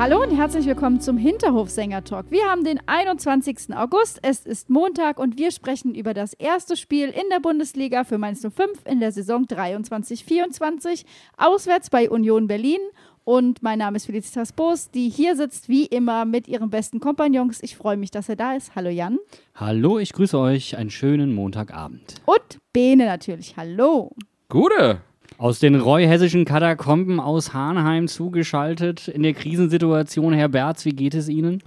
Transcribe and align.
Hallo 0.00 0.22
und 0.22 0.34
herzlich 0.34 0.64
willkommen 0.64 1.02
zum 1.02 1.18
Hinterhofsänger-Talk. 1.18 2.30
Wir 2.30 2.44
haben 2.44 2.64
den 2.64 2.80
21. 2.86 3.76
August, 3.76 4.18
es 4.22 4.46
ist 4.46 4.70
Montag 4.70 5.18
und 5.18 5.36
wir 5.36 5.50
sprechen 5.50 5.94
über 5.94 6.14
das 6.14 6.32
erste 6.32 6.78
Spiel 6.78 7.10
in 7.10 7.28
der 7.30 7.38
Bundesliga 7.38 8.04
für 8.04 8.16
Mainz 8.16 8.40
05 8.40 8.86
in 8.86 9.00
der 9.00 9.12
Saison 9.12 9.44
23-24, 9.44 11.04
auswärts 11.36 11.90
bei 11.90 12.08
Union 12.08 12.46
Berlin. 12.46 12.80
Und 13.24 13.62
mein 13.62 13.78
Name 13.78 13.98
ist 13.98 14.06
Felicitas 14.06 14.54
Boos, 14.54 14.90
die 14.90 15.10
hier 15.10 15.36
sitzt 15.36 15.68
wie 15.68 15.84
immer 15.84 16.24
mit 16.24 16.48
ihren 16.48 16.70
besten 16.70 16.98
Kompagnons. 16.98 17.62
Ich 17.62 17.76
freue 17.76 17.98
mich, 17.98 18.10
dass 18.10 18.30
er 18.30 18.36
da 18.36 18.54
ist. 18.54 18.74
Hallo 18.74 18.88
Jan. 18.88 19.18
Hallo, 19.54 19.98
ich 19.98 20.14
grüße 20.14 20.38
euch. 20.38 20.78
Einen 20.78 20.88
schönen 20.88 21.34
Montagabend. 21.34 22.14
Und 22.24 22.58
Bene 22.72 23.04
natürlich. 23.04 23.58
Hallo. 23.58 24.12
Gute. 24.48 25.02
Aus 25.40 25.58
den 25.58 25.74
reuhessischen 25.74 26.44
Katakomben 26.44 27.18
aus 27.18 27.54
Hahnheim 27.54 28.08
zugeschaltet 28.08 29.08
in 29.08 29.22
der 29.22 29.32
Krisensituation. 29.32 30.34
Herr 30.34 30.50
Berz, 30.50 30.84
wie 30.84 30.90
geht 30.90 31.14
es 31.14 31.30
Ihnen? 31.30 31.62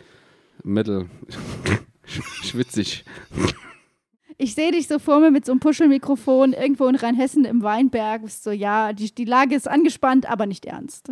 Mittel. 0.63 1.09
Schwitzig. 2.05 3.03
Ich 4.37 4.53
sehe 4.53 4.71
dich 4.71 4.87
so 4.87 4.99
vor 4.99 5.19
mir 5.21 5.31
mit 5.31 5.47
so 5.47 5.53
einem 5.53 5.59
Puschelmikrofon 5.59 6.53
irgendwo 6.53 6.85
in 6.85 6.93
Rheinhessen 6.93 7.45
im 7.45 7.63
Weinberg. 7.63 8.29
So, 8.29 8.51
ja, 8.51 8.93
die, 8.93 9.09
die 9.09 9.25
Lage 9.25 9.55
ist 9.55 9.67
angespannt, 9.67 10.29
aber 10.29 10.45
nicht 10.45 10.65
ernst. 10.65 11.09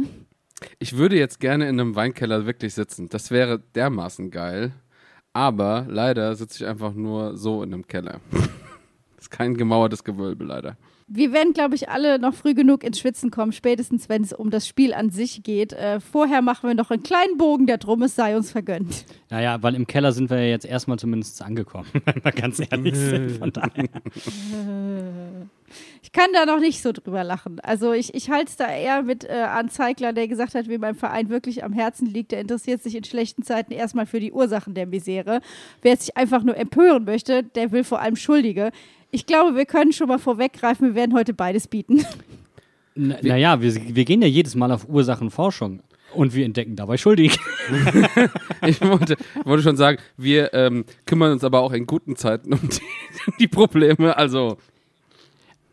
Ich 0.77 0.95
würde 0.95 1.17
jetzt 1.17 1.39
gerne 1.39 1.67
in 1.67 1.79
einem 1.79 1.95
Weinkeller 1.95 2.45
wirklich 2.45 2.75
sitzen. 2.75 3.09
Das 3.09 3.31
wäre 3.31 3.57
dermaßen 3.73 4.29
geil. 4.29 4.71
Aber 5.33 5.87
leider 5.89 6.35
sitze 6.35 6.63
ich 6.63 6.69
einfach 6.69 6.93
nur 6.93 7.35
so 7.37 7.63
in 7.63 7.73
einem 7.73 7.87
Keller. 7.87 8.21
Das 9.15 9.25
ist 9.25 9.31
kein 9.31 9.55
gemauertes 9.55 10.03
Gewölbe, 10.03 10.45
leider 10.45 10.77
wir 11.13 11.33
werden, 11.33 11.53
glaube 11.53 11.75
ich, 11.75 11.89
alle 11.89 12.19
noch 12.19 12.33
früh 12.33 12.53
genug 12.53 12.83
ins 12.85 12.99
Schwitzen 12.99 13.31
kommen, 13.31 13.51
spätestens 13.51 14.07
wenn 14.07 14.21
es 14.21 14.31
um 14.31 14.49
das 14.49 14.65
Spiel 14.65 14.93
an 14.93 15.09
sich 15.09 15.43
geht. 15.43 15.73
Äh, 15.73 15.99
vorher 15.99 16.41
machen 16.41 16.69
wir 16.69 16.73
noch 16.73 16.89
einen 16.89 17.03
kleinen 17.03 17.37
Bogen, 17.37 17.67
der 17.67 17.77
drum 17.77 18.01
ist, 18.03 18.15
sei 18.15 18.35
uns 18.35 18.51
vergönnt. 18.51 19.05
Naja, 19.29 19.61
weil 19.61 19.75
im 19.75 19.87
Keller 19.87 20.13
sind 20.13 20.29
wir 20.29 20.37
ja 20.37 20.49
jetzt 20.49 20.65
erstmal 20.65 20.97
zumindest 20.97 21.41
angekommen, 21.41 21.87
wenn 22.05 22.23
wir 22.23 22.31
ganz 22.31 22.59
ehrlich 22.59 22.95
sind. 22.95 23.31
Von 23.31 23.51
daher. 23.51 23.89
Ich 26.03 26.11
kann 26.11 26.27
da 26.33 26.45
noch 26.45 26.59
nicht 26.59 26.81
so 26.81 26.91
drüber 26.91 27.23
lachen. 27.23 27.61
Also 27.61 27.93
ich, 27.93 28.13
ich 28.13 28.29
halte 28.29 28.49
es 28.49 28.57
da 28.57 28.67
eher 28.69 29.03
mit 29.03 29.23
äh, 29.23 29.43
an 29.49 29.69
Zeigler, 29.69 30.11
der 30.11 30.27
gesagt 30.27 30.53
hat, 30.53 30.67
wie 30.67 30.77
mein 30.77 30.95
Verein 30.95 31.29
wirklich 31.29 31.63
am 31.63 31.71
Herzen 31.71 32.07
liegt. 32.07 32.33
Der 32.33 32.41
interessiert 32.41 32.83
sich 32.83 32.95
in 32.95 33.05
schlechten 33.05 33.43
Zeiten 33.43 33.71
erstmal 33.71 34.05
für 34.05 34.19
die 34.19 34.33
Ursachen 34.33 34.73
der 34.73 34.85
Misere. 34.85 35.39
Wer 35.81 35.95
sich 35.95 36.17
einfach 36.17 36.43
nur 36.43 36.57
empören 36.57 37.05
möchte, 37.05 37.43
der 37.43 37.71
will 37.71 37.85
vor 37.85 38.01
allem 38.01 38.17
Schuldige. 38.17 38.71
Ich 39.11 39.25
glaube, 39.25 39.55
wir 39.55 39.65
können 39.65 39.91
schon 39.91 40.07
mal 40.07 40.19
vorweggreifen, 40.19 40.87
wir 40.87 40.95
werden 40.95 41.13
heute 41.13 41.33
beides 41.33 41.67
bieten. 41.67 42.05
Naja, 42.95 43.61
wir, 43.61 43.95
wir 43.95 44.05
gehen 44.05 44.21
ja 44.21 44.27
jedes 44.27 44.55
Mal 44.55 44.71
auf 44.71 44.87
Ursachenforschung. 44.87 45.81
Und 46.13 46.35
wir 46.35 46.43
entdecken 46.43 46.75
dabei 46.75 46.97
schuldig. 46.97 47.37
ich 48.67 48.81
wollte, 48.81 49.15
wollte, 49.45 49.63
schon 49.63 49.77
sagen, 49.77 49.97
wir 50.17 50.53
ähm, 50.53 50.83
kümmern 51.05 51.31
uns 51.31 51.43
aber 51.45 51.61
auch 51.61 51.71
in 51.71 51.87
guten 51.87 52.17
Zeiten 52.17 52.53
um 52.53 52.59
die, 52.59 52.81
die, 53.39 53.47
Probleme. 53.47 54.17
Also. 54.17 54.57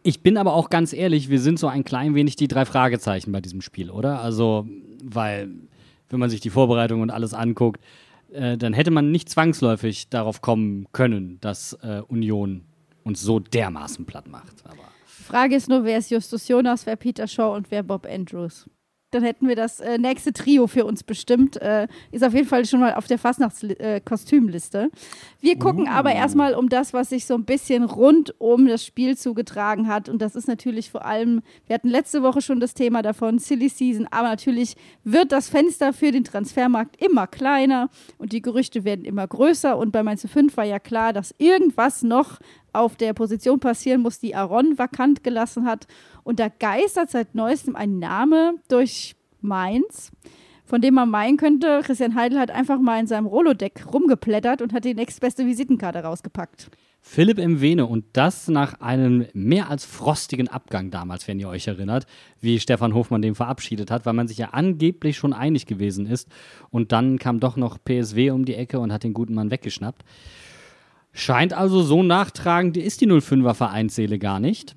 Ich 0.04 0.22
bin 0.22 0.36
aber 0.36 0.54
auch 0.54 0.70
ganz 0.70 0.92
ehrlich, 0.92 1.28
wir 1.28 1.40
sind 1.40 1.58
so 1.58 1.66
ein 1.66 1.82
klein 1.82 2.14
wenig 2.14 2.36
die 2.36 2.46
drei 2.46 2.64
Fragezeichen 2.64 3.32
bei 3.32 3.40
diesem 3.40 3.62
Spiel, 3.62 3.90
oder? 3.90 4.20
Also, 4.20 4.68
weil, 5.02 5.48
wenn 6.08 6.20
man 6.20 6.30
sich 6.30 6.40
die 6.40 6.50
Vorbereitung 6.50 7.02
und 7.02 7.10
alles 7.10 7.34
anguckt, 7.34 7.82
äh, 8.32 8.56
dann 8.56 8.72
hätte 8.74 8.92
man 8.92 9.10
nicht 9.10 9.28
zwangsläufig 9.28 10.08
darauf 10.08 10.40
kommen 10.40 10.86
können, 10.92 11.38
dass 11.40 11.72
äh, 11.82 12.00
Union 12.06 12.67
uns 13.08 13.20
so 13.20 13.40
dermaßen 13.40 14.04
platt 14.04 14.28
macht. 14.28 14.64
Aber 14.64 14.84
Frage 15.06 15.56
ist 15.56 15.68
nur, 15.68 15.84
wer 15.84 15.98
ist 15.98 16.10
Justus 16.10 16.46
Jonas, 16.48 16.86
wer 16.86 16.96
Peter 16.96 17.26
Shaw 17.26 17.54
und 17.56 17.70
wer 17.70 17.82
Bob 17.82 18.06
Andrews? 18.06 18.66
Dann 19.10 19.22
hätten 19.22 19.48
wir 19.48 19.56
das 19.56 19.80
äh, 19.80 19.96
nächste 19.96 20.34
Trio 20.34 20.66
für 20.66 20.84
uns 20.84 21.02
bestimmt. 21.02 21.56
Äh, 21.62 21.88
ist 22.12 22.22
auf 22.22 22.34
jeden 22.34 22.46
Fall 22.46 22.66
schon 22.66 22.80
mal 22.80 22.92
auf 22.92 23.06
der 23.06 23.18
Fastnachtskostümliste. 23.18 24.78
Äh, 24.82 24.88
wir 25.40 25.58
gucken 25.58 25.84
uh. 25.84 25.90
aber 25.90 26.12
erstmal 26.12 26.52
um 26.54 26.68
das, 26.68 26.92
was 26.92 27.08
sich 27.08 27.24
so 27.24 27.34
ein 27.34 27.46
bisschen 27.46 27.84
rund 27.84 28.34
um 28.38 28.66
das 28.66 28.84
Spiel 28.84 29.16
zugetragen 29.16 29.88
hat. 29.88 30.10
Und 30.10 30.20
das 30.20 30.36
ist 30.36 30.46
natürlich 30.46 30.90
vor 30.90 31.06
allem, 31.06 31.40
wir 31.66 31.74
hatten 31.74 31.88
letzte 31.88 32.22
Woche 32.22 32.42
schon 32.42 32.60
das 32.60 32.74
Thema 32.74 33.00
davon, 33.00 33.38
Silly 33.38 33.70
Season. 33.70 34.06
Aber 34.10 34.28
natürlich 34.28 34.76
wird 35.04 35.32
das 35.32 35.48
Fenster 35.48 35.94
für 35.94 36.12
den 36.12 36.24
Transfermarkt 36.24 37.02
immer 37.02 37.26
kleiner 37.26 37.88
und 38.18 38.32
die 38.32 38.42
Gerüchte 38.42 38.84
werden 38.84 39.06
immer 39.06 39.26
größer. 39.26 39.78
Und 39.78 39.90
bei 39.90 40.02
Mainz 40.02 40.26
5 40.30 40.54
war 40.58 40.64
ja 40.64 40.78
klar, 40.78 41.14
dass 41.14 41.34
irgendwas 41.38 42.02
noch 42.02 42.40
auf 42.78 42.96
der 42.96 43.12
Position 43.12 43.60
passieren 43.60 44.00
muss, 44.00 44.20
die 44.20 44.34
Aaron 44.34 44.78
vakant 44.78 45.22
gelassen 45.22 45.64
hat. 45.64 45.86
Und 46.24 46.40
da 46.40 46.48
geistert 46.48 47.10
seit 47.10 47.34
neuestem 47.34 47.76
ein 47.76 47.98
Name 47.98 48.54
durch 48.68 49.16
Mainz, 49.40 50.10
von 50.64 50.80
dem 50.80 50.94
man 50.94 51.08
meinen 51.08 51.38
könnte, 51.38 51.80
Christian 51.82 52.14
Heidel 52.14 52.38
hat 52.38 52.50
einfach 52.50 52.78
mal 52.78 53.00
in 53.00 53.06
seinem 53.06 53.26
Rolodeck 53.26 53.86
rumgeplättert 53.92 54.60
und 54.60 54.72
hat 54.72 54.84
die 54.84 54.94
nächstbeste 54.94 55.46
Visitenkarte 55.46 56.00
rausgepackt. 56.00 56.70
Philipp 57.00 57.38
M. 57.38 57.60
Wene 57.62 57.86
und 57.86 58.04
das 58.12 58.48
nach 58.48 58.80
einem 58.80 59.26
mehr 59.32 59.70
als 59.70 59.86
frostigen 59.86 60.48
Abgang 60.48 60.90
damals, 60.90 61.26
wenn 61.26 61.40
ihr 61.40 61.48
euch 61.48 61.66
erinnert, 61.66 62.06
wie 62.40 62.60
Stefan 62.60 62.92
Hofmann 62.92 63.22
den 63.22 63.34
verabschiedet 63.34 63.90
hat, 63.90 64.04
weil 64.04 64.12
man 64.12 64.28
sich 64.28 64.38
ja 64.38 64.50
angeblich 64.50 65.16
schon 65.16 65.32
einig 65.32 65.64
gewesen 65.64 66.06
ist 66.06 66.28
und 66.70 66.92
dann 66.92 67.18
kam 67.18 67.40
doch 67.40 67.56
noch 67.56 67.78
PSW 67.82 68.30
um 68.30 68.44
die 68.44 68.56
Ecke 68.56 68.78
und 68.78 68.92
hat 68.92 69.04
den 69.04 69.14
guten 69.14 69.34
Mann 69.34 69.50
weggeschnappt. 69.50 70.04
Scheint 71.12 71.52
also 71.52 71.82
so 71.82 72.02
nachtragend 72.02 72.76
ist 72.76 73.00
die 73.00 73.08
05er 73.08 73.54
Vereinsseele 73.54 74.18
gar 74.18 74.40
nicht. 74.40 74.76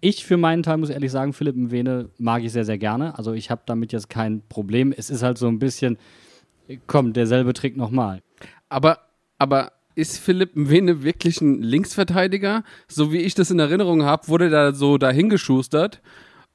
Ich 0.00 0.24
für 0.24 0.36
meinen 0.36 0.62
Teil 0.62 0.78
muss 0.78 0.90
ehrlich 0.90 1.10
sagen, 1.10 1.32
Philipp 1.32 1.56
Mwene 1.56 2.10
mag 2.18 2.42
ich 2.42 2.52
sehr, 2.52 2.64
sehr 2.64 2.78
gerne. 2.78 3.18
Also 3.18 3.32
ich 3.32 3.50
habe 3.50 3.62
damit 3.66 3.92
jetzt 3.92 4.08
kein 4.08 4.42
Problem. 4.48 4.94
Es 4.96 5.10
ist 5.10 5.22
halt 5.22 5.36
so 5.36 5.48
ein 5.48 5.58
bisschen, 5.58 5.98
komm, 6.86 7.12
derselbe 7.12 7.52
Trick 7.52 7.76
nochmal. 7.76 8.22
Aber, 8.68 8.98
aber 9.38 9.72
ist 9.94 10.18
Philipp 10.18 10.56
Mwene 10.56 11.02
wirklich 11.02 11.40
ein 11.40 11.62
Linksverteidiger? 11.62 12.64
So 12.88 13.12
wie 13.12 13.18
ich 13.18 13.34
das 13.34 13.50
in 13.50 13.58
Erinnerung 13.58 14.04
habe, 14.04 14.28
wurde 14.28 14.48
da 14.48 14.72
so 14.72 14.96
dahingeschustert. 14.96 16.00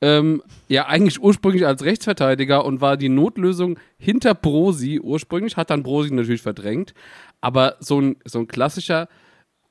Ähm, 0.02 0.44
ja, 0.68 0.88
eigentlich 0.88 1.22
ursprünglich 1.22 1.66
als 1.66 1.84
Rechtsverteidiger 1.84 2.66
und 2.66 2.82
war 2.82 2.98
die 2.98 3.10
Notlösung 3.10 3.80
hinter 3.98 4.36
Brosi 4.36 5.00
ursprünglich, 5.00 5.58
hat 5.58 5.70
dann 5.70 5.84
Brosi 5.84 6.14
natürlich 6.14 6.42
verdrängt. 6.42 6.94
Aber 7.42 7.78
so 7.80 8.02
ein, 8.02 8.18
so 8.26 8.40
ein 8.40 8.48
klassischer 8.48 9.08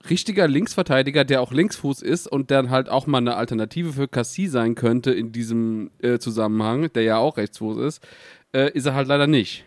richtiger 0.08 0.48
Linksverteidiger, 0.48 1.24
der 1.24 1.40
auch 1.40 1.52
Linksfuß 1.52 2.02
ist 2.02 2.26
und 2.26 2.50
dann 2.50 2.70
halt 2.70 2.88
auch 2.88 3.06
mal 3.06 3.18
eine 3.18 3.36
Alternative 3.36 3.92
für 3.92 4.08
Cassie 4.08 4.48
sein 4.48 4.74
könnte 4.74 5.12
in 5.12 5.32
diesem 5.32 5.90
äh, 6.02 6.18
Zusammenhang, 6.18 6.92
der 6.92 7.02
ja 7.02 7.18
auch 7.18 7.36
Rechtsfuß 7.36 7.78
ist, 7.78 8.06
äh, 8.52 8.70
ist 8.72 8.86
er 8.86 8.94
halt 8.94 9.08
leider 9.08 9.26
nicht. 9.26 9.64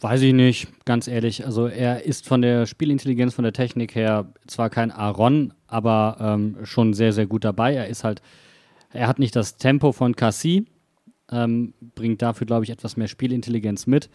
Weiß 0.00 0.20
ich 0.22 0.34
nicht, 0.34 0.68
ganz 0.84 1.08
ehrlich. 1.08 1.46
Also 1.46 1.66
er 1.66 2.04
ist 2.04 2.28
von 2.28 2.42
der 2.42 2.66
Spielintelligenz, 2.66 3.34
von 3.34 3.44
der 3.44 3.54
Technik 3.54 3.94
her 3.94 4.26
zwar 4.46 4.68
kein 4.68 4.90
Aaron, 4.90 5.54
aber 5.66 6.18
ähm, 6.20 6.58
schon 6.64 6.92
sehr, 6.92 7.12
sehr 7.12 7.26
gut 7.26 7.44
dabei. 7.44 7.74
Er 7.74 7.88
ist 7.88 8.04
halt, 8.04 8.20
er 8.92 9.08
hat 9.08 9.18
nicht 9.18 9.36
das 9.36 9.56
Tempo 9.56 9.92
von 9.92 10.16
Cassie, 10.16 10.66
ähm, 11.30 11.74
bringt 11.94 12.22
dafür, 12.22 12.46
glaube 12.46 12.64
ich, 12.64 12.70
etwas 12.70 12.96
mehr 12.96 13.08
Spielintelligenz 13.08 13.86
mit 13.86 14.10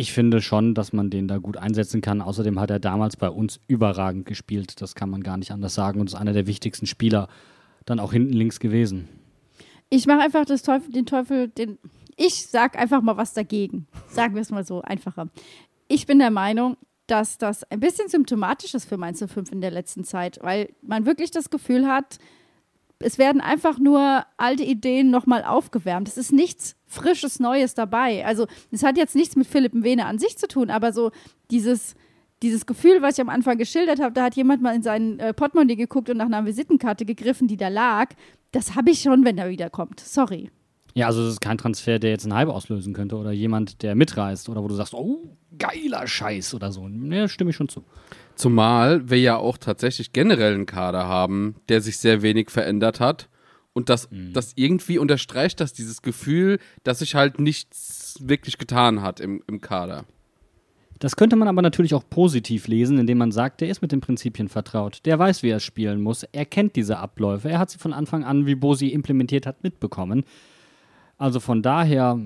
ich 0.00 0.12
finde 0.12 0.40
schon, 0.40 0.74
dass 0.74 0.92
man 0.92 1.10
den 1.10 1.26
da 1.26 1.38
gut 1.38 1.56
einsetzen 1.56 2.00
kann. 2.00 2.22
Außerdem 2.22 2.58
hat 2.60 2.70
er 2.70 2.78
damals 2.78 3.16
bei 3.16 3.28
uns 3.28 3.60
überragend 3.66 4.26
gespielt. 4.26 4.80
Das 4.80 4.94
kann 4.94 5.10
man 5.10 5.24
gar 5.24 5.36
nicht 5.36 5.50
anders 5.50 5.74
sagen 5.74 6.00
und 6.00 6.06
ist 6.06 6.14
einer 6.14 6.32
der 6.32 6.46
wichtigsten 6.46 6.86
Spieler 6.86 7.28
dann 7.84 7.98
auch 7.98 8.12
hinten 8.12 8.32
links 8.32 8.60
gewesen. 8.60 9.08
Ich 9.90 10.06
mache 10.06 10.20
einfach 10.20 10.44
Teufel, 10.46 10.92
den 10.92 11.04
Teufel, 11.04 11.48
den. 11.48 11.78
Ich 12.16 12.46
sag 12.46 12.78
einfach 12.78 13.02
mal 13.02 13.16
was 13.16 13.34
dagegen. 13.34 13.88
Sagen 14.08 14.34
wir 14.34 14.42
es 14.42 14.50
mal 14.50 14.64
so 14.64 14.82
einfacher. 14.82 15.28
Ich 15.88 16.06
bin 16.06 16.20
der 16.20 16.30
Meinung, 16.30 16.76
dass 17.08 17.36
das 17.36 17.64
ein 17.64 17.80
bisschen 17.80 18.08
symptomatisch 18.08 18.74
ist 18.74 18.88
für 18.88 18.98
Mainz 18.98 19.24
05 19.26 19.50
in 19.50 19.60
der 19.60 19.72
letzten 19.72 20.04
Zeit, 20.04 20.38
weil 20.42 20.68
man 20.80 21.06
wirklich 21.06 21.32
das 21.32 21.50
Gefühl 21.50 21.88
hat, 21.88 22.18
es 23.00 23.18
werden 23.18 23.40
einfach 23.40 23.78
nur 23.78 24.24
alte 24.36 24.64
Ideen 24.64 25.10
nochmal 25.10 25.44
aufgewärmt. 25.44 26.08
Es 26.08 26.16
ist 26.16 26.32
nichts 26.32 26.76
Frisches, 26.86 27.38
Neues 27.38 27.74
dabei. 27.74 28.24
Also, 28.24 28.46
es 28.70 28.82
hat 28.82 28.96
jetzt 28.96 29.14
nichts 29.14 29.36
mit 29.36 29.46
Philipp 29.46 29.72
Wene 29.74 30.06
an 30.06 30.18
sich 30.18 30.38
zu 30.38 30.48
tun, 30.48 30.70
aber 30.70 30.92
so 30.92 31.10
dieses, 31.50 31.94
dieses 32.42 32.66
Gefühl, 32.66 33.02
was 33.02 33.18
ich 33.18 33.20
am 33.20 33.28
Anfang 33.28 33.58
geschildert 33.58 34.00
habe, 34.00 34.12
da 34.14 34.24
hat 34.24 34.36
jemand 34.36 34.62
mal 34.62 34.74
in 34.74 34.82
seinen 34.82 35.18
äh, 35.18 35.34
Portemonnaie 35.34 35.76
geguckt 35.76 36.08
und 36.08 36.16
nach 36.16 36.26
einer 36.26 36.46
Visitenkarte 36.46 37.04
gegriffen, 37.04 37.46
die 37.46 37.56
da 37.56 37.68
lag. 37.68 38.14
Das 38.52 38.74
habe 38.74 38.90
ich 38.90 39.00
schon, 39.00 39.24
wenn 39.24 39.38
er 39.38 39.50
wiederkommt. 39.50 40.00
Sorry. 40.00 40.50
Ja, 40.94 41.06
also 41.06 41.22
das 41.22 41.34
ist 41.34 41.40
kein 41.40 41.58
Transfer, 41.58 41.98
der 41.98 42.10
jetzt 42.10 42.24
einen 42.24 42.34
Hype 42.34 42.48
auslösen 42.48 42.94
könnte 42.94 43.16
oder 43.16 43.30
jemand, 43.30 43.82
der 43.82 43.94
mitreist 43.94 44.48
oder 44.48 44.62
wo 44.64 44.68
du 44.68 44.74
sagst, 44.74 44.94
oh, 44.94 45.36
geiler 45.56 46.06
Scheiß 46.06 46.54
oder 46.54 46.72
so. 46.72 46.88
Ne, 46.88 47.28
stimme 47.28 47.50
ich 47.50 47.56
schon 47.56 47.68
zu. 47.68 47.84
Zumal 48.38 49.10
wir 49.10 49.18
ja 49.18 49.36
auch 49.36 49.58
tatsächlich 49.58 50.12
generell 50.12 50.54
einen 50.54 50.66
Kader 50.66 51.08
haben, 51.08 51.56
der 51.68 51.80
sich 51.80 51.98
sehr 51.98 52.22
wenig 52.22 52.50
verändert 52.50 53.00
hat. 53.00 53.28
Und 53.72 53.88
das, 53.88 54.08
das 54.32 54.52
irgendwie 54.54 54.98
unterstreicht 54.98 55.60
das 55.60 55.72
dieses 55.72 56.02
Gefühl, 56.02 56.60
dass 56.84 57.00
sich 57.00 57.16
halt 57.16 57.40
nichts 57.40 58.16
wirklich 58.20 58.56
getan 58.56 59.02
hat 59.02 59.18
im, 59.18 59.42
im 59.48 59.60
Kader. 59.60 60.04
Das 61.00 61.16
könnte 61.16 61.34
man 61.34 61.48
aber 61.48 61.62
natürlich 61.62 61.94
auch 61.94 62.04
positiv 62.08 62.68
lesen, 62.68 62.98
indem 62.98 63.18
man 63.18 63.32
sagt, 63.32 63.60
der 63.60 63.70
ist 63.70 63.82
mit 63.82 63.90
den 63.90 64.00
Prinzipien 64.00 64.48
vertraut. 64.48 65.00
Der 65.04 65.18
weiß, 65.18 65.42
wie 65.42 65.50
er 65.50 65.60
spielen 65.60 66.00
muss. 66.00 66.22
Er 66.22 66.44
kennt 66.44 66.76
diese 66.76 66.98
Abläufe. 66.98 67.48
Er 67.48 67.58
hat 67.58 67.70
sie 67.70 67.78
von 67.78 67.92
Anfang 67.92 68.22
an, 68.22 68.46
wie 68.46 68.54
Bosi 68.54 68.88
implementiert 68.88 69.46
hat, 69.46 69.64
mitbekommen. 69.64 70.24
Also 71.16 71.40
von 71.40 71.62
daher, 71.62 72.20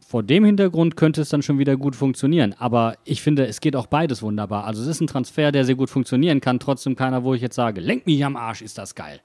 vor 0.00 0.22
dem 0.22 0.44
Hintergrund 0.44 0.96
könnte 0.96 1.20
es 1.20 1.28
dann 1.28 1.42
schon 1.42 1.58
wieder 1.58 1.76
gut 1.76 1.96
funktionieren. 1.96 2.54
Aber 2.58 2.96
ich 3.04 3.22
finde, 3.22 3.46
es 3.46 3.60
geht 3.60 3.76
auch 3.76 3.86
beides 3.86 4.22
wunderbar. 4.22 4.64
Also 4.64 4.82
es 4.82 4.88
ist 4.88 5.00
ein 5.00 5.06
Transfer, 5.06 5.52
der 5.52 5.64
sehr 5.64 5.76
gut 5.76 5.90
funktionieren 5.90 6.40
kann. 6.40 6.58
Trotzdem 6.58 6.96
keiner, 6.96 7.24
wo 7.24 7.34
ich 7.34 7.42
jetzt 7.42 7.56
sage, 7.56 7.80
lenk 7.80 8.06
mich 8.06 8.24
am 8.24 8.36
Arsch, 8.36 8.62
ist 8.62 8.78
das 8.78 8.94
geil. 8.94 9.20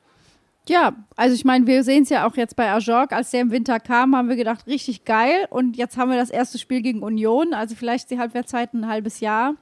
Ja, 0.67 0.93
also 1.15 1.33
ich 1.33 1.45
meine, 1.45 1.65
wir 1.65 1.83
sehen 1.83 2.03
es 2.03 2.09
ja 2.09 2.27
auch 2.27 2.35
jetzt 2.35 2.55
bei 2.55 2.71
Ajorg, 2.71 3.11
als 3.11 3.31
der 3.31 3.41
im 3.41 3.49
Winter 3.49 3.79
kam, 3.79 4.15
haben 4.15 4.29
wir 4.29 4.35
gedacht, 4.35 4.67
richtig 4.67 5.03
geil. 5.03 5.47
Und 5.49 5.77
jetzt 5.77 5.97
haben 5.97 6.11
wir 6.11 6.17
das 6.17 6.29
erste 6.29 6.59
Spiel 6.59 6.81
gegen 6.81 7.01
Union. 7.01 7.53
Also 7.53 7.75
vielleicht 7.75 8.11
die 8.11 8.19
Halbwertszeit 8.19 8.73
ein 8.73 8.87
halbes 8.87 9.19
Jahr. 9.19 9.55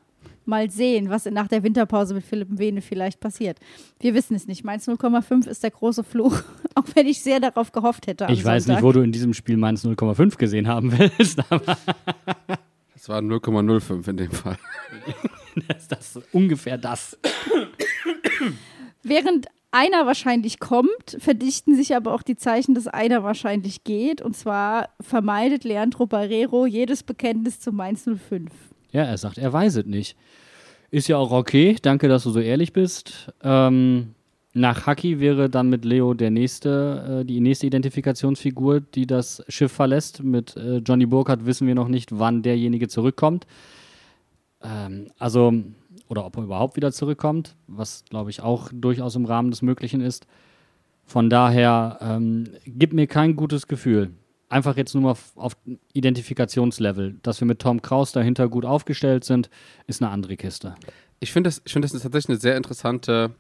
Mal 0.48 0.72
sehen, 0.72 1.10
was 1.10 1.26
nach 1.26 1.48
der 1.48 1.64
Winterpause 1.64 2.14
mit 2.14 2.24
Philipp 2.24 2.58
Wene 2.58 2.82
vielleicht 2.82 3.20
passiert. 3.20 3.60
Wir 4.00 4.14
wissen 4.14 4.36
es 4.36 4.48
nicht. 4.48 4.64
Mainz 4.64 4.88
0,5 4.88 5.48
ist 5.48 5.64
der 5.64 5.72
große 5.72 6.04
Fluch, 6.04 6.42
auch 6.76 6.86
wenn 6.96 7.08
ich 7.08 7.22
sehr 7.22 7.40
darauf 7.40 7.72
gehofft 7.72 8.08
hätte. 8.08 8.28
Ich 8.30 8.44
weiß 8.44 8.64
Sonntag. 8.64 8.82
nicht, 8.82 8.88
wo 8.88 8.92
du 8.92 9.02
in 9.02 9.12
diesem 9.12 9.34
Spiel 9.34 9.58
Mainz 9.58 9.86
0,5 9.86 10.38
gesehen 10.38 10.68
haben 10.68 10.98
willst, 10.98 11.40
aber 11.52 11.78
Das 13.08 13.10
war 13.10 13.22
0,05 13.22 14.10
in 14.10 14.18
dem 14.18 14.32
Fall. 14.32 14.58
ist 15.78 15.92
das 15.92 16.20
ungefähr 16.34 16.78
das. 16.78 17.18
Während 19.04 19.48
einer 19.72 20.06
wahrscheinlich 20.06 20.60
kommt, 20.60 21.16
verdichten 21.20 21.76
sich 21.76 21.96
aber 21.96 22.14
auch 22.14 22.22
die 22.22 22.36
Zeichen, 22.36 22.76
dass 22.76 22.88
einer 22.88 23.24
wahrscheinlich 23.24 23.84
geht. 23.86 24.22
Und 24.22 24.36
zwar 24.36 24.90
vermeidet 25.00 25.64
Leandro 25.64 26.06
Barrero 26.06 26.66
jedes 26.66 27.04
Bekenntnis 27.04 27.60
zu 27.60 27.72
Mainz 27.72 28.04
05. 28.04 28.52
Ja, 28.98 29.04
er 29.04 29.20
sagt, 29.20 29.38
er 29.38 29.54
weiß 29.54 29.76
es 29.76 29.86
nicht. 29.86 30.18
Ist 30.90 31.08
ja 31.08 31.18
auch 31.18 31.30
okay. 31.30 31.76
Danke, 31.80 32.08
dass 32.08 32.24
du 32.24 32.32
so 32.32 32.40
ehrlich 32.40 32.74
bist. 32.74 33.32
Ähm, 33.44 34.16
nach 34.54 34.88
Haki 34.88 35.20
wäre 35.20 35.52
dann 35.52 35.70
mit 35.70 35.86
Leo 35.86 36.16
der 36.16 36.32
nächste, 36.32 37.20
äh, 37.22 37.24
die 37.24 37.40
nächste 37.40 37.68
Identifikationsfigur, 37.68 38.82
die 38.82 39.06
das 39.06 39.44
Schiff 39.50 39.72
verlässt. 39.72 40.24
Mit 40.24 40.58
äh, 40.58 40.78
Johnny 40.78 41.06
Burkhardt 41.06 41.46
wissen 41.46 41.68
wir 41.68 41.76
noch 41.76 41.90
nicht, 41.90 42.18
wann 42.18 42.42
derjenige 42.42 42.88
zurückkommt. 42.88 43.46
Ähm, 44.64 45.12
also, 45.20 45.54
oder 46.08 46.26
ob 46.26 46.36
er 46.38 46.46
überhaupt 46.46 46.76
wieder 46.76 46.92
zurückkommt, 46.92 47.56
was 47.68 48.04
glaube 48.10 48.32
ich 48.32 48.42
auch 48.42 48.72
durchaus 48.74 49.16
im 49.16 49.26
Rahmen 49.26 49.52
des 49.52 49.62
Möglichen 49.62 50.02
ist. 50.02 50.26
Von 51.06 51.30
daher 51.30 52.00
ähm, 52.02 52.46
gibt 52.66 52.94
mir 52.94 53.06
kein 53.06 53.36
gutes 53.36 53.68
Gefühl. 53.68 54.10
Einfach 54.50 54.78
jetzt 54.78 54.94
nur 54.94 55.04
mal 55.04 55.16
auf, 55.36 55.58
Identifikationslevel. 55.94 57.20
Dass 57.22 57.42
wir 57.42 57.48
mit 57.48 57.60
Tom 57.60 57.82
Kraus 57.82 58.14
dahinter 58.14 58.48
gut 58.48 58.66
aufgestellt 58.66 59.26
sind, 59.26 59.50
ist 59.88 60.02
eine 60.02 60.10
andere 60.12 60.38
Kiste. 60.38 60.76
Ich 61.20 61.32
finde 61.32 61.50
das, 61.50 61.62
find 61.66 61.84
das 61.84 61.94
ist 61.94 62.04
tatsächlich 62.04 62.30
eine 62.30 62.40
sehr 62.40 62.56
interessante, 62.56 63.32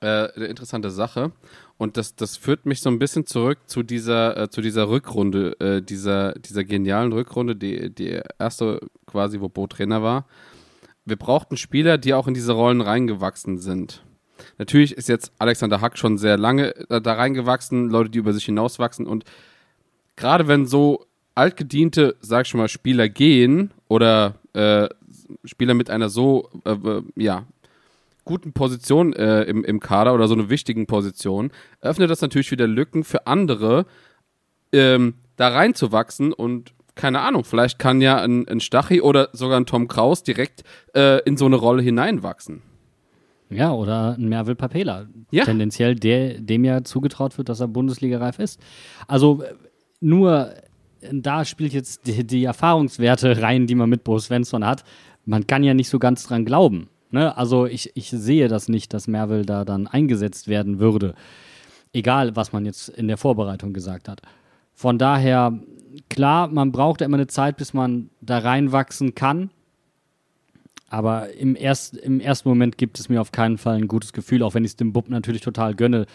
äh, 0.00 0.28
eine 0.34 0.46
interessante 0.46 0.90
Sache. 0.90 1.32
Und 1.76 1.96
das, 1.96 2.16
das 2.16 2.36
führt 2.36 2.66
mich 2.66 2.80
so 2.80 2.90
ein 2.90 2.98
bisschen 2.98 3.24
zurück 3.24 3.58
zu 3.66 3.84
dieser, 3.84 4.36
äh, 4.36 4.50
zu 4.50 4.60
dieser 4.60 4.88
Rückrunde, 4.88 5.60
äh, 5.60 5.80
dieser, 5.80 6.32
dieser 6.32 6.64
genialen 6.64 7.12
Rückrunde, 7.12 7.54
die, 7.54 7.94
die 7.94 8.20
erste 8.38 8.80
quasi, 9.06 9.40
wo 9.40 9.48
Bo 9.48 9.68
Trainer 9.68 10.02
war. 10.02 10.26
Wir 11.04 11.16
brauchten 11.16 11.56
Spieler, 11.56 11.98
die 11.98 12.14
auch 12.14 12.26
in 12.26 12.34
diese 12.34 12.52
Rollen 12.52 12.80
reingewachsen 12.80 13.58
sind. 13.58 14.02
Natürlich 14.58 14.96
ist 14.96 15.08
jetzt 15.08 15.32
Alexander 15.38 15.80
Hack 15.80 15.98
schon 15.98 16.18
sehr 16.18 16.36
lange 16.36 16.74
äh, 16.90 17.00
da 17.00 17.14
reingewachsen, 17.14 17.90
Leute, 17.90 18.10
die 18.10 18.18
über 18.18 18.32
sich 18.32 18.44
hinauswachsen. 18.44 19.06
Und 19.06 19.24
gerade 20.18 20.48
wenn 20.48 20.66
so 20.66 21.06
altgediente, 21.34 22.16
sag 22.20 22.42
ich 22.42 22.48
schon 22.48 22.58
mal, 22.58 22.68
Spieler 22.68 23.08
gehen 23.08 23.70
oder 23.88 24.34
äh, 24.52 24.88
Spieler 25.44 25.74
mit 25.74 25.88
einer 25.88 26.08
so, 26.08 26.50
äh, 26.64 26.76
ja, 27.16 27.44
guten 28.24 28.52
Position 28.52 29.14
äh, 29.14 29.44
im, 29.44 29.64
im 29.64 29.80
Kader 29.80 30.12
oder 30.14 30.28
so 30.28 30.34
einer 30.34 30.50
wichtigen 30.50 30.86
Position, 30.86 31.50
öffnet 31.80 32.10
das 32.10 32.20
natürlich 32.20 32.50
wieder 32.50 32.66
Lücken 32.66 33.04
für 33.04 33.26
andere, 33.26 33.86
ähm, 34.72 35.14
da 35.36 35.48
reinzuwachsen 35.48 36.32
und 36.32 36.74
keine 36.94 37.20
Ahnung, 37.20 37.44
vielleicht 37.44 37.78
kann 37.78 38.00
ja 38.00 38.20
ein, 38.20 38.46
ein 38.48 38.60
Stachy 38.60 39.00
oder 39.00 39.28
sogar 39.32 39.58
ein 39.58 39.66
Tom 39.66 39.86
Kraus 39.86 40.24
direkt 40.24 40.64
äh, 40.96 41.22
in 41.22 41.36
so 41.36 41.46
eine 41.46 41.56
Rolle 41.56 41.80
hineinwachsen. 41.80 42.60
Ja, 43.50 43.72
oder 43.72 44.16
ein 44.18 44.28
Mervil 44.28 44.56
Papela. 44.56 45.06
Ja. 45.30 45.44
Tendenziell 45.44 45.94
der, 45.94 46.40
dem 46.40 46.64
ja 46.64 46.82
zugetraut 46.82 47.38
wird, 47.38 47.48
dass 47.48 47.60
er 47.60 47.68
Bundesliga-reif 47.68 48.40
ist. 48.40 48.60
Also 49.06 49.42
äh, 49.42 49.54
nur 50.00 50.54
äh, 51.00 51.10
da 51.12 51.44
spielt 51.44 51.72
jetzt 51.72 52.06
die, 52.06 52.26
die 52.26 52.44
Erfahrungswerte 52.44 53.40
rein, 53.42 53.66
die 53.66 53.74
man 53.74 53.90
mit 53.90 54.04
Bo 54.04 54.18
Svensson 54.18 54.64
hat. 54.64 54.84
Man 55.24 55.46
kann 55.46 55.62
ja 55.62 55.74
nicht 55.74 55.88
so 55.88 55.98
ganz 55.98 56.24
dran 56.24 56.44
glauben. 56.44 56.88
Ne? 57.10 57.36
Also 57.36 57.66
ich, 57.66 57.92
ich 57.94 58.10
sehe 58.10 58.48
das 58.48 58.68
nicht, 58.68 58.92
dass 58.94 59.08
Mervil 59.08 59.44
da 59.44 59.64
dann 59.64 59.86
eingesetzt 59.86 60.48
werden 60.48 60.78
würde. 60.78 61.14
Egal, 61.92 62.36
was 62.36 62.52
man 62.52 62.66
jetzt 62.66 62.88
in 62.88 63.08
der 63.08 63.16
Vorbereitung 63.16 63.72
gesagt 63.72 64.08
hat. 64.08 64.20
Von 64.74 64.98
daher, 64.98 65.58
klar, 66.08 66.48
man 66.48 66.70
braucht 66.70 67.00
ja 67.00 67.06
immer 67.06 67.16
eine 67.16 67.26
Zeit, 67.26 67.56
bis 67.56 67.74
man 67.74 68.10
da 68.20 68.38
reinwachsen 68.38 69.14
kann. 69.14 69.50
Aber 70.90 71.34
im, 71.34 71.56
erst, 71.56 71.96
im 71.96 72.20
ersten 72.20 72.48
Moment 72.48 72.78
gibt 72.78 72.98
es 72.98 73.08
mir 73.08 73.20
auf 73.20 73.32
keinen 73.32 73.58
Fall 73.58 73.76
ein 73.76 73.88
gutes 73.88 74.12
Gefühl, 74.12 74.42
auch 74.42 74.54
wenn 74.54 74.64
ich 74.64 74.72
es 74.72 74.76
dem 74.76 74.92
Bub 74.92 75.08
natürlich 75.08 75.42
total 75.42 75.74
gönne, 75.74 76.06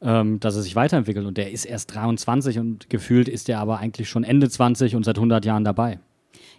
ähm, 0.00 0.40
dass 0.40 0.56
er 0.56 0.62
sich 0.62 0.76
weiterentwickelt. 0.76 1.26
Und 1.26 1.38
der 1.38 1.50
ist 1.50 1.64
erst 1.64 1.94
23 1.94 2.58
und 2.58 2.90
gefühlt 2.90 3.28
ist 3.28 3.48
er 3.48 3.60
aber 3.60 3.78
eigentlich 3.78 4.08
schon 4.08 4.24
Ende 4.24 4.48
20 4.48 4.96
und 4.96 5.04
seit 5.04 5.16
100 5.16 5.44
Jahren 5.44 5.64
dabei. 5.64 5.98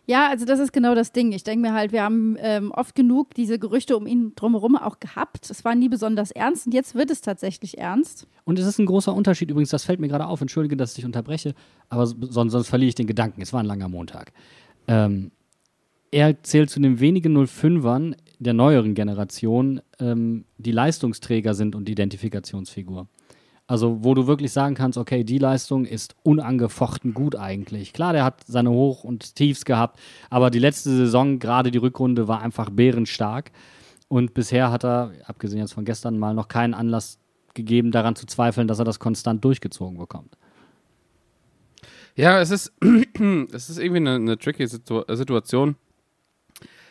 Ja, 0.05 0.27
also 0.27 0.43
das 0.43 0.59
ist 0.59 0.73
genau 0.73 0.95
das 0.95 1.11
Ding. 1.11 1.33
Ich 1.33 1.43
denke 1.43 1.67
mir 1.67 1.73
halt, 1.73 1.91
wir 1.91 2.01
haben 2.01 2.35
ähm, 2.39 2.71
oft 2.71 2.95
genug 2.95 3.35
diese 3.35 3.59
Gerüchte 3.59 3.95
um 3.95 4.07
ihn 4.07 4.33
drumherum 4.35 4.75
auch 4.75 4.99
gehabt. 4.99 5.51
Es 5.51 5.63
war 5.63 5.75
nie 5.75 5.87
besonders 5.87 6.31
ernst 6.31 6.65
und 6.65 6.73
jetzt 6.73 6.95
wird 6.95 7.11
es 7.11 7.21
tatsächlich 7.21 7.77
ernst. 7.77 8.25
Und 8.43 8.57
es 8.57 8.65
ist 8.65 8.79
ein 8.79 8.87
großer 8.87 9.13
Unterschied 9.13 9.51
übrigens, 9.51 9.69
das 9.69 9.83
fällt 9.83 9.99
mir 9.99 10.07
gerade 10.07 10.25
auf, 10.25 10.41
entschuldige, 10.41 10.75
dass 10.75 10.91
ich 10.91 10.95
dich 10.95 11.05
unterbreche, 11.05 11.53
aber 11.89 12.07
sonst, 12.07 12.53
sonst 12.53 12.69
verliere 12.69 12.89
ich 12.89 12.95
den 12.95 13.05
Gedanken. 13.05 13.41
Es 13.43 13.53
war 13.53 13.59
ein 13.59 13.67
langer 13.67 13.87
Montag. 13.87 14.33
Ähm, 14.87 15.29
er 16.09 16.41
zählt 16.41 16.71
zu 16.71 16.79
den 16.79 16.99
wenigen 16.99 17.37
05ern 17.37 18.15
der 18.39 18.53
neueren 18.53 18.95
Generation, 18.95 19.79
ähm, 19.99 20.45
die 20.57 20.71
Leistungsträger 20.71 21.53
sind 21.53 21.75
und 21.75 21.87
Identifikationsfigur. 21.87 23.07
Also, 23.69 24.03
wo 24.03 24.15
du 24.15 24.25
wirklich 24.25 24.51
sagen 24.51 24.73
kannst, 24.73 24.97
okay, 24.97 25.23
die 25.23 25.37
Leistung 25.37 25.85
ist 25.85 26.15
unangefochten 26.23 27.13
gut 27.13 27.35
eigentlich. 27.35 27.93
Klar, 27.93 28.13
der 28.13 28.23
hat 28.23 28.41
seine 28.47 28.71
Hoch- 28.71 29.03
und 29.03 29.35
Tiefs 29.35 29.63
gehabt, 29.63 29.99
aber 30.31 30.49
die 30.49 30.57
letzte 30.57 30.89
Saison, 30.89 31.37
gerade 31.37 31.69
die 31.69 31.77
Rückrunde, 31.77 32.27
war 32.27 32.41
einfach 32.41 32.71
bärenstark. 32.71 33.51
Und 34.07 34.33
bisher 34.33 34.71
hat 34.71 34.83
er, 34.83 35.11
abgesehen 35.25 35.59
jetzt 35.59 35.73
von 35.73 35.85
gestern 35.85 36.17
mal, 36.17 36.33
noch 36.33 36.47
keinen 36.47 36.73
Anlass 36.73 37.19
gegeben, 37.53 37.91
daran 37.91 38.15
zu 38.15 38.25
zweifeln, 38.25 38.67
dass 38.67 38.79
er 38.79 38.85
das 38.85 38.97
konstant 38.97 39.45
durchgezogen 39.45 39.99
bekommt. 39.99 40.35
Ja, 42.15 42.41
es 42.41 42.49
ist, 42.49 42.73
es 43.51 43.69
ist 43.69 43.77
irgendwie 43.77 43.97
eine, 43.97 44.15
eine 44.15 44.37
tricky 44.39 44.65
Situ 44.65 45.03
Situation. 45.09 45.75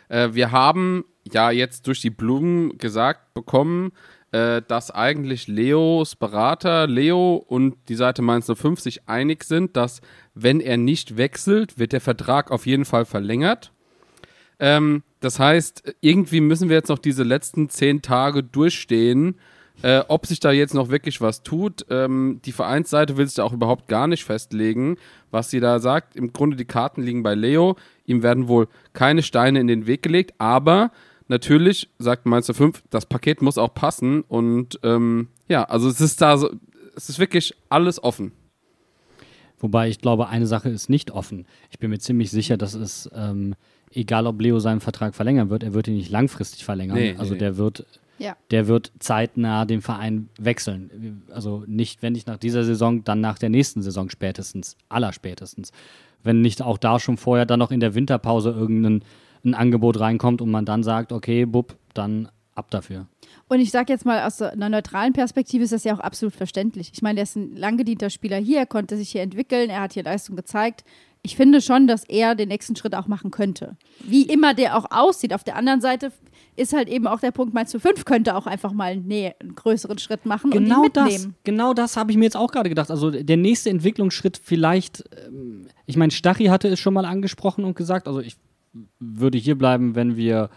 Äh, 0.09 0.29
wir 0.33 0.53
haben 0.53 1.05
ja 1.25 1.51
jetzt 1.51 1.89
durch 1.89 2.01
die 2.01 2.11
Blumen 2.11 2.79
gesagt 2.79 3.35
bekommen, 3.35 3.91
äh, 4.33 4.63
dass 4.67 4.91
eigentlich 4.91 5.49
Leos 5.49 6.17
Berater, 6.17 6.87
Leo 6.87 7.37
und 7.37 7.77
die 7.89 7.95
Seite 7.95 8.23
Mainz 8.23 8.51
05 8.53 8.81
sich 8.81 9.09
einig 9.09 9.45
sind, 9.45 9.77
dass 9.77 10.01
wenn 10.35 10.61
er 10.61 10.77
nicht 10.77 11.17
wechselt, 11.17 11.79
wird 11.79 11.93
der 11.93 12.01
Vertrag 12.01 12.51
auf 12.51 12.67
jeden 12.67 12.85
Fall 12.85 13.05
verlängert. 13.05 13.73
Ähm, 14.59 15.03
das 15.21 15.39
heißt, 15.39 15.95
irgendwie 16.01 16.41
müssen 16.41 16.69
wir 16.69 16.77
jetzt 16.77 16.89
noch 16.89 16.99
diese 16.99 17.23
letzten 17.23 17.71
zehn 17.71 18.03
Tage 18.03 18.43
durchstehen, 18.43 19.37
äh, 19.83 20.03
ob 20.09 20.27
sich 20.27 20.41
da 20.41 20.51
jetzt 20.51 20.75
noch 20.75 20.91
wirklich 20.91 21.21
was 21.21 21.43
tut. 21.43 21.87
Ähm, 21.89 22.41
die 22.45 22.53
Vereinsseite 22.53 23.17
will 23.17 23.27
sich 23.27 23.37
da 23.37 23.45
auch 23.45 23.53
überhaupt 23.53 23.89
gar 23.89 24.07
nicht 24.09 24.25
festlegen, 24.25 24.97
was 25.31 25.51
sie 25.51 25.61
da 25.61 25.79
sagt. 25.79 26.17
Im 26.17 26.33
Grunde 26.33 26.57
die 26.57 26.65
Karten 26.65 27.03
liegen 27.03 27.23
bei 27.23 27.35
Leo. 27.35 27.77
Ihm 28.05 28.23
werden 28.23 28.49
wohl 28.49 28.69
keine 28.93 29.23
Steine 29.23 29.61
in 29.61 29.69
den 29.69 29.87
Weg 29.87 30.03
gelegt, 30.03 30.35
aber 30.39 30.91
natürlich, 31.29 31.89
sagt 31.99 32.27
Mainz 32.27 32.51
5, 32.51 32.83
das 32.91 33.07
Paket 33.07 33.43
muss 33.43 33.59
auch 33.59 33.75
passen 33.75 34.23
und 34.23 34.79
ähm, 34.83 35.29
ja, 35.49 35.65
also 35.65 35.89
es 35.89 36.01
ist 36.01 36.21
da 36.21 36.37
so, 36.37 36.51
es 36.97 37.09
ist 37.09 37.19
wirklich 37.19 37.55
alles 37.69 38.03
offen. 38.03 38.33
Wobei 39.61 39.89
ich 39.89 39.99
glaube, 39.99 40.29
eine 40.29 40.47
Sache 40.47 40.69
ist 40.69 40.89
nicht 40.89 41.11
offen. 41.11 41.47
Ich 41.71 41.79
bin 41.79 41.91
mir 41.91 41.99
ziemlich 41.99 42.31
sicher, 42.31 42.57
dass 42.57 42.75
es 42.75 43.11
ähm, 43.15 43.55
egal 43.93 44.27
ob 44.27 44.41
Leo 44.41 44.59
seinen 44.59 44.81
Vertrag 44.81 45.15
verlängern 45.15 45.51
wird, 45.51 45.63
er 45.63 45.75
wird 45.75 45.89
ihn 45.89 45.97
nicht 45.97 46.11
langfristig 46.11 46.65
verlängern. 46.65 46.97
Nee, 46.97 47.17
also 47.19 47.33
nee. 47.33 47.39
der 47.41 47.57
wird, 47.57 47.85
Ja. 48.19 48.37
der 48.51 48.69
wird 48.69 48.93
zeitnah 48.99 49.65
den 49.65 49.81
Verein 49.81 50.29
wechseln. 50.39 51.23
Also 51.33 51.65
nicht, 51.67 52.03
wenn 52.03 52.13
nicht 52.13 52.27
nach 52.27 52.39
dieser 52.39 52.65
Saison, 52.65 53.05
dann 53.05 53.21
nach 53.21 53.39
der 53.39 53.49
nächsten 53.49 53.83
Saison 53.83 54.11
spätestens, 54.11 54.77
allerspätestens. 54.89 55.73
Wenn 56.23 56.41
nicht 56.41 56.63
auch 56.63 56.79
da 56.79 56.99
schon 57.01 57.17
vorher 57.17 57.47
dann 57.47 57.59
noch 57.59 57.71
in 57.71 57.81
der 57.81 57.95
Winterpause 57.95 58.51
irgendein 58.51 59.03
ein 59.45 59.55
Angebot 59.55 60.01
reinkommt 60.01 60.41
und 60.41 60.51
man 60.51 60.65
dann 60.65 60.83
sagt, 60.83 61.13
okay, 61.13 61.45
Bub, 61.47 61.77
dann 61.95 62.29
ab 62.55 62.71
dafür. 62.71 63.07
Und 63.49 63.61
ich 63.61 63.71
sage 63.71 63.93
jetzt 63.93 64.05
mal, 64.05 64.27
aus 64.27 64.43
einer 64.43 64.69
neutralen 64.69 65.13
Perspektive 65.13 65.65
ist 65.65 65.73
das 65.73 65.85
ja 65.85 65.95
auch 65.95 66.01
absolut 66.01 66.35
verständlich. 66.35 66.91
Ich 66.93 67.03
meine, 67.03 67.17
der 67.17 67.23
ist 67.23 67.37
ein 67.37 67.57
lang 67.57 67.77
gedienter 67.77 68.11
Spieler 68.11 68.37
hier, 68.37 68.59
er 68.59 68.67
konnte 68.67 68.97
sich 68.97 69.11
hier 69.11 69.23
entwickeln, 69.23 69.71
er 69.71 69.81
hat 69.83 69.93
hier 69.95 70.03
Leistung 70.03 70.37
gezeigt. 70.37 70.85
Ich 71.23 71.37
finde 71.37 71.61
schon, 71.61 71.87
dass 71.87 72.05
er 72.05 72.35
den 72.35 72.49
nächsten 72.49 72.77
Schritt 72.77 72.95
auch 72.95 73.07
machen 73.07 73.31
könnte. 73.31 73.77
Wie 74.05 74.23
immer 74.23 74.55
der 74.55 74.77
auch 74.77 74.87
aussieht. 74.91 75.35
Auf 75.35 75.43
der 75.45 75.57
anderen 75.57 75.81
Seite 75.81 76.13
ist 76.57 76.73
halt 76.73 76.89
eben 76.89 77.07
auch 77.07 77.21
der 77.21 77.33
Punkt, 77.33 77.55
meinst 77.55 77.75
du, 77.75 77.81
fünf 77.81 78.05
könnte 78.05 78.37
auch 78.37 78.47
einfach 78.47 78.73
mal 78.73 78.97
nee, 78.97 79.35
einen 79.41 79.55
größeren 79.55 79.99
Schritt 79.99 80.27
machen 80.27 80.53
und 80.53 80.59
ihn 80.59 80.65
Genau 80.65 80.87
das, 80.93 81.05
mitnehmen. 81.13 81.35
genau 81.45 81.75
das 81.75 81.97
habe 81.97 82.11
ich 82.13 82.17
mir 82.17 82.25
jetzt 82.25 82.37
auch 82.37 82.51
gerade 82.53 82.69
gedacht. 82.69 82.91
Also 82.91 83.11
der 83.11 83.37
nächste 83.37 83.71
Entwicklungsschritt 83.71 84.41
vielleicht, 84.43 85.05
ähm, 85.27 85.67
ich 85.87 85.97
meine, 85.97 86.13
Stachy 86.13 86.47
hatte 86.47 86.69
es 86.69 86.79
schon 86.79 86.95
mal 86.95 87.05
angesprochen 87.05 87.65
und 87.65 87.77
gesagt, 87.77 88.07
also 88.09 88.21
ich 88.21 88.37
würde 88.99 89.39
hier 89.39 89.57
bleiben, 89.57 89.95
wenn 89.95 90.17
wir, 90.17 90.51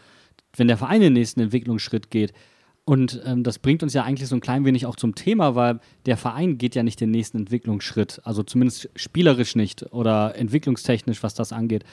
wenn 0.55 0.67
der 0.67 0.77
Verein 0.77 1.01
den 1.01 1.13
nächsten 1.13 1.39
Entwicklungsschritt 1.39 2.11
geht. 2.11 2.33
Und 2.83 3.21
ähm, 3.25 3.43
das 3.43 3.59
bringt 3.59 3.83
uns 3.83 3.93
ja 3.93 4.03
eigentlich 4.03 4.27
so 4.27 4.35
ein 4.35 4.41
klein 4.41 4.65
wenig 4.65 4.85
auch 4.85 4.95
zum 4.95 5.15
Thema, 5.15 5.55
weil 5.55 5.79
der 6.05 6.17
Verein 6.17 6.57
geht 6.57 6.75
ja 6.75 6.83
nicht 6.83 6.99
den 6.99 7.11
nächsten 7.11 7.37
Entwicklungsschritt, 7.37 8.21
also 8.23 8.43
zumindest 8.43 8.89
spielerisch 8.95 9.55
nicht 9.55 9.93
oder 9.93 10.35
entwicklungstechnisch, 10.35 11.21
was 11.21 11.33
das 11.33 11.53
angeht. 11.53 11.83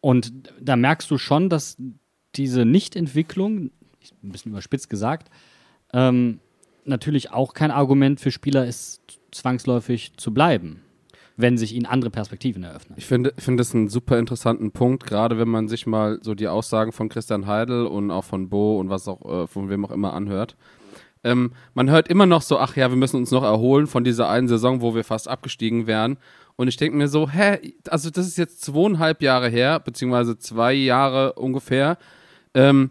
Und 0.00 0.32
da 0.60 0.76
merkst 0.76 1.10
du 1.10 1.18
schon, 1.18 1.50
dass 1.50 1.76
diese 2.36 2.64
Nichtentwicklung, 2.64 3.70
ein 4.22 4.32
bisschen 4.32 4.52
überspitzt 4.52 4.88
gesagt, 4.88 5.30
ähm, 5.92 6.40
natürlich 6.84 7.30
auch 7.30 7.52
kein 7.52 7.70
Argument 7.70 8.20
für 8.20 8.30
Spieler 8.30 8.66
ist, 8.66 9.20
zwangsläufig 9.30 10.14
zu 10.16 10.32
bleiben, 10.32 10.80
wenn 11.38 11.56
sich 11.56 11.72
ihnen 11.72 11.86
andere 11.86 12.10
Perspektiven 12.10 12.64
eröffnen. 12.64 12.96
Ich 12.98 13.06
finde 13.06 13.32
finde 13.38 13.60
das 13.60 13.72
einen 13.72 13.88
super 13.88 14.18
interessanten 14.18 14.72
Punkt, 14.72 15.06
gerade 15.06 15.38
wenn 15.38 15.48
man 15.48 15.68
sich 15.68 15.86
mal 15.86 16.18
so 16.20 16.34
die 16.34 16.48
Aussagen 16.48 16.90
von 16.90 17.08
Christian 17.08 17.46
Heidel 17.46 17.86
und 17.86 18.10
auch 18.10 18.24
von 18.24 18.48
Bo 18.50 18.78
und 18.78 18.90
was 18.90 19.06
auch 19.06 19.44
äh, 19.44 19.46
von 19.46 19.70
wem 19.70 19.84
auch 19.84 19.92
immer 19.92 20.12
anhört. 20.12 20.56
Ähm, 21.22 21.52
man 21.74 21.90
hört 21.90 22.08
immer 22.08 22.26
noch 22.26 22.42
so, 22.42 22.58
ach 22.58 22.76
ja, 22.76 22.90
wir 22.90 22.96
müssen 22.96 23.16
uns 23.16 23.30
noch 23.30 23.44
erholen 23.44 23.86
von 23.86 24.02
dieser 24.02 24.28
einen 24.28 24.48
Saison, 24.48 24.80
wo 24.80 24.96
wir 24.96 25.04
fast 25.04 25.28
abgestiegen 25.28 25.86
wären. 25.86 26.18
Und 26.56 26.66
ich 26.66 26.76
denke 26.76 26.96
mir 26.96 27.06
so, 27.06 27.30
hä, 27.30 27.72
also 27.88 28.10
das 28.10 28.26
ist 28.26 28.36
jetzt 28.36 28.62
zweieinhalb 28.62 29.22
Jahre 29.22 29.48
her, 29.48 29.78
beziehungsweise 29.78 30.38
zwei 30.38 30.72
Jahre 30.72 31.34
ungefähr. 31.34 31.98
Ähm, 32.52 32.90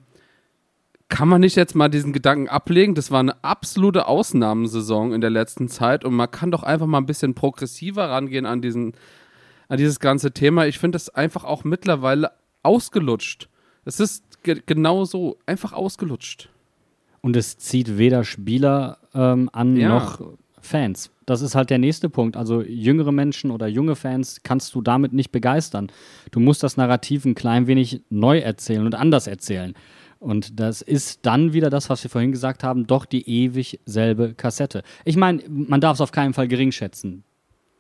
kann 1.10 1.28
man 1.28 1.42
nicht 1.42 1.56
jetzt 1.56 1.76
mal 1.76 1.90
diesen 1.90 2.12
Gedanken 2.14 2.50
ablegen? 2.50 2.96
Das 2.96 3.12
war 3.12 3.22
eine 3.22 3.44
absolute 3.44 4.08
Ausnahmesaison 4.08 5.14
in 5.14 5.22
der 5.22 5.30
letzten 5.30 5.70
Zeit 5.70 6.04
und 6.04 6.14
man 6.14 6.30
kann 6.30 6.52
doch 6.52 6.64
einfach 6.64 6.86
mal 6.86 6.98
ein 6.98 7.06
bisschen 7.06 7.34
progressiver 7.34 8.10
rangehen 8.10 8.46
an 8.46 8.62
diesen, 8.62 8.94
an 9.70 9.78
dieses 9.78 10.00
ganze 10.00 10.32
Thema. 10.32 10.68
Ich 10.68 10.80
finde 10.80 10.98
das 10.98 11.10
einfach 11.10 11.44
auch 11.44 11.64
mittlerweile 11.64 12.32
ausgelutscht. 12.64 13.48
Es 13.86 14.00
ist 14.00 14.44
ge 14.44 14.62
genau 14.66 15.06
so, 15.06 15.38
einfach 15.46 15.72
ausgelutscht. 15.74 16.50
Und 17.22 17.36
es 17.36 17.58
zieht 17.58 17.98
weder 17.98 18.24
Spieler 18.24 18.98
ähm, 19.14 19.50
an 19.54 19.78
Ja. 19.78 19.90
noch 19.90 20.22
Fans. 20.60 21.12
Das 21.26 21.42
ist 21.42 21.56
halt 21.56 21.70
der 21.70 21.78
nächste 21.78 22.10
Punkt. 22.10 22.36
Also 22.36 22.62
jüngere 22.62 23.12
Menschen 23.12 23.52
oder 23.52 23.68
junge 23.68 23.96
Fans 23.96 24.42
kannst 24.44 24.76
du 24.76 24.82
damit 24.82 25.14
nicht 25.14 25.32
begeistern. 25.32 25.92
Du 26.32 26.40
musst 26.40 26.64
das 26.64 26.78
Narrativ 26.78 27.26
ein 27.26 27.36
klein 27.36 27.68
wenig 27.68 28.02
neu 28.10 28.40
erzählen 28.40 28.86
und 28.86 28.96
anders 28.96 29.28
erzählen. 29.28 29.74
Und 30.20 30.60
das 30.60 30.82
ist 30.82 31.26
dann 31.26 31.54
wieder 31.54 31.70
das, 31.70 31.90
was 31.90 32.04
wir 32.04 32.10
vorhin 32.10 32.32
gesagt 32.32 32.64
haben, 32.64 32.88
doch 32.88 33.06
die 33.06 33.28
ewig 33.30 33.80
selbe 33.86 34.34
Kassette. 34.34 34.84
Ich 35.06 35.16
meine, 35.16 35.44
man 35.48 35.82
darf 35.82 35.96
es 35.96 36.02
auf 36.02 36.12
keinen 36.12 36.34
Fall 36.34 36.48
gering 36.48 36.72
schätzen. 36.72 37.24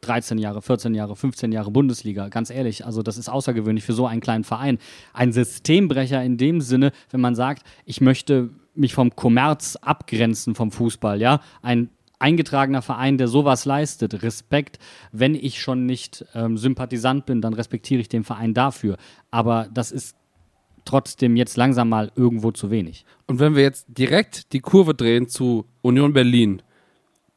13 0.01 0.37
Jahre, 0.37 0.61
14 0.61 0.93
Jahre, 0.93 1.15
15 1.15 1.51
Jahre 1.51 1.71
Bundesliga, 1.71 2.29
ganz 2.29 2.49
ehrlich, 2.49 2.85
also 2.85 3.01
das 3.01 3.17
ist 3.17 3.29
außergewöhnlich 3.29 3.83
für 3.83 3.93
so 3.93 4.05
einen 4.05 4.21
kleinen 4.21 4.43
Verein. 4.43 4.77
Ein 5.13 5.33
Systembrecher 5.33 6.23
in 6.23 6.37
dem 6.37 6.61
Sinne, 6.61 6.91
wenn 7.09 7.21
man 7.21 7.35
sagt, 7.35 7.63
ich 7.85 7.99
möchte 7.99 8.51
mich 8.75 8.93
vom 8.93 9.15
Kommerz 9.15 9.75
abgrenzen 9.75 10.53
vom 10.53 10.71
Fußball, 10.71 11.19
ja, 11.19 11.41
ein 11.61 11.89
eingetragener 12.19 12.81
Verein, 12.81 13.17
der 13.17 13.27
sowas 13.27 13.65
leistet, 13.65 14.23
Respekt, 14.23 14.79
wenn 15.11 15.35
ich 15.35 15.61
schon 15.61 15.85
nicht 15.85 16.25
ähm, 16.33 16.57
Sympathisant 16.57 17.25
bin, 17.25 17.41
dann 17.41 17.53
respektiere 17.53 18.01
ich 18.01 18.09
den 18.09 18.23
Verein 18.23 18.53
dafür, 18.53 18.97
aber 19.31 19.67
das 19.73 19.91
ist 19.91 20.15
trotzdem 20.87 21.35
jetzt 21.35 21.57
langsam 21.57 21.89
mal 21.89 22.11
irgendwo 22.15 22.51
zu 22.51 22.71
wenig. 22.71 23.05
Und 23.27 23.39
wenn 23.39 23.55
wir 23.55 23.63
jetzt 23.63 23.85
direkt 23.89 24.53
die 24.53 24.59
Kurve 24.59 24.93
drehen 24.93 25.27
zu 25.27 25.65
Union 25.81 26.13
Berlin, 26.13 26.61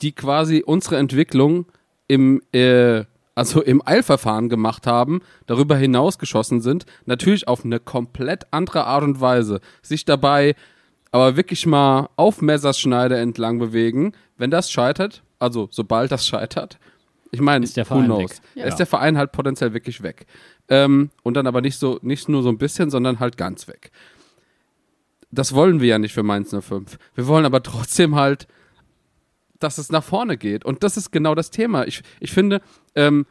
die 0.02 0.12
quasi 0.12 0.62
unsere 0.64 0.96
Entwicklung 0.96 1.66
im, 2.06 2.42
äh, 2.52 3.04
also 3.34 3.62
im 3.62 3.82
Eilverfahren 3.86 4.48
gemacht 4.48 4.86
haben, 4.86 5.20
darüber 5.46 5.76
hinaus 5.76 6.18
geschossen 6.18 6.60
sind, 6.60 6.86
natürlich 7.06 7.48
auf 7.48 7.64
eine 7.64 7.80
komplett 7.80 8.46
andere 8.50 8.84
Art 8.86 9.04
und 9.04 9.20
Weise, 9.20 9.60
sich 9.82 10.04
dabei 10.04 10.54
aber 11.12 11.36
wirklich 11.36 11.66
mal 11.66 12.08
auf 12.16 12.40
Messerschneide 12.40 13.18
entlang 13.18 13.58
bewegen, 13.58 14.12
wenn 14.36 14.50
das 14.50 14.70
scheitert, 14.70 15.22
also 15.38 15.68
sobald 15.70 16.12
das 16.12 16.26
scheitert, 16.26 16.78
ich 17.32 17.40
meine, 17.40 17.64
Ist 17.64 17.76
der 17.76 17.84
who 17.84 17.94
Verein 17.94 18.04
knows? 18.06 18.30
weg. 18.30 18.40
Ja. 18.54 18.64
Ist 18.66 18.76
der 18.76 18.86
Verein 18.86 19.16
halt 19.16 19.32
potenziell 19.32 19.72
wirklich 19.72 20.02
weg. 20.02 20.26
Ähm, 20.68 21.10
und 21.22 21.34
dann 21.34 21.46
aber 21.46 21.60
nicht 21.60 21.78
so, 21.78 21.98
nicht 22.02 22.28
nur 22.28 22.42
so 22.42 22.48
ein 22.48 22.58
bisschen, 22.58 22.90
sondern 22.90 23.20
halt 23.20 23.36
ganz 23.36 23.68
weg. 23.68 23.90
Das 25.30 25.54
wollen 25.54 25.80
wir 25.80 25.88
ja 25.88 25.98
nicht 25.98 26.12
für 26.12 26.22
Mainz 26.24 26.50
05. 26.50 26.98
Wir 27.14 27.26
wollen 27.26 27.44
aber 27.44 27.62
trotzdem 27.62 28.16
halt, 28.16 28.48
dass 29.60 29.78
es 29.78 29.92
nach 29.92 30.02
vorne 30.02 30.36
geht. 30.36 30.64
Und 30.64 30.82
das 30.82 30.96
ist 30.96 31.12
genau 31.12 31.34
das 31.34 31.50
Thema. 31.50 31.86
Ich, 31.86 32.02
ich 32.18 32.32
finde, 32.32 32.60
ähm, 32.96 33.26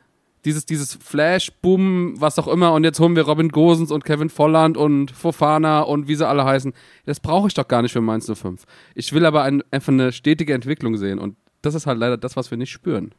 dieses, 0.46 0.66
dieses 0.66 0.94
Flash, 0.96 1.52
Boom, 1.62 2.14
was 2.22 2.40
auch 2.40 2.48
immer, 2.48 2.72
und 2.74 2.86
jetzt 2.86 3.00
holen 3.02 3.18
wir 3.18 3.24
Robin 3.24 3.50
Gosens 3.50 3.92
und 3.92 4.06
Kevin 4.06 4.30
Volland 4.30 4.78
und 4.78 5.12
Fofana 5.12 5.82
und 5.82 6.08
wie 6.08 6.16
sie 6.16 6.26
alle 6.26 6.46
heißen. 6.46 6.74
Das 7.06 7.20
brauche 7.20 7.48
ich 7.50 7.54
doch 7.54 7.68
gar 7.68 7.82
nicht 7.82 7.92
für 7.92 8.00
Mainz 8.00 8.32
05. 8.32 8.64
Ich 8.96 9.12
will 9.12 9.26
aber 9.26 9.44
ein, 9.44 9.62
einfach 9.72 9.92
eine 9.92 10.14
stetige 10.14 10.54
Entwicklung 10.54 10.96
sehen. 10.96 11.20
Und 11.20 11.36
das 11.62 11.76
ist 11.76 11.88
halt 11.88 12.00
leider 12.00 12.16
das, 12.18 12.38
was 12.38 12.52
wir 12.52 12.58
nicht 12.58 12.72
spüren. 12.72 13.12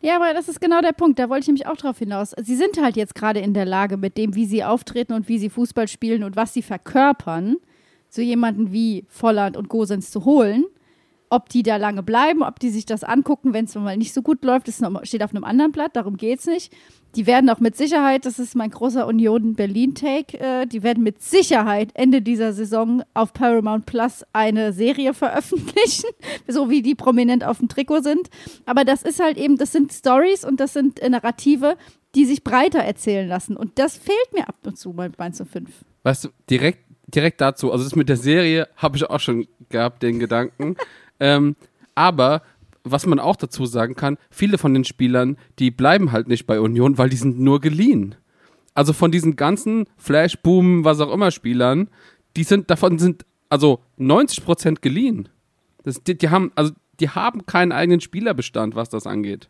Ja, 0.00 0.16
aber 0.16 0.32
das 0.32 0.48
ist 0.48 0.60
genau 0.60 0.80
der 0.80 0.92
Punkt. 0.92 1.18
Da 1.18 1.28
wollte 1.28 1.42
ich 1.42 1.46
nämlich 1.48 1.66
auch 1.66 1.76
drauf 1.76 1.98
hinaus. 1.98 2.34
Sie 2.40 2.54
sind 2.54 2.80
halt 2.80 2.96
jetzt 2.96 3.14
gerade 3.14 3.40
in 3.40 3.52
der 3.52 3.64
Lage, 3.64 3.96
mit 3.96 4.16
dem, 4.16 4.34
wie 4.34 4.46
sie 4.46 4.62
auftreten 4.62 5.12
und 5.12 5.28
wie 5.28 5.38
sie 5.38 5.50
Fußball 5.50 5.88
spielen 5.88 6.22
und 6.22 6.36
was 6.36 6.54
sie 6.54 6.62
verkörpern, 6.62 7.56
so 8.08 8.22
jemanden 8.22 8.72
wie 8.72 9.04
Volland 9.08 9.56
und 9.56 9.68
Gosens 9.68 10.10
zu 10.10 10.24
holen. 10.24 10.64
Ob 11.30 11.48
die 11.48 11.62
da 11.62 11.76
lange 11.76 12.02
bleiben, 12.02 12.42
ob 12.42 12.58
die 12.58 12.70
sich 12.70 12.86
das 12.86 13.04
angucken, 13.04 13.52
wenn 13.52 13.66
es 13.66 13.74
mal 13.74 13.96
nicht 13.96 14.14
so 14.14 14.22
gut 14.22 14.44
läuft, 14.44 14.68
das 14.68 14.80
steht 15.02 15.22
auf 15.22 15.30
einem 15.30 15.44
anderen 15.44 15.72
Blatt, 15.72 15.94
darum 15.94 16.16
geht 16.16 16.40
es 16.40 16.46
nicht. 16.46 16.72
Die 17.16 17.26
werden 17.26 17.48
auch 17.48 17.58
mit 17.58 17.76
Sicherheit, 17.76 18.26
das 18.26 18.38
ist 18.38 18.54
mein 18.54 18.70
großer 18.70 19.06
Union 19.06 19.54
Berlin-Take, 19.54 20.38
äh, 20.38 20.66
die 20.66 20.82
werden 20.82 21.02
mit 21.02 21.22
Sicherheit 21.22 21.90
Ende 21.94 22.20
dieser 22.20 22.52
Saison 22.52 23.02
auf 23.14 23.32
Paramount 23.32 23.86
Plus 23.86 24.24
eine 24.32 24.72
Serie 24.72 25.14
veröffentlichen, 25.14 26.10
so 26.46 26.68
wie 26.68 26.82
die 26.82 26.94
prominent 26.94 27.44
auf 27.44 27.58
dem 27.58 27.68
Trikot 27.68 28.02
sind. 28.02 28.28
Aber 28.66 28.84
das 28.84 29.02
ist 29.02 29.20
halt 29.20 29.38
eben, 29.38 29.56
das 29.56 29.72
sind 29.72 29.92
Stories 29.92 30.44
und 30.44 30.60
das 30.60 30.74
sind 30.74 31.00
äh, 31.00 31.08
Narrative, 31.08 31.76
die 32.14 32.24
sich 32.24 32.44
breiter 32.44 32.80
erzählen 32.80 33.28
lassen. 33.28 33.56
Und 33.56 33.78
das 33.78 33.96
fehlt 33.96 34.32
mir 34.34 34.48
ab 34.48 34.56
und 34.64 34.78
zu 34.78 34.92
bei 34.92 35.10
Mainz 35.16 35.42
05. 35.42 35.70
Weißt 36.02 36.24
du, 36.24 36.28
direkt, 36.50 36.84
direkt 37.06 37.40
dazu, 37.40 37.72
also 37.72 37.84
das 37.84 37.96
mit 37.96 38.08
der 38.08 38.16
Serie 38.16 38.68
habe 38.76 38.96
ich 38.96 39.08
auch 39.08 39.20
schon 39.20 39.46
gehabt, 39.68 40.02
den 40.02 40.18
Gedanken. 40.18 40.76
Ähm, 41.20 41.56
aber 41.94 42.42
was 42.84 43.06
man 43.06 43.18
auch 43.18 43.36
dazu 43.36 43.66
sagen 43.66 43.94
kann, 43.94 44.18
viele 44.30 44.58
von 44.58 44.72
den 44.72 44.84
Spielern, 44.84 45.36
die 45.58 45.70
bleiben 45.70 46.12
halt 46.12 46.28
nicht 46.28 46.46
bei 46.46 46.60
Union, 46.60 46.98
weil 46.98 47.10
die 47.10 47.16
sind 47.16 47.38
nur 47.38 47.60
geliehen. 47.60 48.14
Also 48.74 48.92
von 48.92 49.10
diesen 49.10 49.36
ganzen 49.36 49.86
Flash, 49.96 50.38
Boom, 50.38 50.84
was 50.84 51.00
auch 51.00 51.12
immer 51.12 51.30
Spielern, 51.30 51.88
die 52.36 52.44
sind, 52.44 52.70
davon 52.70 52.98
sind 52.98 53.24
also 53.48 53.80
90% 53.98 54.80
geliehen. 54.80 55.28
Das, 55.82 56.02
die, 56.02 56.16
die 56.16 56.28
haben, 56.28 56.52
also 56.54 56.72
die 57.00 57.08
haben 57.10 57.46
keinen 57.46 57.72
eigenen 57.72 58.00
Spielerbestand, 58.00 58.74
was 58.74 58.88
das 58.88 59.06
angeht. 59.06 59.48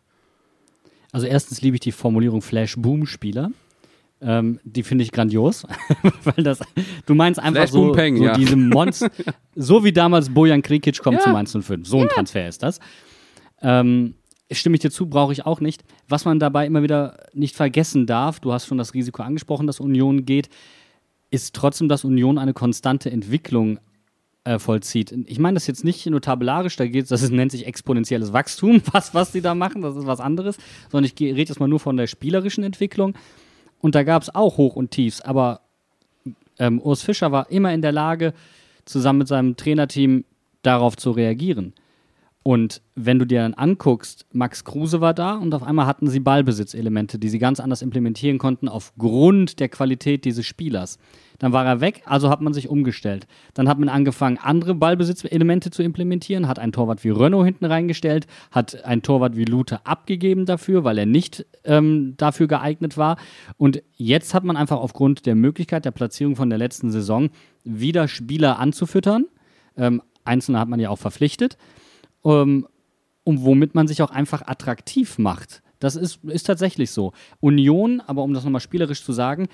Also 1.11 1.27
erstens 1.27 1.61
liebe 1.61 1.75
ich 1.75 1.81
die 1.81 1.91
Formulierung 1.91 2.41
Flash-Boom-Spieler. 2.41 3.51
Ähm, 4.21 4.59
die 4.63 4.83
finde 4.83 5.05
ich 5.05 5.11
grandios, 5.13 5.65
weil 6.25 6.43
das, 6.43 6.59
du 7.05 7.15
meinst 7.15 7.39
einfach 7.39 7.61
Flash, 7.61 7.71
so, 7.71 7.83
Boom, 7.85 7.95
Peng, 7.95 8.17
so 8.17 8.25
ja. 8.25 8.33
diese 8.33 8.57
Monster, 8.57 9.09
so 9.55 9.83
wie 9.85 9.93
damals 9.93 10.33
Bojan 10.33 10.61
Krikic 10.61 10.99
kommt 11.01 11.19
Ja. 11.19 11.23
zu 11.23 11.29
Mainz 11.29 11.55
05. 11.57 11.87
So 11.87 12.01
ein 12.01 12.09
Transfer 12.09 12.47
ist 12.47 12.61
das. 12.61 12.79
Ähm, 13.61 14.15
stimme 14.51 14.75
ich 14.75 14.81
dir 14.81 14.91
zu, 14.91 15.07
brauche 15.07 15.31
ich 15.31 15.45
auch 15.45 15.61
nicht. 15.61 15.83
Was 16.09 16.25
man 16.25 16.39
dabei 16.39 16.65
immer 16.65 16.83
wieder 16.83 17.17
nicht 17.33 17.55
vergessen 17.55 18.07
darf, 18.07 18.39
du 18.41 18.51
hast 18.51 18.65
schon 18.65 18.77
das 18.77 18.93
Risiko 18.93 19.21
angesprochen, 19.21 19.67
dass 19.67 19.79
Union 19.79 20.25
geht, 20.25 20.49
ist 21.31 21.55
trotzdem, 21.55 21.87
dass 21.87 22.03
Union 22.03 22.37
eine 22.37 22.53
konstante 22.53 23.11
Entwicklung 23.11 23.79
äh, 24.43 24.57
vollzieht. 24.59 25.13
Ich 25.27 25.39
meine 25.39 25.55
das 25.55 25.67
jetzt 25.67 25.83
nicht 25.83 26.05
nur 26.07 26.21
tabellarisch, 26.21 26.75
da 26.75 26.87
geht 26.87 27.09
das 27.11 27.21
ist, 27.21 27.31
nennt 27.31 27.51
sich 27.51 27.67
exponentielles 27.67 28.33
Wachstum, 28.33 28.81
was, 28.91 29.13
was 29.13 29.31
die 29.31 29.41
da 29.41 29.53
machen, 29.55 29.81
das 29.81 29.95
ist 29.95 30.07
was 30.07 30.19
anderes, 30.19 30.57
sondern 30.91 31.05
ich 31.13 31.19
rede 31.21 31.39
jetzt 31.39 31.59
mal 31.59 31.67
nur 31.67 31.79
von 31.79 31.97
der 31.97 32.07
spielerischen 32.07 32.63
Entwicklung. 32.63 33.13
Und 33.79 33.95
da 33.95 34.03
gab 34.03 34.21
es 34.21 34.33
auch 34.33 34.57
Hoch 34.57 34.75
und 34.75 34.91
Tiefs, 34.91 35.21
aber 35.21 35.61
ähm, 36.57 36.81
Urs 36.81 37.01
Fischer 37.01 37.31
war 37.31 37.49
immer 37.49 37.73
in 37.73 37.81
der 37.81 37.91
Lage, 37.91 38.33
zusammen 38.85 39.19
mit 39.19 39.27
seinem 39.27 39.55
Trainerteam 39.55 40.25
darauf 40.63 40.97
zu 40.97 41.11
reagieren. 41.11 41.73
Und 42.49 42.81
wenn 42.95 43.19
du 43.19 43.25
dir 43.25 43.43
dann 43.43 43.53
anguckst, 43.53 44.25
Max 44.33 44.63
Kruse 44.63 45.01
war 45.01 45.13
da 45.13 45.35
und 45.35 45.53
auf 45.53 45.61
einmal 45.61 45.85
hatten 45.85 46.09
sie 46.09 46.19
Ballbesitzelemente, 46.19 47.19
die 47.19 47.29
sie 47.29 47.37
ganz 47.37 47.59
anders 47.59 47.83
implementieren 47.83 48.39
konnten 48.39 48.67
aufgrund 48.67 49.59
der 49.59 49.69
Qualität 49.69 50.25
dieses 50.25 50.47
Spielers. 50.47 50.97
Dann 51.37 51.53
war 51.53 51.63
er 51.63 51.79
weg, 51.79 52.01
also 52.05 52.31
hat 52.31 52.41
man 52.41 52.55
sich 52.55 52.67
umgestellt. 52.67 53.27
Dann 53.53 53.69
hat 53.69 53.77
man 53.77 53.87
angefangen, 53.87 54.39
andere 54.41 54.73
Ballbesitzelemente 54.73 55.69
zu 55.69 55.83
implementieren, 55.83 56.47
hat 56.47 56.57
einen 56.57 56.71
Torwart 56.71 57.03
wie 57.03 57.11
Renault 57.11 57.45
hinten 57.45 57.65
reingestellt, 57.65 58.25
hat 58.49 58.83
einen 58.83 59.03
Torwart 59.03 59.37
wie 59.37 59.45
Lute 59.45 59.85
abgegeben 59.85 60.47
dafür, 60.47 60.83
weil 60.83 60.97
er 60.97 61.05
nicht 61.05 61.45
ähm, 61.65 62.15
dafür 62.17 62.47
geeignet 62.47 62.97
war. 62.97 63.17
Und 63.57 63.83
jetzt 63.95 64.33
hat 64.33 64.43
man 64.43 64.57
einfach 64.57 64.77
aufgrund 64.77 65.27
der 65.27 65.35
Möglichkeit 65.35 65.85
der 65.85 65.91
Platzierung 65.91 66.35
von 66.35 66.49
der 66.49 66.57
letzten 66.57 66.89
Saison 66.89 67.29
wieder 67.63 68.07
Spieler 68.07 68.57
anzufüttern. 68.57 69.25
Ähm, 69.77 70.01
Einzelne 70.25 70.59
hat 70.59 70.67
man 70.67 70.79
ja 70.79 70.89
auch 70.89 70.97
verpflichtet 70.97 71.55
ähm, 72.25 72.67
und 73.23 73.43
womit 73.43 73.75
man 73.75 73.87
sich 73.87 74.01
auch 74.01 74.11
einfach 74.11 74.41
attraktiv 74.47 75.17
macht. 75.17 75.61
Das 75.79 75.95
ist, 75.95 76.23
ist 76.25 76.43
tatsächlich 76.43 76.91
so. 76.91 77.13
Union, 77.39 78.01
aber 78.05 78.23
um 78.23 78.33
das 78.33 78.43
nochmal 78.43 78.61
spielerisch 78.61 79.03
zu 79.03 79.13
sagen, 79.13 79.47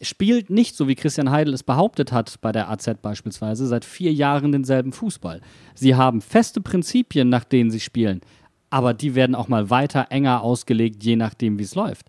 spielt 0.00 0.50
nicht, 0.50 0.76
so 0.76 0.88
wie 0.88 0.94
Christian 0.94 1.30
Heidel 1.30 1.54
es 1.54 1.62
behauptet 1.62 2.12
hat 2.12 2.40
bei 2.40 2.52
der 2.52 2.70
AZ 2.70 2.88
beispielsweise, 3.00 3.66
seit 3.66 3.84
vier 3.84 4.12
Jahren 4.12 4.52
denselben 4.52 4.92
Fußball. 4.92 5.40
Sie 5.74 5.94
haben 5.94 6.20
feste 6.20 6.60
Prinzipien, 6.60 7.28
nach 7.28 7.44
denen 7.44 7.70
sie 7.70 7.80
spielen, 7.80 8.20
aber 8.70 8.94
die 8.94 9.14
werden 9.14 9.34
auch 9.34 9.48
mal 9.48 9.70
weiter 9.70 10.06
enger 10.10 10.42
ausgelegt, 10.42 11.04
je 11.04 11.16
nachdem, 11.16 11.58
wie 11.58 11.64
es 11.64 11.74
läuft. 11.74 12.06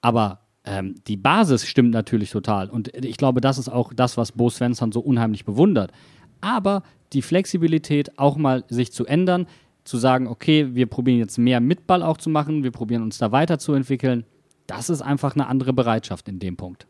Aber 0.00 0.40
ähm, 0.64 0.94
die 1.06 1.16
Basis 1.16 1.66
stimmt 1.66 1.90
natürlich 1.90 2.30
total 2.30 2.70
und 2.70 2.94
ich 3.04 3.16
glaube, 3.16 3.40
das 3.40 3.58
ist 3.58 3.68
auch 3.68 3.92
das, 3.92 4.16
was 4.16 4.32
Bo 4.32 4.48
Svensson 4.48 4.92
so 4.92 5.00
unheimlich 5.00 5.44
bewundert. 5.44 5.92
Aber 6.40 6.82
die 7.12 7.22
Flexibilität, 7.22 8.18
auch 8.18 8.36
mal 8.36 8.64
sich 8.68 8.92
zu 8.92 9.06
ändern, 9.06 9.46
zu 9.84 9.98
sagen, 9.98 10.26
okay, 10.26 10.74
wir 10.74 10.86
probieren 10.86 11.18
jetzt 11.18 11.38
mehr 11.38 11.60
mit 11.60 11.86
Ball 11.86 12.02
auch 12.02 12.16
zu 12.16 12.30
machen, 12.30 12.62
wir 12.62 12.70
probieren 12.70 13.02
uns 13.02 13.18
da 13.18 13.32
weiterzuentwickeln, 13.32 14.24
das 14.66 14.90
ist 14.90 15.02
einfach 15.02 15.34
eine 15.34 15.46
andere 15.46 15.72
Bereitschaft 15.72 16.28
in 16.28 16.38
dem 16.38 16.56
Punkt. 16.56 16.86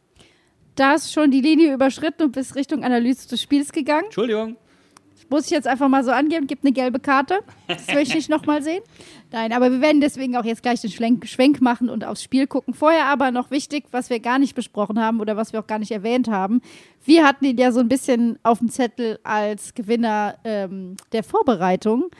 Da 0.74 0.90
hast 0.90 1.08
du 1.08 1.20
schon 1.20 1.30
die 1.30 1.40
Linie 1.40 1.74
überschritten 1.74 2.24
und 2.24 2.32
bist 2.32 2.54
Richtung 2.54 2.84
Analyse 2.84 3.28
des 3.28 3.42
Spiels 3.42 3.72
gegangen. 3.72 4.04
Entschuldigung. 4.04 4.56
Muss 5.30 5.46
ich 5.46 5.50
jetzt 5.50 5.66
einfach 5.66 5.88
mal 5.88 6.04
so 6.04 6.10
angeben, 6.10 6.46
gibt 6.46 6.64
eine 6.64 6.72
gelbe 6.72 7.00
Karte. 7.00 7.40
Das 7.68 7.88
will 7.88 8.02
ich 8.02 8.14
nicht 8.14 8.28
nochmal 8.28 8.62
sehen. 8.62 8.82
Nein, 9.30 9.52
aber 9.52 9.70
wir 9.72 9.80
werden 9.80 10.00
deswegen 10.00 10.36
auch 10.36 10.44
jetzt 10.44 10.62
gleich 10.62 10.80
den 10.80 10.90
Schwenk, 10.90 11.26
Schwenk 11.26 11.60
machen 11.60 11.88
und 11.88 12.04
aufs 12.04 12.22
Spiel 12.22 12.46
gucken. 12.46 12.74
Vorher 12.74 13.06
aber 13.06 13.30
noch 13.30 13.50
wichtig, 13.50 13.84
was 13.90 14.10
wir 14.10 14.20
gar 14.20 14.38
nicht 14.38 14.54
besprochen 14.54 15.00
haben 15.00 15.20
oder 15.20 15.36
was 15.36 15.52
wir 15.52 15.60
auch 15.60 15.66
gar 15.66 15.78
nicht 15.78 15.90
erwähnt 15.90 16.28
haben. 16.28 16.60
Wir 17.04 17.24
hatten 17.24 17.44
ihn 17.44 17.56
ja 17.56 17.72
so 17.72 17.80
ein 17.80 17.88
bisschen 17.88 18.38
auf 18.42 18.58
dem 18.58 18.68
Zettel 18.68 19.18
als 19.24 19.74
Gewinner 19.74 20.36
ähm, 20.44 20.96
der 21.12 21.24
Vorbereitung. 21.24 22.10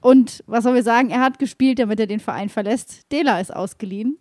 Und 0.00 0.44
was 0.46 0.62
soll 0.62 0.74
wir 0.74 0.84
sagen? 0.84 1.10
Er 1.10 1.20
hat 1.20 1.40
gespielt, 1.40 1.80
damit 1.80 1.98
er 1.98 2.06
den 2.06 2.20
Verein 2.20 2.48
verlässt. 2.48 3.10
Dela 3.10 3.40
ist 3.40 3.54
ausgeliehen. 3.54 4.18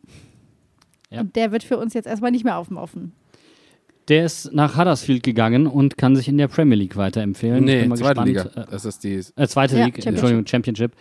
Ja. 1.12 1.22
Und 1.22 1.36
der 1.36 1.51
wird 1.51 1.63
für 1.63 1.77
uns 1.77 1.93
jetzt 1.93 2.07
erstmal 2.07 2.31
nicht 2.31 2.43
mehr 2.43 2.57
auf 2.57 2.69
dem 2.69 2.77
Offen. 2.77 3.13
Der 4.07 4.25
ist 4.25 4.53
nach 4.53 4.77
Huddersfield 4.77 5.24
gegangen 5.24 5.65
und 5.67 5.97
kann 5.97 6.15
sich 6.15 6.27
in 6.27 6.38
der 6.38 6.47
Premier 6.47 6.77
League 6.77 6.95
weiterempfehlen. 6.95 7.57
Ich 7.59 7.63
Nee, 7.65 7.79
bin 7.81 7.89
mal 7.89 7.97
zweite 7.97 8.24
gespannt. 8.24 8.55
Liga. 8.55 8.67
Das 8.71 8.85
ist 8.85 9.03
die. 9.03 9.15
Äh, 9.35 9.47
zweite 9.47 9.77
Ja, 9.77 9.85
League, 9.85 9.95
Championship. 9.95 10.07
Entschuldigung, 10.07 10.47
Championship. 10.47 10.91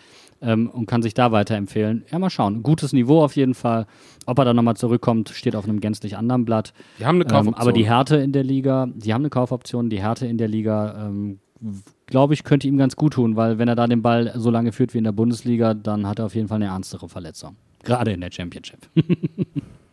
Ähm, 0.42 0.68
und 0.70 0.86
kann 0.86 1.02
sich 1.02 1.14
da 1.14 1.30
weiterempfehlen. 1.32 2.04
Ja, 2.10 2.18
mal 2.18 2.28
schauen. 2.30 2.62
Gutes 2.62 2.92
Niveau 2.92 3.22
auf 3.22 3.36
jeden 3.36 3.54
Fall. 3.54 3.86
Ob 4.26 4.38
er 4.38 4.44
dann 4.46 4.56
nochmal 4.56 4.76
zurückkommt, 4.76 5.28
steht 5.30 5.54
auf 5.56 5.64
einem 5.64 5.80
gänzlich 5.80 6.16
anderen 6.16 6.44
Blatt. 6.44 6.72
Die 6.98 7.04
haben 7.06 7.16
eine 7.16 7.24
Ähm, 7.24 7.30
Kaufoption. 7.30 7.54
aber 7.54 7.72
die 7.72 7.86
Härte 7.86 8.16
in 8.16 8.32
der 8.32 8.42
Liga, 8.44 8.88
die 8.94 9.12
haben 9.14 9.22
eine 9.22 9.30
Kaufoption, 9.30 9.90
die 9.90 10.00
Härte 10.00 10.26
in 10.26 10.36
der 10.38 10.48
Liga, 10.48 11.06
ähm, 11.06 11.38
glaube 12.06 12.34
ich, 12.34 12.42
könnte 12.44 12.68
ihm 12.68 12.76
ganz 12.76 12.96
gut 12.96 13.14
tun, 13.14 13.36
weil 13.36 13.58
wenn 13.58 13.68
er 13.68 13.74
da 13.76 13.86
den 13.86 14.02
Ball 14.02 14.32
so 14.36 14.50
lange 14.50 14.72
führt 14.72 14.92
wie 14.92 14.98
in 14.98 15.04
der 15.04 15.12
Bundesliga, 15.12 15.72
dann 15.72 16.06
hat 16.06 16.18
er 16.18 16.26
auf 16.26 16.34
jeden 16.34 16.48
Fall 16.48 16.56
eine 16.56 16.66
ernstere 16.66 17.08
Verletzung. 17.08 17.56
Gerade 17.84 18.12
in 18.12 18.20
der 18.20 18.30
Championship. 18.32 18.78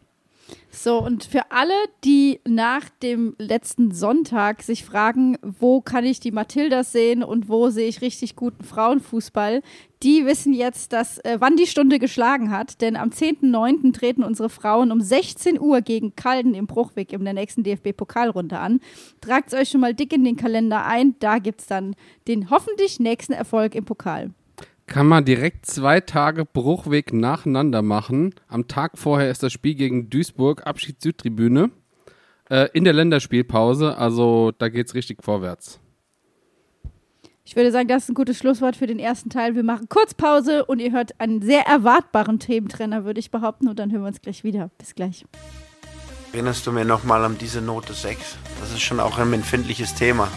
So, 0.73 0.99
und 0.99 1.25
für 1.25 1.51
alle, 1.51 1.73
die 2.05 2.39
nach 2.47 2.87
dem 3.03 3.35
letzten 3.37 3.91
Sonntag 3.91 4.63
sich 4.63 4.85
fragen, 4.85 5.37
wo 5.41 5.81
kann 5.81 6.05
ich 6.05 6.21
die 6.21 6.31
Matildas 6.31 6.93
sehen 6.93 7.23
und 7.23 7.49
wo 7.49 7.69
sehe 7.69 7.89
ich 7.89 8.01
richtig 8.01 8.37
guten 8.37 8.63
Frauenfußball, 8.63 9.63
die 10.01 10.25
wissen 10.25 10.53
jetzt, 10.53 10.93
dass, 10.93 11.17
äh, 11.19 11.37
wann 11.39 11.57
die 11.57 11.67
Stunde 11.67 11.99
geschlagen 11.99 12.51
hat. 12.51 12.79
Denn 12.79 12.95
am 12.95 13.09
10.09. 13.09 13.91
treten 13.91 14.23
unsere 14.23 14.49
Frauen 14.49 14.93
um 14.93 15.01
16 15.01 15.59
Uhr 15.59 15.81
gegen 15.81 16.15
Kalden 16.15 16.53
im 16.53 16.67
Bruchweg 16.67 17.11
in 17.11 17.25
der 17.25 17.33
nächsten 17.33 17.63
DFB-Pokalrunde 17.63 18.57
an. 18.57 18.79
Tragt 19.19 19.53
euch 19.53 19.69
schon 19.69 19.81
mal 19.81 19.93
dick 19.93 20.13
in 20.13 20.23
den 20.23 20.37
Kalender 20.37 20.85
ein. 20.85 21.15
Da 21.19 21.39
gibt 21.39 21.61
es 21.61 21.67
dann 21.67 21.95
den 22.29 22.49
hoffentlich 22.49 22.99
nächsten 23.01 23.33
Erfolg 23.33 23.75
im 23.75 23.83
Pokal. 23.83 24.31
Kann 24.87 25.07
man 25.07 25.23
direkt 25.23 25.65
zwei 25.65 26.01
Tage 26.01 26.45
Bruchweg 26.45 27.13
nacheinander 27.13 27.81
machen. 27.81 28.35
Am 28.47 28.67
Tag 28.67 28.97
vorher 28.97 29.29
ist 29.29 29.43
das 29.43 29.53
Spiel 29.53 29.75
gegen 29.75 30.09
Duisburg, 30.09 30.67
Abschied 30.67 31.01
Südtribüne. 31.01 31.71
Äh, 32.49 32.67
in 32.73 32.83
der 32.83 32.93
Länderspielpause, 32.93 33.97
also 33.97 34.51
da 34.57 34.67
geht's 34.67 34.93
richtig 34.93 35.23
vorwärts. 35.23 35.79
Ich 37.45 37.55
würde 37.55 37.71
sagen, 37.71 37.87
das 37.87 38.03
ist 38.03 38.09
ein 38.09 38.15
gutes 38.15 38.37
Schlusswort 38.37 38.75
für 38.75 38.87
den 38.87 38.99
ersten 38.99 39.29
Teil. 39.29 39.55
Wir 39.55 39.63
machen 39.63 39.87
kurz 39.89 40.13
Pause 40.13 40.65
und 40.65 40.79
ihr 40.79 40.91
hört 40.91 41.19
einen 41.19 41.41
sehr 41.41 41.65
erwartbaren 41.67 42.39
Thementrenner, 42.39 43.03
würde 43.03 43.19
ich 43.19 43.31
behaupten. 43.31 43.67
Und 43.67 43.79
dann 43.79 43.91
hören 43.91 44.01
wir 44.01 44.07
uns 44.07 44.21
gleich 44.21 44.43
wieder. 44.43 44.69
Bis 44.77 44.95
gleich. 44.95 45.25
Erinnerst 46.33 46.65
du 46.65 46.71
mir 46.71 46.85
nochmal 46.85 47.25
an 47.25 47.37
diese 47.37 47.61
Note 47.61 47.93
6? 47.93 48.37
Das 48.61 48.71
ist 48.71 48.81
schon 48.81 48.99
auch 49.01 49.17
ein 49.17 49.33
empfindliches 49.33 49.95
Thema. 49.95 50.29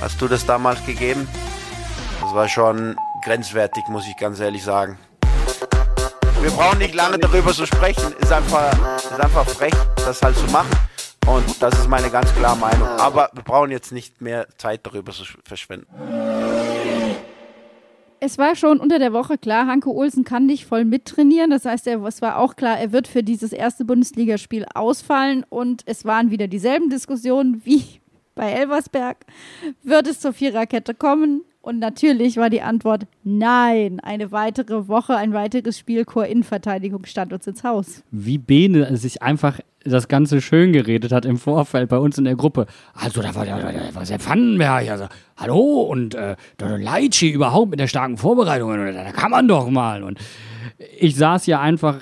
Hast 0.00 0.20
du 0.22 0.28
das 0.28 0.46
damals 0.46 0.84
gegeben? 0.86 1.28
Das 2.20 2.32
war 2.32 2.48
schon 2.48 2.96
grenzwertig, 3.24 3.84
muss 3.88 4.06
ich 4.08 4.16
ganz 4.16 4.40
ehrlich 4.40 4.62
sagen. 4.62 4.98
Wir 6.40 6.50
brauchen 6.50 6.78
nicht 6.78 6.94
lange 6.94 7.18
darüber 7.18 7.52
zu 7.52 7.66
sprechen. 7.66 8.14
Ist 8.18 8.32
einfach, 8.32 8.72
ist 8.96 9.20
einfach 9.20 9.46
frech, 9.46 9.74
das 9.96 10.22
halt 10.22 10.36
zu 10.36 10.46
machen. 10.46 10.70
Und 11.26 11.62
das 11.62 11.74
ist 11.78 11.88
meine 11.88 12.10
ganz 12.10 12.34
klare 12.34 12.56
Meinung. 12.56 12.88
Aber 12.88 13.30
wir 13.34 13.42
brauchen 13.42 13.70
jetzt 13.70 13.92
nicht 13.92 14.20
mehr 14.20 14.46
Zeit 14.56 14.80
darüber 14.84 15.12
zu 15.12 15.24
verschwenden. 15.44 15.86
Es 18.20 18.38
war 18.38 18.54
schon 18.56 18.80
unter 18.80 18.98
der 18.98 19.12
Woche 19.12 19.38
klar, 19.38 19.66
Hanke 19.66 19.90
Olsen 19.90 20.24
kann 20.24 20.46
nicht 20.46 20.66
voll 20.66 20.84
mittrainieren. 20.84 21.50
Das 21.50 21.64
heißt, 21.64 21.86
es 21.86 22.22
war 22.22 22.38
auch 22.38 22.56
klar, 22.56 22.78
er 22.78 22.92
wird 22.92 23.06
für 23.08 23.22
dieses 23.22 23.52
erste 23.52 23.84
Bundesligaspiel 23.84 24.66
ausfallen. 24.74 25.44
Und 25.48 25.82
es 25.86 26.04
waren 26.04 26.30
wieder 26.30 26.48
dieselben 26.48 26.90
Diskussionen 26.90 27.62
wie 27.64 28.00
bei 28.34 28.50
Elversberg. 28.50 29.18
Wird 29.82 30.06
es 30.06 30.20
zur 30.20 30.32
Viererkette 30.32 30.94
kommen? 30.94 31.44
Und 31.62 31.78
natürlich 31.78 32.38
war 32.38 32.48
die 32.48 32.62
Antwort 32.62 33.06
nein. 33.22 34.00
Eine 34.00 34.32
weitere 34.32 34.88
Woche, 34.88 35.16
ein 35.16 35.34
weiteres 35.34 35.78
Spiel 35.78 36.06
Chor-Innenverteidigung 36.06 37.04
stand 37.04 37.34
uns 37.34 37.46
ins 37.46 37.64
Haus. 37.64 38.02
Wie 38.10 38.38
Bene 38.38 38.96
sich 38.96 39.22
einfach 39.22 39.60
das 39.84 40.08
Ganze 40.08 40.40
schön 40.40 40.72
geredet 40.72 41.12
hat 41.12 41.24
im 41.24 41.36
Vorfeld 41.36 41.88
bei 41.88 41.98
uns 41.98 42.16
in 42.18 42.24
der 42.24 42.34
Gruppe. 42.34 42.66
Also, 42.94 43.20
da 43.22 43.34
war 43.34 43.44
der, 43.44 43.58
der, 43.58 43.72
der, 43.92 44.04
der 44.04 44.26
Vandenberg, 44.26 44.88
also, 44.90 45.06
hallo, 45.36 45.82
und 45.82 46.14
äh, 46.14 46.36
Leitschi 46.58 47.30
überhaupt 47.30 47.70
mit 47.70 47.80
der 47.80 47.86
starken 47.86 48.16
Vorbereitung, 48.16 48.70
und 48.70 48.94
da 48.94 49.12
kann 49.12 49.30
man 49.30 49.48
doch 49.48 49.68
mal. 49.70 50.02
Und 50.02 50.18
ich 50.98 51.16
saß 51.16 51.46
ja 51.46 51.60
einfach 51.60 51.98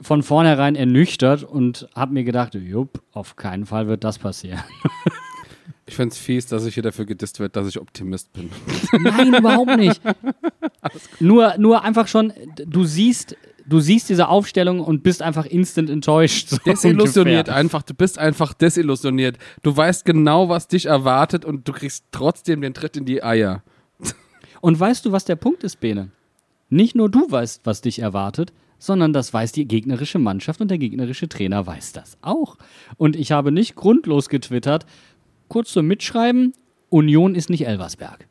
von 0.00 0.22
vornherein 0.22 0.74
ernüchtert 0.74 1.44
und 1.44 1.88
habe 1.94 2.14
mir 2.14 2.24
gedacht, 2.24 2.54
jupp, 2.54 3.02
auf 3.12 3.36
keinen 3.36 3.66
Fall 3.66 3.88
wird 3.88 4.04
das 4.04 4.18
passieren. 4.18 4.60
Ich 5.88 5.96
find's 5.96 6.18
fies, 6.18 6.46
dass 6.46 6.66
ich 6.66 6.74
hier 6.74 6.82
dafür 6.82 7.06
gedisst 7.06 7.40
wird, 7.40 7.56
dass 7.56 7.66
ich 7.66 7.80
Optimist 7.80 8.30
bin. 8.34 8.50
Nein, 9.00 9.34
überhaupt 9.34 9.76
nicht. 9.76 10.00
Nur, 11.20 11.56
nur 11.58 11.82
einfach 11.82 12.06
schon, 12.08 12.32
du 12.64 12.84
siehst, 12.84 13.36
du 13.66 13.80
siehst 13.80 14.08
diese 14.08 14.28
Aufstellung 14.28 14.80
und 14.80 15.02
bist 15.02 15.22
einfach 15.22 15.44
instant 15.46 15.90
enttäuscht. 15.90 16.48
So 16.50 16.58
Desillusioniert 16.58 17.48
ungefähr. 17.48 17.56
einfach. 17.56 17.82
Du 17.82 17.94
bist 17.94 18.18
einfach 18.18 18.52
desillusioniert. 18.54 19.38
Du 19.62 19.76
weißt 19.76 20.04
genau, 20.04 20.48
was 20.48 20.68
dich 20.68 20.86
erwartet 20.86 21.44
und 21.44 21.66
du 21.66 21.72
kriegst 21.72 22.04
trotzdem 22.12 22.60
den 22.60 22.74
Tritt 22.74 22.96
in 22.96 23.04
die 23.06 23.22
Eier. 23.22 23.62
Und 24.60 24.78
weißt 24.78 25.04
du, 25.04 25.12
was 25.12 25.24
der 25.24 25.36
Punkt 25.36 25.64
ist, 25.64 25.80
Bene? 25.80 26.10
Nicht 26.68 26.94
nur 26.94 27.10
du 27.10 27.30
weißt, 27.30 27.62
was 27.64 27.80
dich 27.80 27.98
erwartet, 28.00 28.52
sondern 28.78 29.12
das 29.12 29.32
weiß 29.32 29.52
die 29.52 29.66
gegnerische 29.66 30.18
Mannschaft 30.18 30.60
und 30.60 30.68
der 30.70 30.78
gegnerische 30.78 31.28
Trainer 31.28 31.66
weiß 31.66 31.92
das 31.92 32.16
auch. 32.22 32.56
Und 32.96 33.16
ich 33.16 33.32
habe 33.32 33.52
nicht 33.52 33.74
grundlos 33.74 34.28
getwittert, 34.28 34.86
kurz 35.48 35.72
zum 35.72 35.86
Mitschreiben, 35.86 36.52
Union 36.90 37.34
ist 37.34 37.50
nicht 37.50 37.66
Elversberg. 37.66 38.26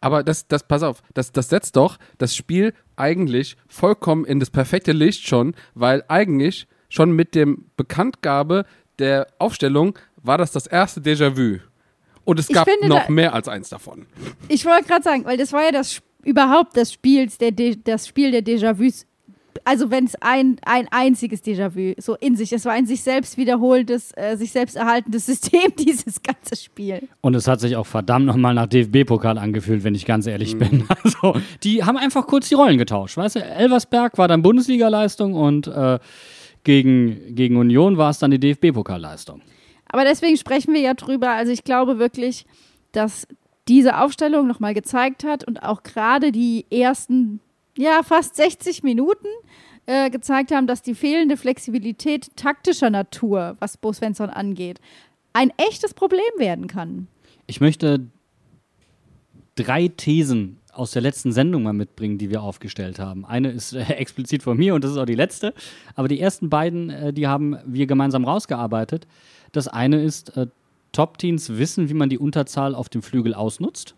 Aber 0.00 0.22
das, 0.22 0.46
das, 0.48 0.66
pass 0.68 0.82
auf, 0.82 1.02
das, 1.14 1.32
das 1.32 1.48
setzt 1.48 1.76
doch 1.76 1.98
das 2.18 2.36
Spiel 2.36 2.74
eigentlich 2.96 3.56
vollkommen 3.68 4.24
in 4.26 4.38
das 4.38 4.50
perfekte 4.50 4.92
Licht 4.92 5.26
schon, 5.26 5.54
weil 5.74 6.04
eigentlich 6.08 6.66
schon 6.90 7.12
mit 7.12 7.34
dem 7.34 7.66
Bekanntgabe 7.76 8.66
der 8.98 9.28
Aufstellung 9.38 9.98
war 10.22 10.36
das 10.38 10.52
das 10.52 10.66
erste 10.66 11.00
Déjà-vu. 11.00 11.58
Und 12.24 12.38
es 12.38 12.48
gab 12.48 12.68
finde, 12.68 12.88
noch 12.88 13.06
da- 13.06 13.10
mehr 13.10 13.34
als 13.34 13.48
eins 13.48 13.68
davon. 13.70 14.06
Ich 14.48 14.64
wollte 14.64 14.86
gerade 14.88 15.02
sagen, 15.02 15.24
weil 15.24 15.36
das 15.36 15.52
war 15.52 15.62
ja 15.64 15.72
das 15.72 16.00
überhaupt 16.22 16.76
das 16.76 16.92
Spiel 16.92 17.26
der, 17.40 17.52
De 17.52 17.76
das 17.82 18.06
Spiel 18.08 18.30
der 18.30 18.42
Déjà-vus 18.42 19.06
also 19.64 19.90
wenn 19.90 20.04
es 20.04 20.14
ein, 20.20 20.56
ein 20.64 20.88
einziges 20.90 21.42
Déjà-vu 21.42 21.94
so 21.98 22.14
in 22.16 22.36
sich, 22.36 22.52
es 22.52 22.64
war 22.64 22.72
ein 22.72 22.86
sich 22.86 23.02
selbst 23.02 23.36
wiederholendes, 23.36 24.12
äh, 24.16 24.36
sich 24.36 24.52
selbst 24.52 24.76
erhaltendes 24.76 25.26
System, 25.26 25.72
dieses 25.78 26.22
ganze 26.22 26.56
Spiel. 26.56 27.08
Und 27.20 27.34
es 27.34 27.48
hat 27.48 27.60
sich 27.60 27.76
auch 27.76 27.86
verdammt 27.86 28.26
nochmal 28.26 28.54
nach 28.54 28.66
DFB-Pokal 28.66 29.38
angefühlt, 29.38 29.84
wenn 29.84 29.94
ich 29.94 30.06
ganz 30.06 30.26
ehrlich 30.26 30.56
bin. 30.58 30.84
Also, 31.04 31.38
die 31.62 31.84
haben 31.84 31.96
einfach 31.96 32.26
kurz 32.26 32.48
die 32.48 32.54
Rollen 32.54 32.78
getauscht. 32.78 33.16
Weißt 33.16 33.36
du, 33.36 33.44
Elversberg 33.44 34.16
war 34.16 34.28
dann 34.28 34.42
Bundesliga-Leistung 34.42 35.34
und 35.34 35.66
äh, 35.66 35.98
gegen, 36.62 37.34
gegen 37.34 37.56
Union 37.56 37.98
war 37.98 38.10
es 38.10 38.18
dann 38.18 38.30
die 38.30 38.38
DFB-Pokalleistung. 38.38 39.42
Aber 39.86 40.04
deswegen 40.04 40.36
sprechen 40.36 40.72
wir 40.72 40.80
ja 40.80 40.94
drüber. 40.94 41.30
Also 41.30 41.52
ich 41.52 41.64
glaube 41.64 41.98
wirklich, 41.98 42.46
dass 42.92 43.26
diese 43.68 43.98
Aufstellung 43.98 44.46
nochmal 44.46 44.74
gezeigt 44.74 45.24
hat 45.24 45.44
und 45.44 45.62
auch 45.62 45.82
gerade 45.82 46.32
die 46.32 46.66
ersten, 46.70 47.40
ja, 47.76 48.02
fast 48.02 48.36
60 48.36 48.82
Minuten 48.82 49.26
äh, 49.86 50.10
gezeigt 50.10 50.52
haben, 50.52 50.66
dass 50.66 50.82
die 50.82 50.94
fehlende 50.94 51.36
Flexibilität 51.36 52.36
taktischer 52.36 52.90
Natur, 52.90 53.56
was 53.58 53.76
Bo 53.76 53.92
Svensson 53.92 54.30
angeht, 54.30 54.80
ein 55.32 55.52
echtes 55.56 55.94
Problem 55.94 56.22
werden 56.38 56.66
kann. 56.66 57.08
Ich 57.46 57.60
möchte 57.60 58.06
drei 59.56 59.88
Thesen 59.88 60.58
aus 60.72 60.90
der 60.90 61.02
letzten 61.02 61.32
Sendung 61.32 61.62
mal 61.62 61.72
mitbringen, 61.72 62.18
die 62.18 62.30
wir 62.30 62.42
aufgestellt 62.42 62.98
haben. 62.98 63.24
Eine 63.24 63.50
ist 63.50 63.72
äh, 63.72 63.82
explizit 63.94 64.42
von 64.42 64.56
mir 64.56 64.74
und 64.74 64.84
das 64.84 64.92
ist 64.92 64.96
auch 64.96 65.06
die 65.06 65.14
letzte. 65.14 65.54
Aber 65.94 66.08
die 66.08 66.20
ersten 66.20 66.50
beiden, 66.50 66.90
äh, 66.90 67.12
die 67.12 67.26
haben 67.26 67.56
wir 67.66 67.86
gemeinsam 67.86 68.24
rausgearbeitet. 68.24 69.06
Das 69.52 69.68
eine 69.68 70.02
ist, 70.02 70.36
äh, 70.36 70.46
Top-Teams 70.94 71.58
wissen, 71.58 71.88
wie 71.88 71.94
man 71.94 72.08
die 72.08 72.18
Unterzahl 72.18 72.74
auf 72.74 72.88
dem 72.88 73.02
Flügel 73.02 73.34
ausnutzt. 73.34 73.94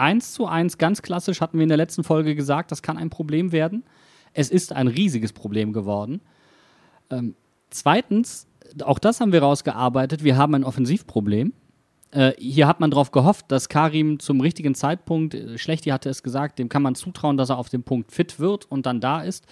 Eins 0.00 0.32
zu 0.32 0.46
eins, 0.46 0.78
ganz 0.78 1.02
klassisch, 1.02 1.42
hatten 1.42 1.58
wir 1.58 1.62
in 1.62 1.68
der 1.68 1.76
letzten 1.76 2.04
Folge 2.04 2.34
gesagt, 2.34 2.72
das 2.72 2.80
kann 2.80 2.96
ein 2.96 3.10
Problem 3.10 3.52
werden. 3.52 3.84
Es 4.32 4.50
ist 4.50 4.72
ein 4.72 4.88
riesiges 4.88 5.34
Problem 5.34 5.74
geworden. 5.74 6.22
Ähm, 7.10 7.34
zweitens, 7.68 8.46
auch 8.82 8.98
das 8.98 9.20
haben 9.20 9.32
wir 9.32 9.42
rausgearbeitet, 9.42 10.24
wir 10.24 10.38
haben 10.38 10.54
ein 10.54 10.64
Offensivproblem. 10.64 11.52
Äh, 12.12 12.32
hier 12.38 12.66
hat 12.66 12.80
man 12.80 12.90
darauf 12.90 13.10
gehofft, 13.10 13.52
dass 13.52 13.68
Karim 13.68 14.18
zum 14.18 14.40
richtigen 14.40 14.74
Zeitpunkt, 14.74 15.34
äh, 15.34 15.58
Schlechti 15.58 15.90
hatte 15.90 16.08
es 16.08 16.22
gesagt, 16.22 16.58
dem 16.58 16.70
kann 16.70 16.82
man 16.82 16.94
zutrauen, 16.94 17.36
dass 17.36 17.50
er 17.50 17.58
auf 17.58 17.68
dem 17.68 17.82
Punkt 17.82 18.10
fit 18.10 18.40
wird 18.40 18.64
und 18.70 18.86
dann 18.86 19.00
da 19.00 19.20
ist. 19.20 19.44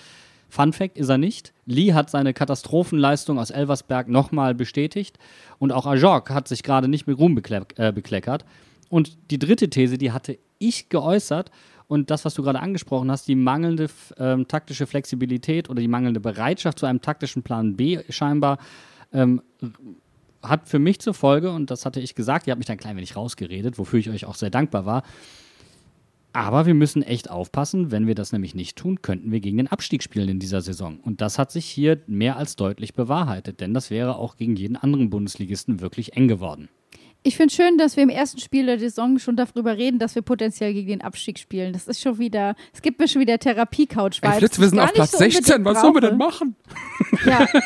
Fun 0.49 0.73
Fact 0.73 0.97
ist 0.97 1.11
er 1.11 1.19
nicht. 1.19 1.53
Lee 1.67 1.93
hat 1.93 2.09
seine 2.09 2.33
Katastrophenleistung 2.33 3.39
aus 3.39 3.51
Elversberg 3.51 4.09
nochmal 4.09 4.55
bestätigt 4.55 5.19
und 5.59 5.73
auch 5.73 5.85
Ajork 5.85 6.31
hat 6.31 6.49
sich 6.49 6.63
gerade 6.63 6.89
nicht 6.89 7.07
mit 7.07 7.19
Ruhm 7.19 7.35
bekleck 7.35 7.75
äh, 7.77 7.93
bekleckert. 7.93 8.47
Und 8.89 9.19
die 9.31 9.39
dritte 9.39 9.69
These, 9.71 9.99
die 9.99 10.13
hatte 10.13 10.39
ich 10.59 10.89
geäußert 10.89 11.51
und 11.87 12.11
das, 12.11 12.25
was 12.25 12.35
du 12.35 12.43
gerade 12.43 12.61
angesprochen 12.61 13.11
hast, 13.11 13.29
die 13.29 13.35
mangelnde 13.35 13.89
ähm, 14.19 14.47
taktische 14.49 14.87
Flexibilität 14.87 15.71
oder 15.71 15.81
die 15.81 15.89
mangelnde 15.89 16.21
Bereitschaft 16.21 16.79
zu 16.79 16.87
einem 16.87 17.01
taktischen 17.01 17.43
Plan 17.43 17.77
B 17.77 18.01
scheinbar, 18.11 18.59
ähm, 19.13 19.43
hat 20.43 20.69
für 20.69 20.79
mich 20.79 21.01
zur 21.01 21.15
Folge, 21.15 21.51
und 21.51 21.71
das 21.71 21.85
hatte 21.85 22.01
ich 22.01 22.15
gesagt, 22.15 22.47
ihr 22.47 22.53
habt 22.53 22.59
mich 22.59 22.67
dann 22.67 22.77
ein 22.77 22.81
klein 22.81 22.97
wenig 22.97 23.17
rausgeredet, 23.17 23.79
wofür 23.79 23.99
ich 23.99 24.11
euch 24.11 24.25
auch 24.27 24.37
sehr 24.37 24.51
dankbar 24.51 24.87
war, 24.87 25.03
aber 26.33 26.67
wir 26.67 26.75
müssen 26.75 27.03
echt 27.03 27.31
aufpassen, 27.31 27.91
wenn 27.91 28.07
wir 28.07 28.15
das 28.15 28.33
nämlich 28.33 28.55
nicht 28.55 28.77
tun, 28.77 29.03
könnten 29.03 29.33
wir 29.33 29.41
gegen 29.41 29.57
den 29.57 29.69
Abstieg 29.69 30.03
spielen 30.03 30.29
in 30.29 30.39
dieser 30.39 30.61
Saison. 30.61 31.01
Und 31.01 31.21
das 31.21 31.39
hat 31.39 31.51
sich 31.51 31.65
hier 31.65 32.01
mehr 32.07 32.37
als 32.37 32.55
deutlich 32.55 32.95
bewahrheitet, 32.95 33.61
denn 33.61 33.75
das 33.75 33.91
wäre 33.91 34.17
auch 34.17 34.37
gegen 34.37 34.55
jeden 34.55 34.77
anderen 34.77 35.11
Bundesligisten 35.11 35.81
wirklich 35.81 36.17
eng 36.17 36.29
geworden. 36.29 36.69
Ich 37.25 37.37
finde 37.37 37.53
schön, 37.53 37.79
dass 37.79 37.97
wir 37.97 38.05
im 38.05 38.09
ersten 38.11 38.39
Spiel 38.39 38.67
der 38.67 38.79
Saison 38.79 39.19
schon 39.19 39.35
darüber 39.37 39.77
reden, 39.77 39.99
dass 39.99 40.15
wir 40.15 40.23
potenziell 40.23 40.73
gegen 40.73 40.89
den 40.89 41.03
Abstieg 41.03 41.39
spielen. 41.39 41.73
Das 41.73 41.89
ist 41.89 42.01
schon 42.01 42.19
wieder, 42.19 42.55
es 42.73 42.81
gibt 42.81 43.01
mir 43.01 43.09
schon 43.09 43.21
wieder 43.21 43.39
Therapie-Couch. 43.39 44.21
Ey, 44.23 44.33
Flitz, 44.39 44.59
wir 44.61 44.69
sind 44.69 44.79
auf 44.79 44.93
Platz 44.93 45.11
so 45.11 45.19
16, 45.19 45.65
was 45.65 45.81
sollen 45.81 45.95
wir 45.95 46.01
denn 46.01 46.17
machen? 46.17 46.55
Ja. 47.25 47.47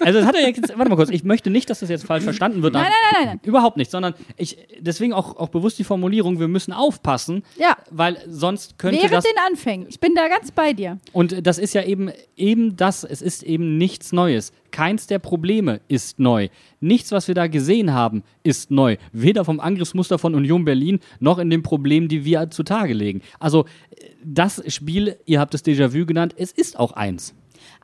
Also 0.00 0.18
das 0.18 0.26
hat 0.26 0.34
er 0.34 0.48
jetzt, 0.48 0.76
warte 0.76 0.90
mal 0.90 0.96
kurz, 0.96 1.10
ich 1.10 1.22
möchte 1.22 1.48
nicht, 1.48 1.70
dass 1.70 1.80
das 1.80 1.88
jetzt 1.88 2.04
falsch 2.04 2.24
verstanden 2.24 2.62
wird. 2.62 2.74
Nein, 2.74 2.84
nein, 2.84 3.12
nein, 3.12 3.26
nein. 3.26 3.40
Überhaupt 3.44 3.76
nicht, 3.76 3.90
sondern 3.90 4.14
ich, 4.36 4.58
deswegen 4.80 5.12
auch, 5.12 5.36
auch 5.36 5.48
bewusst 5.48 5.78
die 5.78 5.84
Formulierung, 5.84 6.40
wir 6.40 6.48
müssen 6.48 6.72
aufpassen, 6.72 7.44
Ja. 7.56 7.76
weil 7.90 8.18
sonst 8.28 8.78
könnte 8.78 8.98
Während 8.98 9.12
das... 9.14 9.24
den 9.24 9.38
Anfängen. 9.48 9.86
Ich 9.88 10.00
bin 10.00 10.14
da 10.14 10.26
ganz 10.28 10.50
bei 10.50 10.72
dir. 10.72 10.98
Und 11.12 11.46
das 11.46 11.58
ist 11.58 11.72
ja 11.74 11.84
eben, 11.84 12.10
eben 12.36 12.76
das, 12.76 13.04
es 13.04 13.22
ist 13.22 13.44
eben 13.44 13.78
nichts 13.78 14.12
Neues. 14.12 14.52
Keins 14.72 15.06
der 15.06 15.20
Probleme 15.20 15.80
ist 15.86 16.18
neu. 16.18 16.48
Nichts, 16.80 17.12
was 17.12 17.28
wir 17.28 17.36
da 17.36 17.46
gesehen 17.46 17.92
haben, 17.92 18.24
ist 18.42 18.70
neu. 18.70 18.96
Weder 19.12 19.44
vom 19.44 19.60
Angriffsmuster 19.60 20.18
von 20.18 20.34
Union 20.34 20.64
Berlin 20.64 20.98
noch 21.20 21.38
in 21.38 21.50
den 21.50 21.62
Problemen, 21.62 22.08
die 22.08 22.24
wir 22.24 22.50
zutage 22.50 22.94
legen. 22.94 23.22
Also 23.38 23.66
das 24.24 24.62
Spiel, 24.72 25.16
ihr 25.26 25.38
habt 25.38 25.54
es 25.54 25.64
Déjà-vu 25.64 26.06
genannt, 26.06 26.34
es 26.36 26.50
ist 26.50 26.78
auch 26.78 26.92
eins. 26.92 27.34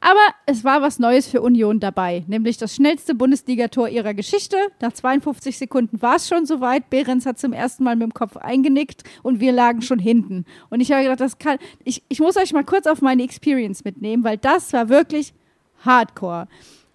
Aber 0.01 0.21
es 0.47 0.65
war 0.65 0.83
was 0.83 0.99
Neues 0.99 1.29
für 1.29 1.41
Union 1.41 1.81
dabei, 1.81 2.25
nämlich 2.29 2.57
das 2.57 2.75
schnellste 2.75 3.15
Bundesligator 3.15 3.89
ihrer 3.89 4.15
Geschichte. 4.15 4.57
Nach 4.81 4.93
52 4.93 5.59
Sekunden 5.59 6.01
war 6.03 6.17
es 6.17 6.29
schon 6.29 6.47
soweit. 6.47 6.91
Behrens 6.91 7.27
hat 7.27 7.39
zum 7.39 7.53
ersten 7.53 7.85
Mal 7.85 7.97
mit 7.97 8.05
dem 8.05 8.15
Kopf 8.15 8.37
eingenickt 8.37 9.03
und 9.23 9.41
wir 9.41 9.53
lagen 9.53 9.83
schon 9.83 9.99
hinten. 9.99 10.45
Und 10.71 10.81
ich 10.81 10.93
habe 10.93 11.03
gedacht, 11.03 11.21
das 11.21 11.39
kann. 11.39 11.59
Ich, 11.85 12.03
ich 12.09 12.21
muss 12.21 12.37
euch 12.37 12.53
mal 12.53 12.65
kurz 12.65 12.87
auf 12.87 13.03
meine 13.03 13.23
Experience 13.23 13.85
mitnehmen, 13.85 14.25
weil 14.25 14.39
das 14.39 14.73
war 14.73 14.89
wirklich 14.89 15.33
hardcore. 15.85 16.49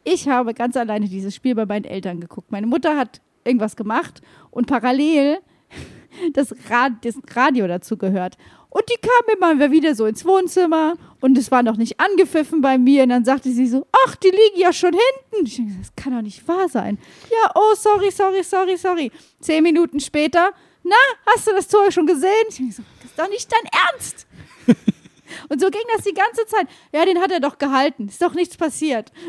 Ich 0.03 0.27
habe 0.27 0.53
ganz 0.53 0.75
alleine 0.75 1.07
dieses 1.07 1.33
Spiel 1.33 1.55
bei 1.55 1.65
meinen 1.65 1.85
Eltern 1.85 2.19
geguckt. 2.19 2.51
Meine 2.51 2.67
Mutter 2.67 2.97
hat 2.97 3.21
irgendwas 3.43 3.75
gemacht 3.75 4.21
und 4.51 4.67
parallel 4.67 5.39
das, 6.33 6.53
Rad, 6.69 6.93
das 7.03 7.15
Radio 7.35 7.67
dazu 7.67 7.97
gehört. 7.97 8.37
Und 8.69 8.83
die 8.89 8.97
kam 8.99 9.53
immer 9.55 9.71
wieder 9.71 9.93
so 9.93 10.07
ins 10.07 10.25
Wohnzimmer 10.25 10.95
und 11.21 11.37
es 11.37 11.51
war 11.51 11.61
noch 11.61 11.77
nicht 11.77 11.99
angepfiffen 11.99 12.61
bei 12.61 12.79
mir. 12.79 13.03
Und 13.03 13.09
dann 13.09 13.23
sagte 13.23 13.51
sie 13.51 13.67
so, 13.67 13.85
ach, 14.05 14.15
die 14.15 14.29
liegen 14.29 14.57
ja 14.57 14.73
schon 14.73 14.93
hinten. 14.93 15.45
Ich 15.45 15.57
denke, 15.57 15.73
das 15.79 15.95
kann 15.95 16.15
doch 16.15 16.23
nicht 16.23 16.47
wahr 16.47 16.67
sein. 16.67 16.97
Ja, 17.29 17.51
oh, 17.53 17.75
sorry, 17.75 18.09
sorry, 18.09 18.43
sorry, 18.43 18.75
sorry. 18.77 19.11
Zehn 19.41 19.61
Minuten 19.61 19.99
später, 19.99 20.51
na, 20.83 20.95
hast 21.27 21.47
du 21.47 21.51
das 21.51 21.67
Tor 21.67 21.91
schon 21.91 22.07
gesehen? 22.07 22.31
Ich 22.49 22.57
denke 22.57 22.75
das 22.75 23.11
ist 23.11 23.19
doch 23.19 23.29
nicht 23.29 23.51
dein 23.51 23.69
Ernst. 23.91 24.27
Und 25.49 25.61
so 25.61 25.69
ging 25.69 25.81
das 25.95 26.03
die 26.03 26.13
ganze 26.13 26.45
Zeit. 26.45 26.67
Ja, 26.93 27.05
den 27.05 27.19
hat 27.19 27.31
er 27.31 27.39
doch 27.39 27.57
gehalten. 27.57 28.07
Ist 28.07 28.21
doch 28.21 28.33
nichts 28.33 28.57
passiert. 28.57 29.11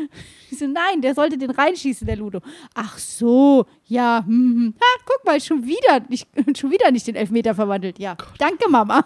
Ich 0.51 0.59
so, 0.59 0.67
nein, 0.67 1.01
der 1.01 1.15
sollte 1.15 1.37
den 1.37 1.49
reinschießen, 1.49 2.05
der 2.07 2.15
Ludo. 2.15 2.39
Ach 2.75 2.97
so, 2.97 3.65
ja, 3.87 4.23
hm, 4.25 4.31
hm. 4.31 4.73
Ha, 4.79 5.01
guck 5.05 5.25
mal, 5.25 5.41
schon 5.41 5.65
wieder, 5.65 5.99
nicht, 6.07 6.29
schon 6.57 6.71
wieder 6.71 6.91
nicht 6.91 7.07
den 7.07 7.15
Elfmeter 7.15 7.55
verwandelt. 7.55 7.99
Ja, 7.99 8.15
danke, 8.37 8.69
Mama. 8.69 9.05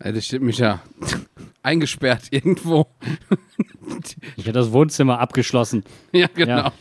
Das 0.00 0.26
steht 0.26 0.42
mich 0.42 0.58
ja 0.58 0.82
eingesperrt 1.62 2.24
irgendwo. 2.30 2.86
Ich 4.36 4.44
hätte 4.44 4.58
das 4.58 4.72
Wohnzimmer 4.72 5.20
abgeschlossen. 5.20 5.84
ja, 6.12 6.26
genau. 6.34 6.56
Ja. 6.56 6.72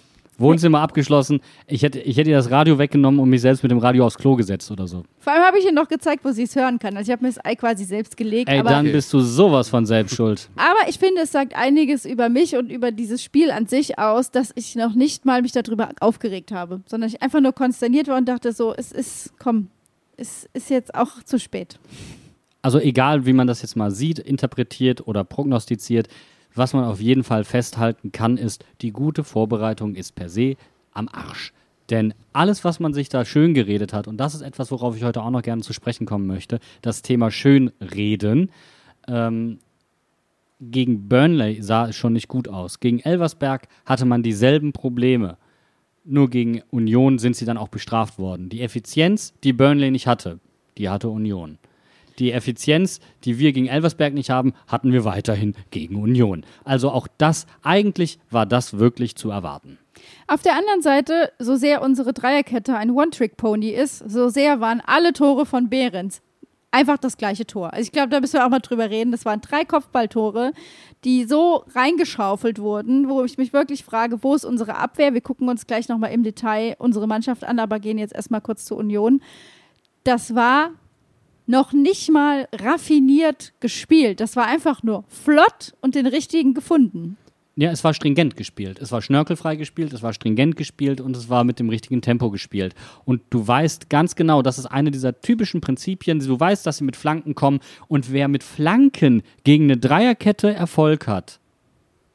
Wohnzimmer 0.42 0.80
abgeschlossen. 0.80 1.40
Ich 1.68 1.84
hätte, 1.84 2.00
ich 2.00 2.18
hätte 2.18 2.30
ihr 2.30 2.36
das 2.36 2.52
Radio 2.52 2.78
weggenommen 2.78 3.20
und 3.20 3.30
mich 3.30 3.42
selbst 3.42 3.64
mit 3.64 3.72
dem 3.72 3.78
Radio 3.78 4.06
aufs 4.06 4.18
Klo 4.18 4.36
gesetzt 4.36 4.70
oder 4.72 4.88
so. 4.88 5.04
Vor 5.20 5.34
allem 5.34 5.44
habe 5.44 5.60
ich 5.60 5.66
ihr 5.66 5.72
noch 5.72 5.88
gezeigt, 5.88 6.26
wo 6.26 6.32
sie 6.32 6.44
es 6.44 6.56
hören 6.56 6.80
kann. 6.80 6.98
Also 6.98 7.10
ich 7.10 7.14
habe 7.14 7.24
mir 7.24 7.32
das 7.32 7.44
Ei 7.46 7.56
quasi 7.56 7.86
selbst 7.86 8.18
gelegt. 8.18 8.50
Ey, 8.50 8.60
aber, 8.60 8.70
dann 8.70 8.92
bist 8.92 9.14
du 9.14 9.20
sowas 9.20 9.70
von 9.70 9.86
selbst 9.86 10.16
schuld. 10.16 10.50
aber 10.56 10.90
ich 10.90 11.00
finde, 11.00 11.22
es 11.22 11.32
sagt 11.32 11.56
einiges 11.56 12.06
über 12.06 12.30
mich 12.30 12.56
und 12.56 12.72
über 12.72 12.92
dieses 12.92 13.24
Spiel 13.24 13.52
an 13.52 13.68
sich 13.68 13.98
aus, 13.98 14.32
dass 14.32 14.52
ich 14.56 14.76
noch 14.76 14.94
nicht 14.94 15.26
mal 15.26 15.42
mich 15.42 15.54
darüber 15.54 15.90
aufgeregt 16.00 16.52
habe, 16.52 16.82
sondern 16.88 17.10
ich 17.10 17.22
einfach 17.22 17.40
nur 17.40 17.54
konsterniert 17.54 18.08
war 18.08 18.18
und 18.18 18.28
dachte 18.28 18.52
so, 18.52 18.74
es 18.76 18.92
ist, 18.92 19.34
komm, 19.40 19.68
es 20.18 20.50
ist 20.54 20.70
jetzt 20.70 20.94
auch 20.96 21.24
zu 21.24 21.40
spät. 21.40 21.80
Also 22.62 22.80
egal, 22.80 23.26
wie 23.26 23.34
man 23.34 23.48
das 23.48 23.62
jetzt 23.62 23.76
mal 23.76 23.92
sieht, 23.92 24.20
interpretiert 24.20 25.08
oder 25.08 25.24
prognostiziert, 25.24 26.08
was 26.56 26.74
man 26.74 26.84
auf 26.84 27.00
jeden 27.02 27.24
Fall 27.24 27.44
festhalten 27.44 28.12
kann, 28.12 28.38
ist, 28.38 28.66
die 28.82 28.92
gute 28.92 29.24
Vorbereitung 29.24 29.96
ist 29.96 30.16
per 30.16 30.30
se 30.30 30.56
am 30.92 31.08
Arsch. 31.08 31.54
Denn 31.90 32.14
alles, 32.32 32.64
was 32.64 32.80
man 32.80 32.94
sich 32.94 33.10
da 33.10 33.26
schön 33.26 33.54
geredet 33.54 33.94
hat, 33.94 34.08
und 34.08 34.18
das 34.18 34.34
ist 34.34 34.42
etwas, 34.42 34.72
worauf 34.72 34.96
ich 34.96 35.04
heute 35.04 35.22
auch 35.22 35.30
noch 35.30 35.42
gerne 35.42 35.62
zu 35.62 35.74
sprechen 35.74 36.06
kommen 36.06 36.26
möchte, 36.26 36.60
das 36.82 37.02
Thema 37.02 37.32
Schönreden, 37.32 38.50
ähm, 39.08 39.60
gegen 40.62 41.10
Burnley 41.10 41.62
sah 41.62 41.88
es 41.90 41.96
schon 41.96 42.14
nicht 42.14 42.28
gut 42.28 42.48
aus. 42.48 42.80
Gegen 42.80 43.00
Elversberg 43.00 43.68
hatte 43.86 44.06
man 44.06 44.22
dieselben 44.22 44.74
Probleme. 44.74 45.38
Nur 46.04 46.30
gegen 46.30 46.62
Union 46.70 47.18
sind 47.20 47.36
sie 47.36 47.46
dann 47.46 47.58
auch 47.58 47.68
bestraft 47.68 48.20
worden. 48.20 48.50
Die 48.50 48.62
Effizienz, 48.62 49.34
die 49.44 49.54
Burnley 49.54 49.92
nicht 49.92 50.08
hatte, 50.08 50.40
die 50.78 50.88
hatte 50.88 51.10
Union. 51.10 51.58
Die 52.20 52.32
Effizienz, 52.32 53.00
die 53.24 53.40
wir 53.40 53.52
gegen 53.54 53.68
Elversberg 53.68 54.14
nicht 54.14 54.30
haben, 54.30 54.54
hatten 54.68 54.92
wir 54.92 55.06
weiterhin 55.06 55.56
gegen 55.72 55.96
Union. 55.96 56.46
Also 56.64 56.92
auch 56.92 57.08
das, 57.18 57.48
eigentlich 57.64 58.20
war 58.30 58.46
das 58.46 58.78
wirklich 58.78 59.16
zu 59.16 59.30
erwarten. 59.30 59.78
Auf 60.28 60.42
der 60.42 60.56
anderen 60.56 60.82
Seite, 60.82 61.32
so 61.40 61.56
sehr 61.56 61.82
unsere 61.82 62.14
Dreierkette 62.14 62.76
ein 62.76 62.92
One-Trick-Pony 62.92 63.70
ist, 63.70 64.00
so 64.10 64.30
sehr 64.30 64.60
waren 64.60 64.82
alle 64.86 65.14
Tore 65.14 65.46
von 65.46 65.70
Behrens 65.70 66.22
einfach 66.72 66.98
das 66.98 67.18
gleiche 67.18 67.46
Tor. 67.46 67.74
Also 67.74 67.84
ich 67.84 67.92
glaube, 67.92 68.10
da 68.10 68.20
müssen 68.20 68.34
wir 68.34 68.46
auch 68.46 68.50
mal 68.50 68.60
drüber 68.60 68.90
reden. 68.90 69.12
Das 69.12 69.26
waren 69.26 69.42
drei 69.42 69.66
Kopfballtore, 69.66 70.54
die 71.04 71.26
so 71.26 71.66
reingeschaufelt 71.76 72.60
wurden, 72.60 73.10
wo 73.10 73.24
ich 73.24 73.38
mich 73.38 73.54
wirklich 73.54 73.84
frage, 73.84 74.24
wo 74.24 74.34
ist 74.34 74.46
unsere 74.46 74.78
Abwehr? 74.78 75.14
Wir 75.14 75.22
gucken 75.22 75.50
uns 75.50 75.68
gleich 75.68 75.90
nochmal 75.90 76.12
im 76.14 76.24
Detail 76.24 76.76
unsere 76.80 77.08
Mannschaft 77.08 77.44
an, 77.44 77.60
aber 77.60 77.80
gehen 77.80 77.98
jetzt 77.98 78.16
erstmal 78.16 78.42
kurz 78.42 78.66
zur 78.66 78.78
Union. 78.78 79.22
Das 80.04 80.34
war 80.34 80.72
noch 81.52 81.74
nicht 81.74 82.10
mal 82.10 82.48
raffiniert 82.52 83.54
gespielt. 83.60 84.20
Das 84.20 84.36
war 84.36 84.48
einfach 84.48 84.82
nur 84.82 85.04
flott 85.08 85.74
und 85.82 85.94
den 85.94 86.08
richtigen 86.08 86.56
gefunden. 86.56 87.18
Ja, 87.58 87.70
es 87.70 87.84
war 87.84 87.94
stringent 87.94 88.38
gespielt. 88.38 88.80
Es 88.82 88.94
war 88.94 89.02
schnörkelfrei 89.02 89.58
gespielt, 89.58 89.92
es 89.92 90.02
war 90.02 90.14
stringent 90.14 90.56
gespielt 90.56 91.02
und 91.02 91.16
es 91.16 91.30
war 91.30 91.44
mit 91.44 91.60
dem 91.60 91.70
richtigen 91.70 92.02
Tempo 92.02 92.32
gespielt. 92.32 92.74
Und 93.04 93.22
du 93.30 93.46
weißt 93.46 93.90
ganz 93.90 94.16
genau, 94.16 94.42
das 94.42 94.58
ist 94.58 94.66
eine 94.66 94.90
dieser 94.90 95.20
typischen 95.20 95.60
Prinzipien. 95.60 96.20
Du 96.20 96.40
weißt, 96.40 96.66
dass 96.66 96.78
sie 96.78 96.86
mit 96.86 96.96
Flanken 96.96 97.36
kommen. 97.36 97.60
Und 97.90 98.14
wer 98.14 98.30
mit 98.30 98.44
Flanken 98.44 99.22
gegen 99.44 99.66
eine 99.66 99.78
Dreierkette 99.78 100.54
Erfolg 100.54 101.08
hat, 101.08 101.42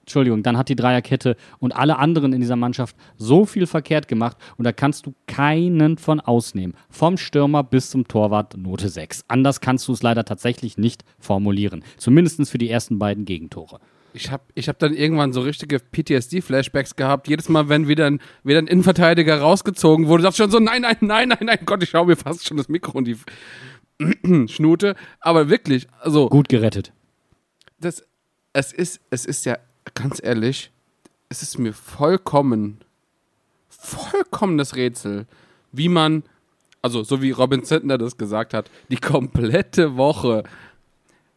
Entschuldigung, 0.06 0.44
dann 0.44 0.56
hat 0.56 0.68
die 0.68 0.76
Dreierkette 0.76 1.36
und 1.58 1.74
alle 1.74 1.98
anderen 1.98 2.32
in 2.32 2.40
dieser 2.40 2.54
Mannschaft 2.54 2.94
so 3.16 3.44
viel 3.44 3.66
verkehrt 3.66 4.06
gemacht 4.06 4.36
und 4.56 4.62
da 4.64 4.70
kannst 4.70 5.04
du 5.04 5.14
keinen 5.26 5.98
von 5.98 6.20
ausnehmen. 6.20 6.76
Vom 6.88 7.16
Stürmer 7.16 7.64
bis 7.64 7.90
zum 7.90 8.06
Torwart 8.06 8.56
Note 8.56 8.88
6. 8.88 9.24
Anders 9.26 9.60
kannst 9.60 9.88
du 9.88 9.92
es 9.92 10.04
leider 10.04 10.24
tatsächlich 10.24 10.78
nicht 10.78 11.04
formulieren. 11.18 11.82
Zumindest 11.96 12.48
für 12.48 12.58
die 12.58 12.70
ersten 12.70 13.00
beiden 13.00 13.24
Gegentore. 13.24 13.80
Ich 14.12 14.30
habe 14.30 14.44
ich 14.54 14.68
hab 14.68 14.78
dann 14.78 14.94
irgendwann 14.94 15.32
so 15.32 15.40
richtige 15.40 15.78
PTSD-Flashbacks 15.80 16.94
gehabt. 16.94 17.26
Jedes 17.26 17.48
Mal, 17.48 17.68
wenn 17.68 17.88
wieder 17.88 18.06
ein, 18.06 18.20
wieder 18.44 18.60
ein 18.60 18.68
Innenverteidiger 18.68 19.40
rausgezogen 19.40 20.06
wurde, 20.06 20.22
dachte 20.22 20.34
ich 20.34 20.36
schon 20.36 20.50
so, 20.52 20.60
nein, 20.60 20.82
nein, 20.82 20.98
nein, 21.00 21.30
nein, 21.30 21.38
nein, 21.40 21.58
Gott, 21.66 21.82
ich 21.82 21.90
schaue 21.90 22.06
mir 22.06 22.16
fast 22.16 22.46
schon 22.46 22.56
das 22.58 22.68
Mikro 22.68 22.96
und 22.96 23.06
die 23.08 23.16
Schnute. 24.48 24.94
Aber 25.18 25.50
wirklich, 25.50 25.88
also. 26.00 26.28
Gut 26.28 26.48
gerettet. 26.48 26.92
Das, 27.80 28.04
es 28.52 28.72
ist, 28.72 29.00
es 29.10 29.26
ist 29.26 29.44
ja, 29.44 29.58
ganz 29.94 30.20
ehrlich, 30.22 30.70
es 31.28 31.42
ist 31.42 31.58
mir 31.58 31.72
vollkommen, 31.72 32.78
vollkommenes 33.68 34.76
Rätsel, 34.76 35.26
wie 35.72 35.88
man, 35.88 36.22
also 36.82 37.02
so 37.02 37.22
wie 37.22 37.30
Robin 37.30 37.64
Zentner 37.64 37.98
das 37.98 38.16
gesagt 38.16 38.54
hat, 38.54 38.70
die 38.90 38.96
komplette 38.96 39.96
Woche 39.96 40.44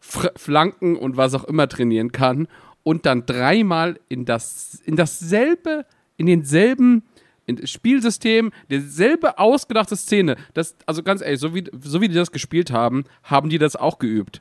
Flanken 0.00 0.96
und 0.96 1.16
was 1.16 1.34
auch 1.34 1.44
immer 1.44 1.68
trainieren 1.68 2.10
kann 2.10 2.48
und 2.82 3.04
dann 3.04 3.26
dreimal 3.26 4.00
in 4.08 4.24
das 4.24 4.80
in 4.84 4.96
dasselbe 4.96 5.84
in 6.16 6.26
denselben 6.26 7.02
in 7.46 7.66
Spielsystem, 7.66 8.52
derselbe 8.70 9.38
ausgedachte 9.38 9.96
Szene. 9.96 10.36
Das, 10.54 10.76
also 10.86 11.02
ganz 11.02 11.20
ehrlich, 11.20 11.40
so 11.40 11.54
wie, 11.54 11.64
so 11.80 12.00
wie 12.00 12.08
die 12.08 12.14
das 12.14 12.30
gespielt 12.30 12.70
haben, 12.70 13.04
haben 13.24 13.50
die 13.50 13.58
das 13.58 13.76
auch 13.76 13.98
geübt. 13.98 14.40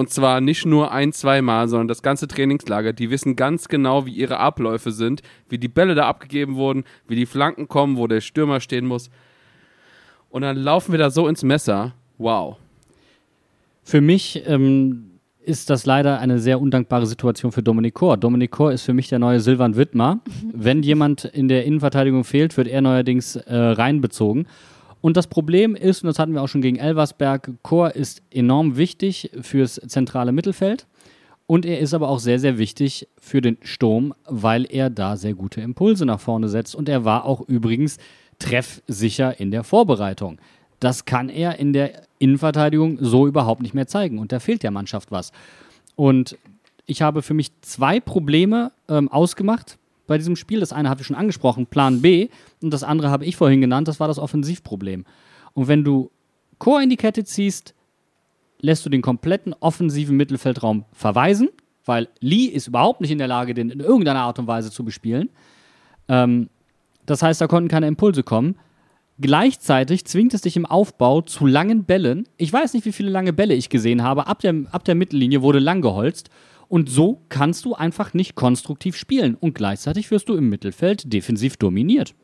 Und 0.00 0.08
zwar 0.08 0.40
nicht 0.40 0.64
nur 0.64 0.92
ein, 0.92 1.12
zweimal, 1.12 1.68
sondern 1.68 1.86
das 1.86 2.00
ganze 2.00 2.26
Trainingslager. 2.26 2.94
Die 2.94 3.10
wissen 3.10 3.36
ganz 3.36 3.68
genau, 3.68 4.06
wie 4.06 4.14
ihre 4.14 4.38
Abläufe 4.38 4.92
sind, 4.92 5.20
wie 5.50 5.58
die 5.58 5.68
Bälle 5.68 5.94
da 5.94 6.08
abgegeben 6.08 6.54
wurden, 6.54 6.84
wie 7.06 7.16
die 7.16 7.26
Flanken 7.26 7.68
kommen, 7.68 7.98
wo 7.98 8.06
der 8.06 8.22
Stürmer 8.22 8.60
stehen 8.60 8.86
muss. 8.86 9.10
Und 10.30 10.40
dann 10.40 10.56
laufen 10.56 10.92
wir 10.92 10.98
da 10.98 11.10
so 11.10 11.28
ins 11.28 11.42
Messer. 11.42 11.92
Wow. 12.16 12.56
Für 13.82 14.00
mich 14.00 14.42
ähm, 14.46 15.10
ist 15.44 15.68
das 15.68 15.84
leider 15.84 16.18
eine 16.18 16.38
sehr 16.38 16.62
undankbare 16.62 17.04
Situation 17.04 17.52
für 17.52 17.62
Dominik 17.62 17.92
Kor. 17.92 18.16
Dominik 18.16 18.52
Kor 18.52 18.72
ist 18.72 18.84
für 18.84 18.94
mich 18.94 19.10
der 19.10 19.18
neue 19.18 19.40
Silvan 19.40 19.76
Wittmer. 19.76 20.20
Wenn 20.54 20.82
jemand 20.82 21.26
in 21.26 21.48
der 21.48 21.66
Innenverteidigung 21.66 22.24
fehlt, 22.24 22.56
wird 22.56 22.68
er 22.68 22.80
neuerdings 22.80 23.36
äh, 23.36 23.54
reinbezogen. 23.54 24.46
Und 25.00 25.16
das 25.16 25.26
Problem 25.26 25.74
ist, 25.74 26.02
und 26.02 26.08
das 26.08 26.18
hatten 26.18 26.34
wir 26.34 26.42
auch 26.42 26.48
schon 26.48 26.62
gegen 26.62 26.76
Elversberg, 26.76 27.50
Kor 27.62 27.94
ist 27.94 28.22
enorm 28.30 28.76
wichtig 28.76 29.30
fürs 29.40 29.80
zentrale 29.86 30.32
Mittelfeld. 30.32 30.86
Und 31.46 31.66
er 31.66 31.80
ist 31.80 31.94
aber 31.94 32.08
auch 32.08 32.20
sehr, 32.20 32.38
sehr 32.38 32.58
wichtig 32.58 33.08
für 33.18 33.40
den 33.40 33.56
Sturm, 33.62 34.14
weil 34.26 34.66
er 34.70 34.88
da 34.88 35.16
sehr 35.16 35.34
gute 35.34 35.60
Impulse 35.60 36.06
nach 36.06 36.20
vorne 36.20 36.48
setzt. 36.48 36.76
Und 36.76 36.88
er 36.88 37.04
war 37.04 37.24
auch 37.24 37.40
übrigens 37.48 37.96
treffsicher 38.38 39.40
in 39.40 39.50
der 39.50 39.64
Vorbereitung. 39.64 40.38
Das 40.78 41.06
kann 41.06 41.28
er 41.28 41.58
in 41.58 41.72
der 41.72 42.02
Innenverteidigung 42.20 42.98
so 43.00 43.26
überhaupt 43.26 43.62
nicht 43.62 43.74
mehr 43.74 43.88
zeigen. 43.88 44.18
Und 44.18 44.30
da 44.32 44.38
fehlt 44.38 44.62
der 44.62 44.70
Mannschaft 44.70 45.10
was. 45.10 45.32
Und 45.96 46.38
ich 46.86 47.02
habe 47.02 47.22
für 47.22 47.34
mich 47.34 47.50
zwei 47.62 48.00
Probleme 48.00 48.70
ähm, 48.88 49.08
ausgemacht 49.08 49.76
bei 50.10 50.18
diesem 50.18 50.34
Spiel. 50.34 50.58
Das 50.58 50.72
eine 50.72 50.90
habe 50.90 51.00
ich 51.00 51.06
schon 51.06 51.14
angesprochen, 51.14 51.66
Plan 51.66 52.02
B. 52.02 52.30
Und 52.60 52.72
das 52.72 52.82
andere 52.82 53.10
habe 53.10 53.24
ich 53.24 53.36
vorhin 53.36 53.60
genannt, 53.60 53.86
das 53.86 54.00
war 54.00 54.08
das 54.08 54.18
Offensivproblem. 54.18 55.04
Und 55.52 55.68
wenn 55.68 55.84
du 55.84 56.10
Chor 56.58 56.82
in 56.82 56.90
die 56.90 56.96
Kette 56.96 57.22
ziehst, 57.22 57.74
lässt 58.60 58.84
du 58.84 58.90
den 58.90 59.02
kompletten 59.02 59.54
offensiven 59.60 60.16
Mittelfeldraum 60.16 60.84
verweisen, 60.92 61.48
weil 61.84 62.08
Lee 62.18 62.46
ist 62.46 62.66
überhaupt 62.66 63.00
nicht 63.00 63.12
in 63.12 63.18
der 63.18 63.28
Lage, 63.28 63.54
den 63.54 63.70
in 63.70 63.78
irgendeiner 63.78 64.22
Art 64.22 64.40
und 64.40 64.48
Weise 64.48 64.72
zu 64.72 64.84
bespielen. 64.84 65.30
Ähm, 66.08 66.50
das 67.06 67.22
heißt, 67.22 67.40
da 67.40 67.46
konnten 67.46 67.68
keine 67.68 67.86
Impulse 67.86 68.24
kommen. 68.24 68.56
Gleichzeitig 69.20 70.06
zwingt 70.06 70.34
es 70.34 70.40
dich 70.40 70.56
im 70.56 70.66
Aufbau 70.66 71.20
zu 71.20 71.46
langen 71.46 71.84
Bällen. 71.84 72.26
Ich 72.36 72.52
weiß 72.52 72.74
nicht, 72.74 72.84
wie 72.84 72.92
viele 72.92 73.10
lange 73.10 73.32
Bälle 73.32 73.54
ich 73.54 73.68
gesehen 73.68 74.02
habe. 74.02 74.26
Ab 74.26 74.40
der, 74.40 74.54
ab 74.72 74.84
der 74.84 74.96
Mittellinie 74.96 75.40
wurde 75.40 75.60
lang 75.60 75.82
geholzt. 75.82 76.30
Und 76.70 76.88
so 76.88 77.20
kannst 77.28 77.64
du 77.64 77.74
einfach 77.74 78.14
nicht 78.14 78.36
konstruktiv 78.36 78.96
spielen. 78.96 79.34
Und 79.34 79.56
gleichzeitig 79.56 80.12
wirst 80.12 80.28
du 80.28 80.36
im 80.36 80.48
Mittelfeld 80.48 81.12
defensiv 81.12 81.56
dominiert. 81.56 82.14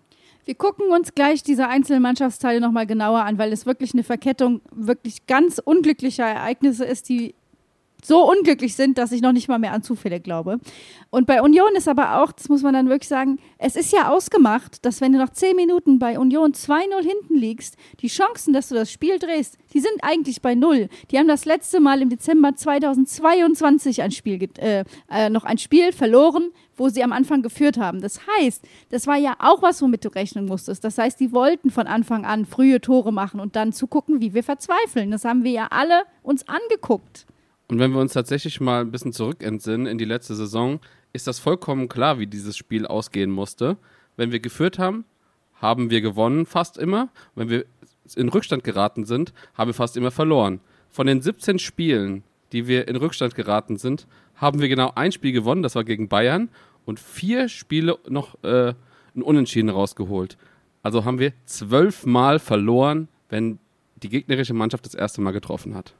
Wir 0.45 0.55
gucken 0.55 0.93
uns 0.93 1.17
gleich 1.17 1.43
diese 1.43 1.67
einzelnen 1.67 2.01
Mannschaftsteile 2.01 2.61
nochmal 2.61 2.87
genauer 2.87 3.25
an, 3.25 3.39
weil 3.39 3.53
es 3.53 3.67
wirklich 3.67 3.93
eine 3.93 4.05
Verkettung 4.05 4.61
wirklich 4.71 5.27
ganz 5.27 5.59
unglücklicher 5.59 6.25
Ereignisse 6.25 6.85
ist, 6.85 7.09
die 7.09 7.35
so 8.07 8.31
unglücklich 8.31 8.77
sind, 8.77 8.99
dass 8.99 9.11
ich 9.11 9.21
noch 9.21 9.33
nicht 9.33 9.49
mal 9.49 9.59
mehr 9.59 9.73
an 9.73 9.83
Zufälle 9.83 10.21
glaube. 10.21 10.61
Und 11.11 11.27
bei 11.27 11.42
Union 11.42 11.75
ist 11.75 11.88
aber 11.88 12.23
auch, 12.23 12.31
das 12.31 12.49
muss 12.49 12.62
man 12.62 12.73
dann 12.73 12.88
wirklich 12.88 13.09
sagen, 13.09 13.38
es 13.59 13.75
ist 13.75 13.92
ja 13.92 14.11
ausgemacht, 14.11 14.85
dass 14.85 15.01
wenn 15.01 15.12
du 15.12 15.19
nach 15.19 15.31
10 15.31 15.57
Minuten 15.57 15.99
bei 15.99 16.19
Union 16.19 16.53
2-0 16.53 17.03
hinten 17.03 17.35
liegst, 17.35 17.77
die 18.01 18.07
Chancen, 18.07 18.53
dass 18.53 18.69
du 18.69 18.77
das 18.77 18.92
Spiel 18.92 19.19
drehst, 19.19 19.59
die 19.73 19.81
sind 19.81 19.95
eigentlich 20.03 20.40
bei 20.40 20.55
Null. 20.55 20.88
Die 21.11 21.19
haben 21.19 21.27
das 21.27 21.45
letzte 21.47 21.81
Mal 21.81 22.01
im 22.01 22.09
Dezember 22.09 22.55
2022 22.55 24.03
ein 24.03 24.12
Spiel, 24.12 24.49
äh, 24.59 24.85
äh, 25.11 25.29
noch 25.29 25.42
ein 25.42 25.59
Spiel 25.59 25.90
verloren, 25.90 26.53
wo 26.77 26.88
sie 26.88 27.03
am 27.03 27.12
Anfang 27.12 27.42
geführt 27.42 27.77
haben. 27.77 28.01
Das 28.01 28.21
heißt, 28.38 28.62
das 28.90 29.09
war 29.09 29.16
ja 29.16 29.35
auch 29.40 29.62
was, 29.62 29.83
womit 29.83 30.05
du 30.05 30.09
rechnen 30.09 30.47
musstest. 30.47 30.85
Das 30.85 30.97
heißt, 30.99 31.19
die 31.19 31.33
wollten 31.33 31.71
von 31.71 31.88
Anfang 31.88 32.25
an 32.25 32.45
frühe 32.45 32.81
Tore 32.81 33.12
machen 33.12 33.40
und 33.40 33.57
dann 33.57 33.73
zu 33.73 33.88
gucken, 33.88 34.21
wie 34.21 34.33
wir 34.33 34.45
verzweifeln. 34.45 35.11
Das 35.11 35.25
haben 35.25 35.42
wir 35.42 35.51
ja 35.51 35.66
alle 35.71 36.03
uns 36.23 36.47
angeguckt. 36.49 37.27
Und 37.68 37.79
wenn 37.79 37.92
wir 37.92 38.00
uns 38.00 38.12
tatsächlich 38.12 38.61
mal 38.61 38.83
ein 38.83 38.92
bisschen 38.92 39.12
zurück 39.12 39.42
entsinnen 39.42 39.87
in 39.87 39.98
die 39.98 40.05
letzte 40.05 40.35
Saison, 40.35 40.81
ist 41.12 41.26
das 41.26 41.38
vollkommen 41.38 41.88
klar, 41.88 42.18
wie 42.18 42.26
dieses 42.26 42.57
Spiel 42.57 42.87
ausgehen 42.87 43.31
musste. 43.31 43.76
Wenn 44.16 44.33
wir 44.33 44.40
geführt 44.40 44.79
haben, 44.79 45.05
haben 45.55 45.90
wir 45.90 46.00
gewonnen 46.00 46.46
fast 46.46 46.79
immer. 46.79 47.09
Wenn 47.35 47.48
wir 47.48 47.64
in 48.14 48.29
Rückstand 48.29 48.62
geraten 48.62 49.05
sind, 49.05 49.33
haben 49.55 49.68
wir 49.68 49.74
fast 49.74 49.96
immer 49.96 50.11
verloren. 50.11 50.61
Von 50.90 51.07
den 51.07 51.22
17 51.22 51.59
Spielen, 51.59 52.22
die 52.52 52.68
wir 52.68 52.87
in 52.87 52.96
Rückstand 52.96 53.35
geraten 53.35 53.76
sind, 53.76 54.07
haben 54.37 54.61
wir 54.61 54.68
genau 54.68 54.92
ein 54.94 55.12
Spiel 55.12 55.33
gewonnen, 55.33 55.62
das 55.62 55.74
war 55.74 55.85
gegen 55.85 56.09
Bayern, 56.09 56.50
und 56.85 57.00
vier 57.00 57.48
Spiele 57.48 57.98
noch 58.09 58.42
äh, 58.44 58.74
ein 59.16 59.22
Unentschieden 59.22 59.70
rausgeholt. 59.70 60.37
Also 60.83 61.05
haben 61.05 61.18
wir 61.18 61.33
zwölfmal 61.46 62.38
verloren, 62.38 63.09
wenn 63.29 63.59
die 63.96 64.09
gegnerische 64.09 64.55
Mannschaft 64.55 64.87
das 64.87 64.94
erste 64.94 65.20
Mal 65.20 65.33
getroffen 65.33 65.74
hat. 65.74 65.94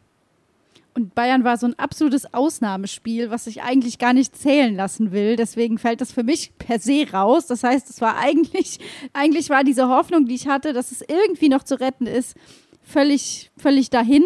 Und 0.97 1.15
Bayern 1.15 1.45
war 1.45 1.59
so 1.59 1.67
ein 1.67 1.79
absolutes 1.79 2.33
Ausnahmespiel, 2.33 3.29
was 3.29 3.47
ich 3.47 3.63
eigentlich 3.63 3.99
gar 3.99 4.15
nicht 4.15 4.35
zählen 4.35 4.75
lassen 4.75 5.13
will. 5.13 5.37
Deswegen 5.37 5.77
fällt 5.77 6.01
das 6.01 6.11
für 6.11 6.23
mich 6.23 6.57
per 6.57 6.79
se 6.79 7.07
raus. 7.13 7.47
Das 7.47 7.63
heißt, 7.65 7.91
es 7.91 8.01
war 8.01 8.17
eigentlich, 8.17 8.79
eigentlich 9.13 9.51
war 9.51 9.63
diese 9.63 9.89
Hoffnung, 9.89 10.25
die 10.25 10.35
ich 10.35 10.49
hatte, 10.49 10.73
dass 10.73 10.93
es 10.93 11.03
irgendwie 11.03 11.51
noch 11.51 11.65
zu 11.65 11.79
retten 11.79 12.07
ist, 12.07 12.35
völlig, 12.81 13.51
völlig 13.59 13.91
dahin. 13.91 14.25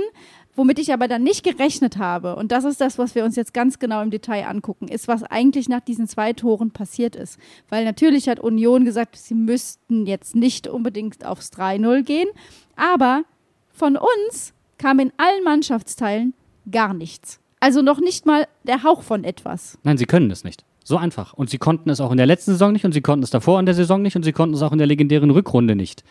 Womit 0.55 0.79
ich 0.79 0.93
aber 0.93 1.09
dann 1.09 1.25
nicht 1.25 1.43
gerechnet 1.43 1.97
habe, 1.97 2.37
und 2.37 2.53
das 2.53 2.63
ist 2.65 2.81
das, 2.81 2.99
was 2.99 3.17
wir 3.17 3.25
uns 3.25 3.35
jetzt 3.35 3.53
ganz 3.53 3.81
genau 3.81 4.01
im 4.01 4.11
Detail 4.11 4.47
angucken, 4.47 4.87
ist, 4.87 5.09
was 5.09 5.25
eigentlich 5.25 5.69
nach 5.69 5.81
diesen 5.81 6.07
zwei 6.07 6.35
Toren 6.35 6.71
passiert 6.71 7.17
ist. 7.17 7.41
Weil 7.69 7.85
natürlich 7.85 8.29
hat 8.29 8.39
Union 8.39 8.85
gesagt, 8.85 9.17
sie 9.17 9.35
müssten 9.35 10.07
jetzt 10.07 10.37
nicht 10.37 10.69
unbedingt 10.69 11.25
aufs 11.27 11.51
3-0 11.51 12.03
gehen, 12.03 12.29
aber 12.77 13.25
von 13.73 13.97
uns 13.97 14.53
kam 14.79 15.01
in 15.01 15.13
allen 15.17 15.43
Mannschaftsteilen 15.45 16.35
gar 16.71 16.95
nichts. 16.95 17.41
Also 17.61 17.83
noch 17.83 18.01
nicht 18.01 18.27
mal 18.27 18.49
der 18.65 18.83
Hauch 18.83 19.03
von 19.03 19.25
etwas. 19.25 19.79
Nein, 19.83 19.99
sie 19.99 20.07
können 20.07 20.31
es 20.31 20.45
nicht. 20.45 20.65
So 20.83 20.97
einfach. 20.97 21.35
Und 21.35 21.51
sie 21.51 21.59
konnten 21.59 21.91
es 21.91 22.01
auch 22.01 22.11
in 22.11 22.17
der 22.17 22.27
letzten 22.27 22.53
Saison 22.53 22.73
nicht 22.73 22.85
und 22.85 22.93
sie 22.93 23.03
konnten 23.03 23.23
es 23.23 23.31
davor 23.31 23.61
in 23.61 23.67
der 23.67 23.75
Saison 23.75 24.01
nicht 24.01 24.17
und 24.17 24.23
sie 24.23 24.33
konnten 24.33 24.55
es 24.55 24.63
auch 24.63 24.73
in 24.73 24.79
der 24.79 24.87
legendären 24.87 25.31
Rückrunde 25.31 25.77
nicht. 25.77 26.05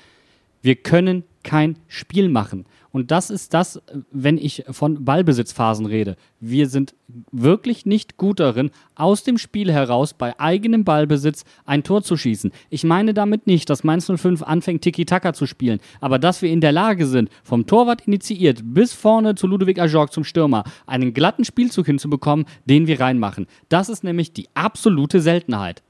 Wir 0.62 0.76
können 0.76 1.24
kein 1.44 1.78
Spiel 1.88 2.30
machen. 2.30 2.66
Und 2.92 3.12
das 3.12 3.30
ist 3.30 3.54
das, 3.54 3.82
wenn 4.12 4.38
ich 4.38 4.64
von 4.70 5.06
Ballbesitzphasen 5.06 5.86
rede. 5.86 6.16
Wir 6.40 6.68
sind 6.68 6.96
wirklich 7.32 7.86
nicht 7.86 8.18
gut 8.18 8.40
darin, 8.40 8.72
aus 8.96 9.24
dem 9.24 9.38
Spiel 9.38 9.72
heraus 9.72 10.14
bei 10.14 10.40
eigenem 10.40 10.84
Ballbesitz 10.84 11.44
ein 11.66 11.84
Tor 11.84 12.04
zu 12.04 12.18
schießen. 12.18 12.52
Ich 12.70 12.84
meine 12.84 13.14
damit 13.14 13.48
nicht, 13.48 13.70
dass 13.70 13.84
Mainz 13.84 14.12
05 14.12 14.42
anfängt, 14.44 14.82
Tiki-Taka 14.82 15.34
zu 15.34 15.46
spielen, 15.46 15.80
aber 16.02 16.18
dass 16.20 16.42
wir 16.42 16.50
in 16.50 16.62
der 16.62 16.72
Lage 16.72 17.06
sind, 17.06 17.30
vom 17.44 17.68
Torwart 17.68 18.08
initiiert 18.08 18.62
bis 18.64 18.94
vorne 18.94 19.36
zu 19.36 19.48
Ludwig 19.48 19.80
Ajorg 19.80 20.12
zum 20.12 20.24
Stürmer, 20.24 20.64
einen 20.88 21.14
glatten 21.14 21.46
Spielzug 21.46 21.86
hinzubekommen, 21.86 22.46
den 22.66 22.88
wir 22.88 23.00
reinmachen. 23.00 23.48
Das 23.70 23.90
ist 23.90 24.04
nämlich 24.04 24.34
die 24.34 24.48
absolute 24.56 25.22
Seltenheit. 25.22 25.84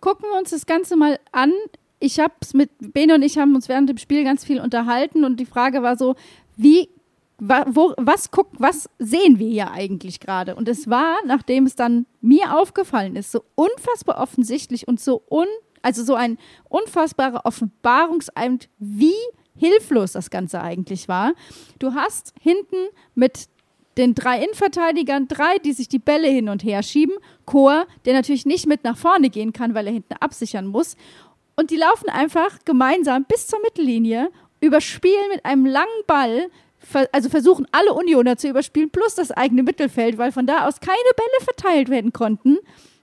Gucken 0.00 0.26
wir 0.30 0.38
uns 0.38 0.50
das 0.50 0.64
Ganze 0.64 0.96
mal 0.96 1.18
an 1.30 1.52
ich 2.00 2.18
habe 2.18 2.34
es 2.40 2.54
mit 2.54 2.70
Bene 2.92 3.14
und 3.14 3.22
ich 3.22 3.38
haben 3.38 3.54
uns 3.54 3.68
während 3.68 3.88
dem 3.88 3.98
Spiel 3.98 4.24
ganz 4.24 4.44
viel 4.44 4.60
unterhalten 4.60 5.24
und 5.24 5.38
die 5.38 5.46
Frage 5.46 5.82
war 5.82 5.96
so, 5.96 6.16
wie 6.56 6.88
wo, 7.40 7.94
was 7.96 8.30
guckt, 8.30 8.56
was 8.58 8.90
sehen 8.98 9.38
wir 9.38 9.48
hier 9.48 9.70
eigentlich 9.70 10.20
gerade? 10.20 10.54
Und 10.54 10.68
es 10.68 10.90
war, 10.90 11.16
nachdem 11.24 11.64
es 11.64 11.74
dann 11.74 12.04
mir 12.20 12.58
aufgefallen 12.58 13.16
ist, 13.16 13.32
so 13.32 13.44
unfassbar 13.54 14.18
offensichtlich 14.18 14.86
und 14.86 15.00
so 15.00 15.22
un, 15.30 15.46
also 15.80 16.04
so 16.04 16.14
ein 16.14 16.36
unfassbarer 16.68 17.46
Offenbarungseid, 17.46 18.68
wie 18.78 19.14
hilflos 19.56 20.12
das 20.12 20.28
Ganze 20.28 20.60
eigentlich 20.60 21.08
war. 21.08 21.32
Du 21.78 21.94
hast 21.94 22.34
hinten 22.40 22.76
mit 23.14 23.48
den 23.96 24.14
drei 24.14 24.42
Innenverteidigern, 24.42 25.26
drei, 25.26 25.58
die 25.58 25.72
sich 25.72 25.88
die 25.88 25.98
Bälle 25.98 26.28
hin 26.28 26.48
und 26.48 26.62
her 26.62 26.82
schieben. 26.82 27.16
Chor, 27.44 27.86
der 28.04 28.14
natürlich 28.14 28.46
nicht 28.46 28.66
mit 28.66 28.84
nach 28.84 28.96
vorne 28.96 29.30
gehen 29.30 29.52
kann, 29.52 29.74
weil 29.74 29.86
er 29.86 29.92
hinten 29.92 30.14
absichern 30.20 30.66
muss. 30.66 30.96
Und 31.60 31.70
die 31.70 31.76
laufen 31.76 32.08
einfach 32.08 32.58
gemeinsam 32.64 33.26
bis 33.28 33.46
zur 33.46 33.60
Mittellinie, 33.60 34.30
überspielen 34.62 35.28
mit 35.30 35.44
einem 35.44 35.66
langen 35.66 35.88
Ball, 36.06 36.48
also 37.12 37.28
versuchen 37.28 37.66
alle 37.70 37.92
Unioner 37.92 38.38
zu 38.38 38.48
überspielen, 38.48 38.88
plus 38.88 39.14
das 39.14 39.30
eigene 39.30 39.62
Mittelfeld, 39.62 40.16
weil 40.16 40.32
von 40.32 40.46
da 40.46 40.66
aus 40.66 40.80
keine 40.80 40.96
Bälle 41.14 41.44
verteilt 41.44 41.90
werden 41.90 42.14
konnten, 42.14 42.56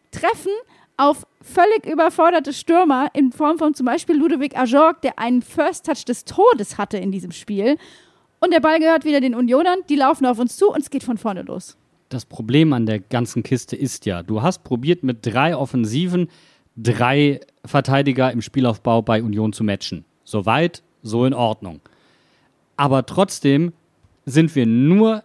treffen 0.09 0.51
auf 0.97 1.27
völlig 1.39 1.85
überforderte 1.85 2.51
Stürmer 2.51 3.11
in 3.13 3.31
Form 3.31 3.59
von 3.59 3.75
zum 3.75 3.85
Beispiel 3.85 4.17
Ludovic 4.17 4.57
Ajorg, 4.57 5.03
der 5.03 5.19
einen 5.19 5.43
First 5.43 5.85
Touch 5.85 6.03
des 6.05 6.25
Todes 6.25 6.79
hatte 6.79 6.97
in 6.97 7.11
diesem 7.11 7.33
Spiel. 7.33 7.77
Und 8.39 8.51
der 8.51 8.59
Ball 8.59 8.79
gehört 8.79 9.05
wieder 9.05 9.21
den 9.21 9.35
Unionern, 9.35 9.81
die 9.87 9.97
laufen 9.97 10.25
auf 10.25 10.39
uns 10.39 10.57
zu 10.57 10.71
und 10.71 10.79
es 10.79 10.89
geht 10.89 11.03
von 11.03 11.19
vorne 11.19 11.43
los. 11.43 11.77
Das 12.09 12.25
Problem 12.25 12.73
an 12.73 12.87
der 12.87 13.01
ganzen 13.01 13.43
Kiste 13.43 13.75
ist 13.75 14.07
ja, 14.07 14.23
du 14.23 14.41
hast 14.41 14.63
probiert 14.63 15.03
mit 15.03 15.19
drei 15.21 15.55
Offensiven 15.55 16.29
drei 16.77 17.41
Verteidiger 17.65 18.31
im 18.31 18.41
Spielaufbau 18.41 19.01
bei 19.01 19.21
Union 19.21 19.51
zu 19.51 19.63
matchen. 19.63 20.05
Soweit, 20.23 20.83
so 21.01 21.25
in 21.25 21.33
Ordnung. 21.33 21.81
Aber 22.77 23.05
trotzdem 23.05 23.73
sind 24.25 24.55
wir 24.55 24.65
nur 24.65 25.23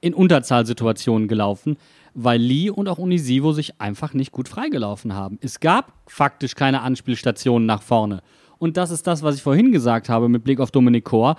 in 0.00 0.14
Unterzahlsituationen 0.14 1.28
gelaufen, 1.28 1.76
weil 2.14 2.40
Lee 2.40 2.70
und 2.70 2.88
auch 2.88 2.98
Unisivo 2.98 3.52
sich 3.52 3.80
einfach 3.80 4.14
nicht 4.14 4.32
gut 4.32 4.48
freigelaufen 4.48 5.14
haben. 5.14 5.38
Es 5.40 5.60
gab 5.60 5.92
faktisch 6.06 6.54
keine 6.54 6.82
Anspielstationen 6.82 7.66
nach 7.66 7.82
vorne. 7.82 8.22
Und 8.58 8.76
das 8.76 8.90
ist 8.90 9.06
das, 9.06 9.22
was 9.22 9.34
ich 9.36 9.42
vorhin 9.42 9.72
gesagt 9.72 10.08
habe 10.08 10.28
mit 10.28 10.44
Blick 10.44 10.60
auf 10.60 10.70
Dominik 10.70 11.04
Kor, 11.04 11.36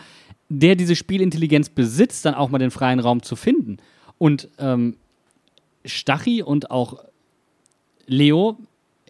der 0.50 0.76
diese 0.76 0.96
Spielintelligenz 0.96 1.70
besitzt, 1.70 2.26
dann 2.26 2.36
auch 2.36 2.50
mal 2.50 2.60
den 2.60 2.72
freien 2.72 3.00
Raum 3.00 3.24
zu 3.24 3.36
finden. 3.36 3.78
Und 4.18 4.50
ähm, 4.60 4.98
Stachy 5.86 6.44
und 6.44 6.70
auch 6.72 7.04
Leo, 8.06 8.58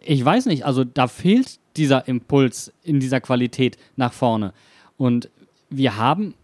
ich 0.06 0.24
weiß 0.24 0.46
nicht, 0.46 0.64
also 0.64 0.84
da 0.84 1.08
fehlt 1.08 1.58
dieser 1.76 2.08
Impuls 2.08 2.72
in 2.82 3.00
dieser 3.00 3.20
Qualität 3.20 3.76
nach 3.96 4.12
vorne. 4.12 4.52
Und 4.96 5.28
wir 5.68 5.96
haben 5.96 6.34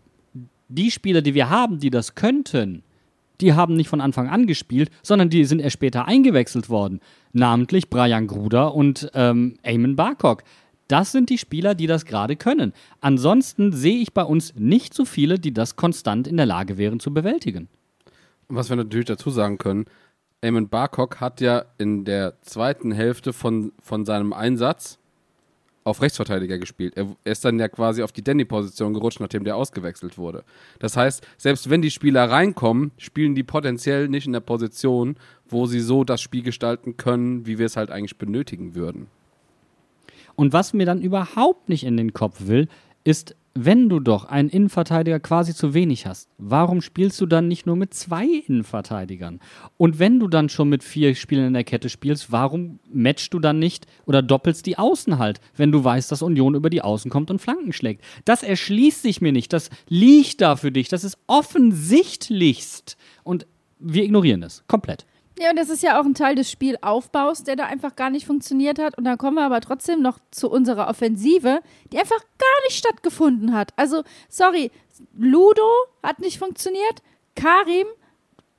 die 0.69 0.91
Spieler, 0.91 1.23
die 1.23 1.35
wir 1.35 1.49
haben, 1.49 1.79
die 1.79 1.91
das 1.91 2.15
könnten, 2.15 2.83
die 3.41 3.55
haben 3.55 3.75
nicht 3.75 3.89
von 3.89 4.01
Anfang 4.01 4.29
an 4.29 4.47
gespielt, 4.47 4.91
sondern 5.03 5.31
die 5.31 5.45
sind 5.45 5.61
erst 5.61 5.75
später 5.75 6.07
eingewechselt 6.07 6.69
worden. 6.69 7.01
Namentlich 7.33 7.89
Brian 7.91 8.27
Gruder 8.27 8.75
und 8.75 9.11
ähm, 9.15 9.57
Eamon 9.63 9.97
Barcock. 9.97 10.45
Das 10.89 11.13
sind 11.13 11.31
die 11.31 11.39
Spieler, 11.39 11.75
die 11.75 11.87
das 11.87 12.05
gerade 12.05 12.37
können. 12.37 12.73
Ansonsten 13.01 13.73
sehe 13.73 13.99
ich 13.99 14.13
bei 14.13 14.23
uns 14.23 14.55
nicht 14.57 14.95
so 14.95 15.05
viele, 15.05 15.39
die 15.39 15.53
das 15.53 15.77
konstant 15.77 16.29
in 16.29 16.37
der 16.37 16.47
Lage 16.47 16.79
wären 16.79 17.01
zu 17.01 17.13
bewältigen. 17.13 17.69
Was 18.49 18.69
wir 18.69 18.77
natürlich 18.77 19.07
dazu 19.07 19.31
sagen 19.31 19.59
können, 19.59 19.87
Eamon 20.43 20.69
Barcock 20.69 21.21
hat 21.21 21.41
ja 21.41 21.65
in 21.79 22.05
der 22.05 22.35
zweiten 22.43 22.91
Hälfte 22.91 23.33
von, 23.33 23.73
von 23.81 24.05
seinem 24.05 24.33
Einsatz 24.33 24.99
auf 25.85 26.03
Rechtsverteidiger 26.03 26.59
gespielt. 26.59 26.97
Er, 26.97 27.07
er 27.25 27.33
ist 27.33 27.45
dann 27.45 27.59
ja 27.59 27.69
quasi 27.69 28.03
auf 28.03 28.13
die 28.13 28.23
Danny-Position 28.23 28.93
gerutscht, 28.93 29.21
nachdem 29.21 29.45
der 29.45 29.57
ausgewechselt 29.57 30.19
wurde. 30.19 30.45
Das 30.79 30.97
heißt, 30.97 31.27
selbst 31.39 31.71
wenn 31.71 31.83
die 31.83 31.91
Spieler 31.91 32.31
reinkommen, 32.31 32.91
spielen 32.99 33.35
die 33.35 33.43
potenziell 33.45 34.09
nicht 34.09 34.27
in 34.27 34.33
der 34.33 34.41
Position, 34.41 35.17
wo 35.49 35.67
sie 35.67 35.81
so 35.81 36.05
das 36.05 36.21
Spiel 36.21 36.43
gestalten 36.43 36.97
können, 36.97 37.47
wie 37.47 37.59
wir 37.59 37.67
es 37.67 37.77
halt 37.77 37.91
eigentlich 37.91 38.19
benötigen 38.19 38.75
würden. 38.75 39.07
Und 40.35 40.53
was 40.53 40.73
mir 40.73 40.87
dann 40.87 41.03
überhaupt 41.03 41.69
nicht 41.69 41.85
in 41.85 41.97
den 41.97 42.13
Kopf 42.13 42.47
will, 42.47 42.69
ist, 43.05 43.37
wenn 43.55 43.89
du 43.89 44.01
doch 44.01 44.25
einen 44.25 44.49
Innenverteidiger 44.49 45.21
quasi 45.21 45.55
zu 45.55 45.75
wenig 45.75 46.07
hast, 46.07 46.29
warum 46.39 46.81
spielst 46.81 47.21
du 47.21 47.27
dann 47.27 47.49
nicht 47.49 47.67
nur 47.67 47.77
mit 47.77 47.93
zwei 47.93 48.25
Innenverteidigern? 48.27 49.41
Und 49.77 49.99
wenn 49.99 50.19
du 50.19 50.29
dann 50.29 50.49
schon 50.49 50.69
mit 50.69 50.83
vier 50.83 51.15
Spielern 51.15 51.49
in 51.49 51.53
der 51.55 51.65
Kette 51.65 51.89
spielst, 51.89 52.33
warum 52.33 52.79
matchst 52.91 53.35
du 53.35 53.39
dann 53.39 53.59
nicht 53.59 53.87
oder 54.07 54.23
doppelst 54.23 54.65
die 54.67 54.79
Außen 54.79 55.19
halt, 55.19 55.41
wenn 55.57 55.73
du 55.73 55.85
weißt, 55.85 56.11
dass 56.11 56.23
Union 56.23 56.55
über 56.55 56.71
die 56.71 56.83
Außen 56.83 57.11
kommt 57.11 57.31
und 57.31 57.41
Flanken 57.41 57.73
schlägt? 57.73 58.03
Das 58.25 58.43
erschließt 58.43 59.03
sich 59.03 59.21
mir 59.21 59.33
nicht. 59.33 59.53
Das 59.53 59.69
liegt 59.89 60.41
da 60.41 60.57
für 60.57 60.73
dich. 60.73 60.89
Das 60.89 61.05
ist 61.05 61.19
offensichtlichst. 61.27 62.97
Und 63.23 63.47
wir 63.79 64.05
ignorieren 64.05 64.43
es 64.43 64.65
komplett. 64.67 65.05
Ja, 65.39 65.51
und 65.51 65.57
das 65.57 65.71
ist 65.71 65.83
ja 65.83 65.99
auch 65.99 66.05
ein 66.05 66.15
Teil 66.15 66.35
des 66.35 66.51
Spielaufbaus, 66.51 67.43
der 67.43 67.57
da 67.57 67.65
einfach 67.65 67.97
gar 67.97 68.11
nicht 68.11 68.27
funktioniert 68.27 68.79
hat. 68.79 68.99
Und 68.99 69.05
dann 69.05 69.19
kommen 69.19 69.37
wir 69.37 69.45
aber 69.45 69.61
trotzdem 69.61 70.03
noch 70.03 70.19
zu 70.31 70.51
unserer 70.51 70.89
Offensive, 70.89 71.61
die 71.91 71.99
einfach 71.99 72.21
gar 72.21 72.65
nicht 72.67 72.77
stattgefunden 72.77 73.55
hat. 73.55 73.73
Also, 73.77 74.03
sorry, 74.29 74.71
Ludo 75.17 75.69
hat 76.03 76.19
nicht 76.19 76.39
funktioniert, 76.39 77.03
Karim, 77.35 77.87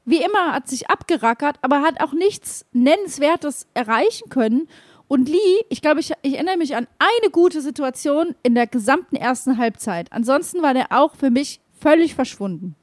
wie 0.05 0.21
immer, 0.21 0.53
hat 0.53 0.67
sich 0.67 0.89
abgerackert, 0.89 1.57
aber 1.61 1.81
hat 1.81 2.01
auch 2.01 2.13
nichts 2.13 2.65
Nennenswertes 2.73 3.67
erreichen 3.73 4.29
können. 4.29 4.67
Und 5.07 5.29
Lee, 5.29 5.63
ich 5.69 5.81
glaube, 5.81 5.99
ich, 5.99 6.11
ich 6.23 6.33
erinnere 6.33 6.57
mich 6.57 6.75
an 6.75 6.87
eine 6.97 7.31
gute 7.31 7.61
Situation 7.61 8.35
in 8.41 8.55
der 8.55 8.67
gesamten 8.67 9.15
ersten 9.15 9.57
Halbzeit. 9.57 10.11
Ansonsten 10.11 10.63
war 10.63 10.73
der 10.73 10.87
auch 10.91 11.15
für 11.15 11.29
mich 11.29 11.61
völlig 11.79 12.15
verschwunden. 12.15 12.75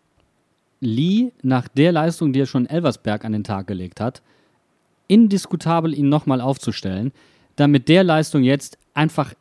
Lee 0.81 1.33
nach 1.43 1.69
der 1.69 1.93
Leistung, 1.93 2.33
die 2.33 2.41
er 2.41 2.47
schon 2.47 2.65
in 2.65 2.71
Elversberg 2.71 3.25
an 3.25 3.33
den 3.33 3.45
Tag 3.45 3.67
gelegt 3.67 4.01
hat, 4.01 4.23
indiskutabel 5.09 5.95
ihn 5.95 6.09
nochmal 6.09 6.41
aufzustellen, 6.41 7.13
dann 7.57 7.71
mit 7.71 7.89
der 7.89 8.05
Leistung 8.05 8.43
jetzt 8.43 8.79
einfach, 8.95 9.35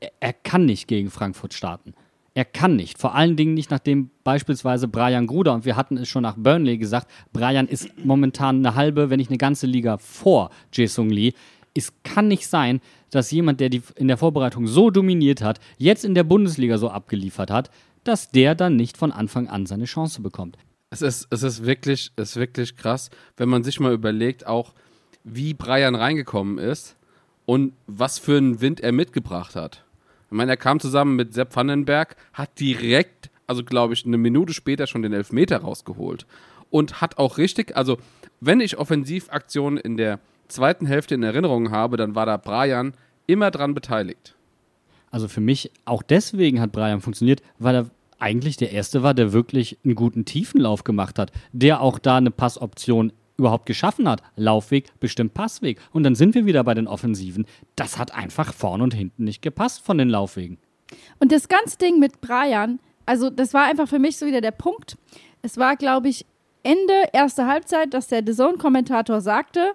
er, 0.00 0.10
er 0.20 0.32
kann 0.32 0.64
nicht 0.64 0.88
gegen 0.88 1.10
Frankfurt 1.10 1.54
starten. 1.54 1.94
Er 2.34 2.44
kann 2.44 2.76
nicht. 2.76 2.98
Vor 2.98 3.16
allen 3.16 3.34
Dingen 3.36 3.54
nicht, 3.54 3.70
nachdem 3.70 4.10
beispielsweise 4.22 4.86
Brian 4.86 5.26
Gruder, 5.26 5.54
und 5.54 5.64
wir 5.64 5.74
hatten 5.74 5.96
es 5.96 6.08
schon 6.08 6.22
nach 6.22 6.36
Burnley 6.36 6.78
gesagt, 6.78 7.10
Brian 7.32 7.66
ist 7.66 7.90
momentan 8.04 8.58
eine 8.64 8.76
halbe, 8.76 9.10
wenn 9.10 9.18
nicht 9.18 9.30
eine 9.30 9.38
ganze 9.38 9.66
Liga 9.66 9.98
vor 9.98 10.50
Jae-Sung 10.72 11.10
Lee. 11.10 11.32
Es 11.74 11.92
kann 12.04 12.28
nicht 12.28 12.46
sein, 12.46 12.80
dass 13.10 13.32
jemand, 13.32 13.58
der 13.58 13.70
die 13.70 13.82
in 13.96 14.06
der 14.06 14.18
Vorbereitung 14.18 14.68
so 14.68 14.90
dominiert 14.90 15.42
hat, 15.42 15.58
jetzt 15.78 16.04
in 16.04 16.14
der 16.14 16.22
Bundesliga 16.22 16.78
so 16.78 16.90
abgeliefert 16.90 17.50
hat, 17.50 17.70
dass 18.04 18.30
der 18.30 18.54
dann 18.54 18.76
nicht 18.76 18.96
von 18.96 19.10
Anfang 19.10 19.48
an 19.48 19.66
seine 19.66 19.86
Chance 19.86 20.22
bekommt. 20.22 20.56
Es 20.90 21.02
ist, 21.02 21.28
es 21.30 21.42
ist 21.42 21.66
wirklich, 21.66 22.12
es 22.16 22.30
ist 22.30 22.36
wirklich 22.36 22.76
krass, 22.76 23.10
wenn 23.36 23.48
man 23.48 23.62
sich 23.62 23.78
mal 23.78 23.92
überlegt, 23.92 24.46
auch 24.46 24.72
wie 25.22 25.52
Brian 25.52 25.94
reingekommen 25.94 26.58
ist 26.58 26.96
und 27.44 27.74
was 27.86 28.18
für 28.18 28.38
einen 28.38 28.60
Wind 28.60 28.80
er 28.80 28.92
mitgebracht 28.92 29.54
hat. 29.54 29.84
Ich 30.30 30.36
meine, 30.36 30.52
er 30.52 30.56
kam 30.56 30.80
zusammen 30.80 31.16
mit 31.16 31.34
Sepp 31.34 31.54
Vandenberg, 31.54 32.16
hat 32.32 32.58
direkt, 32.58 33.30
also 33.46 33.64
glaube 33.64 33.94
ich, 33.94 34.06
eine 34.06 34.18
Minute 34.18 34.54
später 34.54 34.86
schon 34.86 35.02
den 35.02 35.12
Elfmeter 35.12 35.58
rausgeholt 35.58 36.26
und 36.70 37.00
hat 37.00 37.18
auch 37.18 37.38
richtig, 37.38 37.76
also 37.76 37.98
wenn 38.40 38.60
ich 38.60 38.78
Offensivaktionen 38.78 39.78
in 39.78 39.96
der 39.96 40.20
zweiten 40.48 40.86
Hälfte 40.86 41.14
in 41.14 41.22
Erinnerung 41.22 41.70
habe, 41.70 41.96
dann 41.96 42.14
war 42.14 42.26
da 42.26 42.36
Brian 42.36 42.94
immer 43.26 43.50
dran 43.50 43.74
beteiligt. 43.74 44.34
Also 45.10 45.28
für 45.28 45.40
mich 45.40 45.70
auch 45.84 46.02
deswegen 46.02 46.60
hat 46.60 46.72
Brian 46.72 47.00
funktioniert, 47.00 47.42
weil 47.58 47.74
er 47.74 47.90
eigentlich 48.18 48.56
der 48.56 48.72
Erste 48.72 49.02
war, 49.02 49.14
der 49.14 49.32
wirklich 49.32 49.78
einen 49.84 49.94
guten 49.94 50.24
Tiefenlauf 50.24 50.84
gemacht 50.84 51.18
hat, 51.18 51.32
der 51.52 51.80
auch 51.80 51.98
da 51.98 52.16
eine 52.16 52.30
Passoption 52.30 53.12
überhaupt 53.36 53.66
geschaffen 53.66 54.08
hat. 54.08 54.22
Laufweg, 54.36 54.98
bestimmt 55.00 55.34
Passweg. 55.34 55.80
Und 55.92 56.02
dann 56.02 56.14
sind 56.14 56.34
wir 56.34 56.44
wieder 56.44 56.64
bei 56.64 56.74
den 56.74 56.88
Offensiven. 56.88 57.46
Das 57.76 57.98
hat 57.98 58.14
einfach 58.14 58.52
vorn 58.52 58.82
und 58.82 58.94
hinten 58.94 59.24
nicht 59.24 59.42
gepasst 59.42 59.84
von 59.84 59.98
den 59.98 60.08
Laufwegen. 60.08 60.58
Und 61.20 61.32
das 61.32 61.48
ganze 61.48 61.78
Ding 61.78 61.98
mit 61.98 62.20
Brian, 62.20 62.80
also 63.06 63.30
das 63.30 63.54
war 63.54 63.64
einfach 63.64 63.88
für 63.88 63.98
mich 63.98 64.16
so 64.16 64.26
wieder 64.26 64.40
der 64.40 64.50
Punkt. 64.50 64.96
Es 65.42 65.56
war, 65.56 65.76
glaube 65.76 66.08
ich, 66.08 66.26
Ende 66.64 66.92
erster 67.12 67.46
Halbzeit, 67.46 67.94
dass 67.94 68.08
der 68.08 68.22
The 68.26 68.34
Zone-Kommentator 68.34 69.20
sagte, 69.20 69.72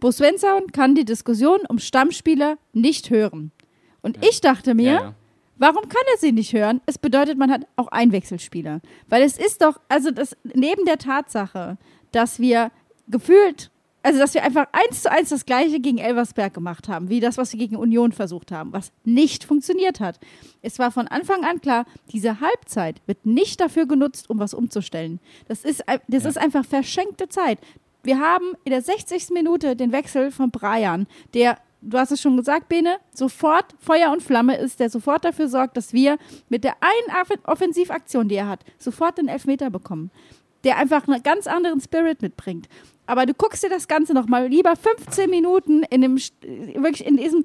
Bo 0.00 0.10
Svensson 0.10 0.66
kann 0.72 0.94
die 0.94 1.04
Diskussion 1.04 1.60
um 1.68 1.78
Stammspieler 1.78 2.58
nicht 2.72 3.10
hören. 3.10 3.52
Und 4.02 4.16
ja. 4.16 4.28
ich 4.28 4.40
dachte 4.40 4.74
mir, 4.74 4.84
ja, 4.84 5.00
ja. 5.00 5.14
Warum 5.56 5.88
kann 5.88 6.02
er 6.12 6.18
sie 6.18 6.32
nicht 6.32 6.52
hören? 6.52 6.80
Es 6.86 6.98
bedeutet, 6.98 7.38
man 7.38 7.50
hat 7.50 7.66
auch 7.76 7.88
Einwechselspieler. 7.88 8.80
Weil 9.08 9.22
es 9.22 9.38
ist 9.38 9.62
doch, 9.62 9.80
also 9.88 10.10
das, 10.10 10.36
neben 10.42 10.84
der 10.84 10.98
Tatsache, 10.98 11.78
dass 12.12 12.40
wir 12.40 12.70
gefühlt, 13.08 13.70
also 14.02 14.18
dass 14.18 14.34
wir 14.34 14.42
einfach 14.42 14.66
eins 14.72 15.02
zu 15.02 15.10
eins 15.10 15.30
das 15.30 15.46
Gleiche 15.46 15.80
gegen 15.80 15.98
Elversberg 15.98 16.52
gemacht 16.52 16.88
haben, 16.88 17.08
wie 17.08 17.20
das, 17.20 17.38
was 17.38 17.52
wir 17.52 17.58
gegen 17.58 17.76
Union 17.76 18.12
versucht 18.12 18.52
haben, 18.52 18.72
was 18.72 18.92
nicht 19.04 19.44
funktioniert 19.44 20.00
hat. 20.00 20.18
Es 20.60 20.78
war 20.78 20.90
von 20.90 21.06
Anfang 21.06 21.44
an 21.44 21.60
klar, 21.60 21.86
diese 22.12 22.40
Halbzeit 22.40 23.00
wird 23.06 23.24
nicht 23.24 23.60
dafür 23.60 23.86
genutzt, 23.86 24.28
um 24.28 24.38
was 24.38 24.54
umzustellen. 24.54 25.20
Das 25.48 25.64
ist, 25.64 25.84
das 26.08 26.24
ja. 26.24 26.28
ist 26.28 26.38
einfach 26.38 26.64
verschenkte 26.64 27.28
Zeit. 27.28 27.58
Wir 28.02 28.18
haben 28.18 28.52
in 28.64 28.70
der 28.70 28.82
60. 28.82 29.30
Minute 29.30 29.76
den 29.76 29.92
Wechsel 29.92 30.30
von 30.30 30.50
Brian, 30.50 31.06
der 31.32 31.56
du 31.84 31.98
hast 31.98 32.10
es 32.10 32.20
schon 32.20 32.36
gesagt, 32.36 32.68
Bene, 32.68 32.98
sofort 33.12 33.66
Feuer 33.78 34.10
und 34.10 34.22
Flamme 34.22 34.56
ist, 34.56 34.80
der 34.80 34.90
sofort 34.90 35.24
dafür 35.24 35.48
sorgt, 35.48 35.76
dass 35.76 35.92
wir 35.92 36.18
mit 36.48 36.64
der 36.64 36.76
einen 36.80 37.40
Offensivaktion, 37.44 38.28
die 38.28 38.36
er 38.36 38.48
hat, 38.48 38.64
sofort 38.78 39.18
den 39.18 39.28
Elfmeter 39.28 39.70
bekommen. 39.70 40.10
Der 40.64 40.78
einfach 40.78 41.06
einen 41.06 41.22
ganz 41.22 41.46
anderen 41.46 41.80
Spirit 41.80 42.22
mitbringt. 42.22 42.68
Aber 43.06 43.26
du 43.26 43.34
guckst 43.34 43.62
dir 43.62 43.68
das 43.68 43.86
Ganze 43.86 44.14
nochmal 44.14 44.48
lieber 44.48 44.74
15 44.76 45.28
Minuten 45.28 45.82
in 45.84 46.00
dem, 46.00 46.16
wirklich 46.16 47.06
in 47.06 47.18
diesem 47.18 47.44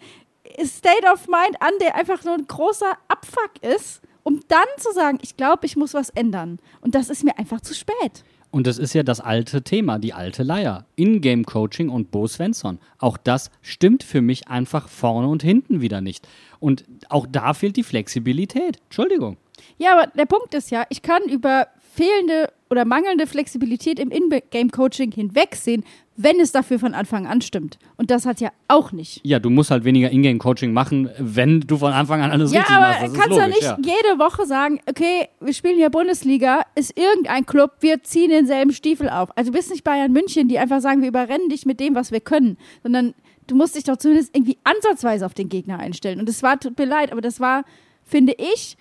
State 0.64 1.06
of 1.12 1.28
Mind 1.28 1.62
an, 1.62 1.74
der 1.82 1.96
einfach 1.96 2.24
nur 2.24 2.36
ein 2.36 2.48
großer 2.48 2.98
Abfuck 3.10 3.52
ist, 3.62 4.02
um 4.24 4.40
dann 4.48 4.66
zu 4.78 4.94
sagen, 4.94 5.20
ich 5.22 5.36
glaube, 5.36 5.66
ich 5.66 5.76
muss 5.76 5.94
was 5.94 6.10
ändern. 6.12 6.60
Und 6.82 6.96
das 6.96 7.10
ist 7.10 7.24
mir 7.24 7.38
einfach 7.38 7.62
zu 7.62 7.74
spät. 7.74 8.24
Und 8.52 8.66
das 8.66 8.78
ist 8.80 8.94
ja 8.94 9.04
das 9.04 9.20
alte 9.20 9.62
Thema, 9.62 10.00
die 10.00 10.14
alte 10.14 10.44
Leier. 10.44 10.86
In-Game-Coaching 10.96 11.90
und 11.90 12.12
Bo 12.12 12.28
Svensson. 12.28 12.80
Auch 12.98 13.18
das 13.18 13.52
stimmt 13.62 14.04
für 14.04 14.22
mich 14.22 14.48
einfach 14.48 14.88
vorne 14.88 15.28
und 15.28 15.44
hinten 15.44 15.82
wieder 15.82 16.02
nicht. 16.02 16.28
Und 16.60 16.86
auch 17.10 17.28
da 17.30 17.54
fehlt 17.54 17.78
die 17.78 17.84
Flexibilität. 17.84 18.80
Entschuldigung. 18.86 19.38
Ja, 19.78 19.94
aber 19.94 20.08
der 20.08 20.26
Punkt 20.26 20.54
ist 20.54 20.72
ja, 20.72 20.86
ich 20.90 21.02
kann 21.02 21.24
über 21.24 21.68
fehlende 22.00 22.50
oder 22.70 22.86
mangelnde 22.86 23.28
Flexibilität 23.28 24.00
im 24.00 24.10
In-Game-Coaching 24.10 25.12
hinwegsehen, 25.12 25.84
wenn 26.16 26.40
es 26.40 26.54
dafür 26.54 26.80
von 26.80 26.94
Anfang 26.94 27.28
an 27.28 27.42
stimmt. 27.42 27.78
Und 27.98 28.10
das 28.10 28.26
hat 28.26 28.40
ja 28.40 28.52
auch 28.70 28.94
nicht. 28.94 29.20
Ja, 29.24 29.40
du 29.40 29.50
musst 29.50 29.70
halt 29.70 29.84
weniger 29.84 30.10
Ingame-Coaching 30.10 30.72
machen, 30.72 31.10
wenn 31.18 31.60
du 31.60 31.78
von 31.78 31.92
Anfang 31.92 32.22
an 32.22 32.32
alles 32.32 32.54
ja, 32.54 32.62
richtig 32.62 32.76
aber 32.76 32.88
machst. 32.88 33.04
Das 33.04 33.14
kannst 33.14 33.30
logisch, 33.30 33.42
ja 33.42 33.48
nicht 33.48 33.64
ja. 33.64 33.78
jede 33.82 34.20
Woche 34.20 34.46
sagen, 34.46 34.80
okay, 34.88 35.28
wir 35.42 35.54
spielen 35.54 35.76
hier 35.76 35.90
Bundesliga, 35.90 36.62
ist 36.76 36.98
irgendein 36.98 37.46
Club, 37.46 37.74
wir 37.82 38.02
ziehen 38.04 38.30
denselben 38.30 38.72
Stiefel 38.72 39.10
auf. 39.10 39.36
Also 39.38 39.52
du 39.52 39.58
bist 39.58 39.70
nicht 39.70 39.84
Bayern 39.84 40.14
München, 40.14 40.48
die 40.48 40.58
einfach 40.58 40.80
sagen, 40.80 41.02
wir 41.02 41.10
überrennen 41.10 41.50
dich 41.50 41.66
mit 41.66 41.82
dem, 41.82 41.96
was 41.96 42.14
wir 42.14 42.22
können, 42.22 42.58
sondern 42.82 43.14
du 43.48 43.56
musst 43.56 43.76
dich 43.76 43.84
doch 43.84 43.98
zumindest 43.98 44.34
irgendwie 44.34 44.58
ansatzweise 44.64 45.26
auf 45.26 45.34
den 45.34 45.50
Gegner 45.50 45.80
einstellen. 45.80 46.22
Und 46.22 46.30
es 46.30 46.44
war, 46.44 46.58
tut 46.60 46.78
mir 46.78 46.86
leid, 46.86 47.12
aber 47.12 47.22
das 47.22 47.42
war, 47.42 47.66
finde 48.06 48.36
ich, 48.38 48.78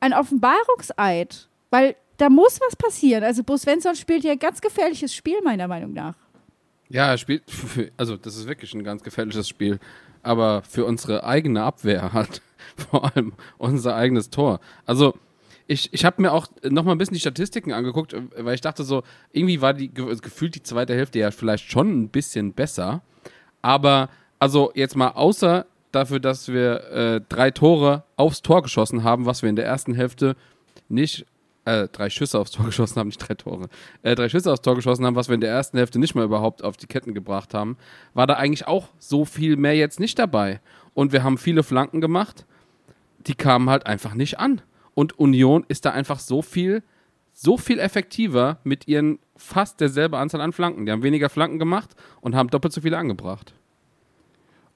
ein 0.00 0.14
Offenbarungseid, 0.14 1.48
weil 1.70 1.96
da 2.16 2.28
muss 2.28 2.60
was 2.60 2.76
passieren. 2.76 3.24
Also 3.24 3.42
Bo 3.42 3.56
Svensson 3.56 3.94
spielt 3.94 4.22
hier 4.22 4.32
ein 4.32 4.38
ganz 4.38 4.60
gefährliches 4.60 5.14
Spiel, 5.14 5.40
meiner 5.42 5.68
Meinung 5.68 5.92
nach. 5.92 6.14
Ja, 6.88 7.08
er 7.08 7.18
spielt, 7.18 7.42
für, 7.50 7.90
also 7.96 8.16
das 8.16 8.36
ist 8.36 8.46
wirklich 8.46 8.74
ein 8.74 8.84
ganz 8.84 9.02
gefährliches 9.02 9.48
Spiel. 9.48 9.78
Aber 10.22 10.62
für 10.62 10.84
unsere 10.84 11.24
eigene 11.24 11.62
Abwehr 11.62 12.12
halt 12.12 12.40
vor 12.90 13.04
allem 13.04 13.34
unser 13.58 13.96
eigenes 13.96 14.30
Tor. 14.30 14.60
Also 14.86 15.14
ich, 15.66 15.92
ich 15.92 16.04
habe 16.04 16.20
mir 16.20 16.32
auch 16.32 16.46
noch 16.62 16.84
mal 16.84 16.92
ein 16.92 16.98
bisschen 16.98 17.14
die 17.14 17.20
Statistiken 17.20 17.72
angeguckt, 17.72 18.14
weil 18.36 18.54
ich 18.54 18.60
dachte 18.60 18.84
so, 18.84 19.02
irgendwie 19.32 19.60
war 19.60 19.72
die 19.72 19.92
gefühlt 19.92 20.54
die 20.54 20.62
zweite 20.62 20.94
Hälfte 20.94 21.18
ja 21.18 21.30
vielleicht 21.30 21.70
schon 21.70 22.02
ein 22.02 22.08
bisschen 22.10 22.52
besser. 22.52 23.02
Aber 23.62 24.10
also 24.38 24.72
jetzt 24.74 24.94
mal 24.94 25.08
außer 25.08 25.66
dafür, 25.90 26.20
dass 26.20 26.48
wir 26.48 26.90
äh, 26.90 27.20
drei 27.28 27.50
Tore 27.50 28.04
aufs 28.16 28.42
Tor 28.42 28.62
geschossen 28.62 29.04
haben, 29.04 29.26
was 29.26 29.42
wir 29.42 29.48
in 29.48 29.56
der 29.56 29.64
ersten 29.64 29.94
Hälfte 29.94 30.36
nicht 30.88 31.24
äh, 31.64 31.88
drei 31.88 32.10
Schüsse 32.10 32.38
aufs 32.38 32.50
Tor 32.50 32.66
geschossen 32.66 32.96
haben, 32.96 33.08
nicht 33.08 33.18
drei 33.18 33.34
Tore, 33.34 33.68
äh, 34.02 34.14
drei 34.14 34.28
Schüsse 34.28 34.52
aufs 34.52 34.62
Tor 34.62 34.74
geschossen 34.74 35.04
haben, 35.06 35.16
was 35.16 35.28
wir 35.28 35.34
in 35.34 35.40
der 35.40 35.50
ersten 35.50 35.78
Hälfte 35.78 35.98
nicht 35.98 36.14
mal 36.14 36.24
überhaupt 36.24 36.62
auf 36.62 36.76
die 36.76 36.86
Ketten 36.86 37.14
gebracht 37.14 37.54
haben, 37.54 37.76
war 38.12 38.26
da 38.26 38.34
eigentlich 38.34 38.66
auch 38.66 38.88
so 38.98 39.24
viel 39.24 39.56
mehr 39.56 39.74
jetzt 39.74 40.00
nicht 40.00 40.18
dabei. 40.18 40.60
Und 40.94 41.12
wir 41.12 41.22
haben 41.22 41.38
viele 41.38 41.62
Flanken 41.62 42.00
gemacht, 42.00 42.46
die 43.26 43.34
kamen 43.34 43.70
halt 43.70 43.86
einfach 43.86 44.14
nicht 44.14 44.38
an. 44.38 44.60
Und 44.94 45.18
Union 45.18 45.64
ist 45.68 45.84
da 45.84 45.90
einfach 45.90 46.20
so 46.20 46.42
viel, 46.42 46.82
so 47.32 47.56
viel 47.56 47.78
effektiver 47.78 48.58
mit 48.62 48.86
ihren 48.86 49.18
fast 49.36 49.80
derselbe 49.80 50.18
Anzahl 50.18 50.40
an 50.40 50.52
Flanken. 50.52 50.86
Die 50.86 50.92
haben 50.92 51.02
weniger 51.02 51.28
Flanken 51.28 51.58
gemacht 51.58 51.96
und 52.20 52.36
haben 52.36 52.50
doppelt 52.50 52.72
so 52.72 52.80
viele 52.80 52.96
angebracht. 52.96 53.54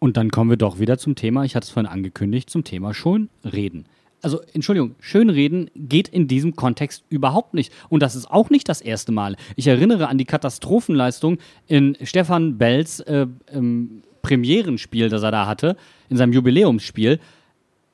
Und 0.00 0.16
dann 0.16 0.30
kommen 0.30 0.50
wir 0.50 0.56
doch 0.56 0.78
wieder 0.78 0.98
zum 0.98 1.14
Thema, 1.14 1.44
ich 1.44 1.56
hatte 1.56 1.64
es 1.64 1.70
vorhin 1.70 1.90
angekündigt, 1.90 2.50
zum 2.50 2.64
Thema 2.64 2.94
Schönreden. 2.94 3.86
Also, 4.20 4.40
Entschuldigung, 4.52 4.96
Schönreden 5.00 5.70
geht 5.76 6.08
in 6.08 6.26
diesem 6.26 6.56
Kontext 6.56 7.04
überhaupt 7.08 7.54
nicht. 7.54 7.72
Und 7.88 8.02
das 8.02 8.16
ist 8.16 8.30
auch 8.30 8.50
nicht 8.50 8.68
das 8.68 8.80
erste 8.80 9.12
Mal. 9.12 9.36
Ich 9.54 9.66
erinnere 9.66 10.08
an 10.08 10.18
die 10.18 10.24
Katastrophenleistung 10.24 11.38
in 11.66 11.96
Stefan 12.02 12.58
Bells 12.58 13.00
äh, 13.00 13.26
ähm, 13.52 14.02
Premierenspiel, 14.22 15.08
das 15.08 15.22
er 15.22 15.30
da 15.30 15.46
hatte, 15.46 15.76
in 16.08 16.16
seinem 16.16 16.32
Jubiläumsspiel, 16.32 17.20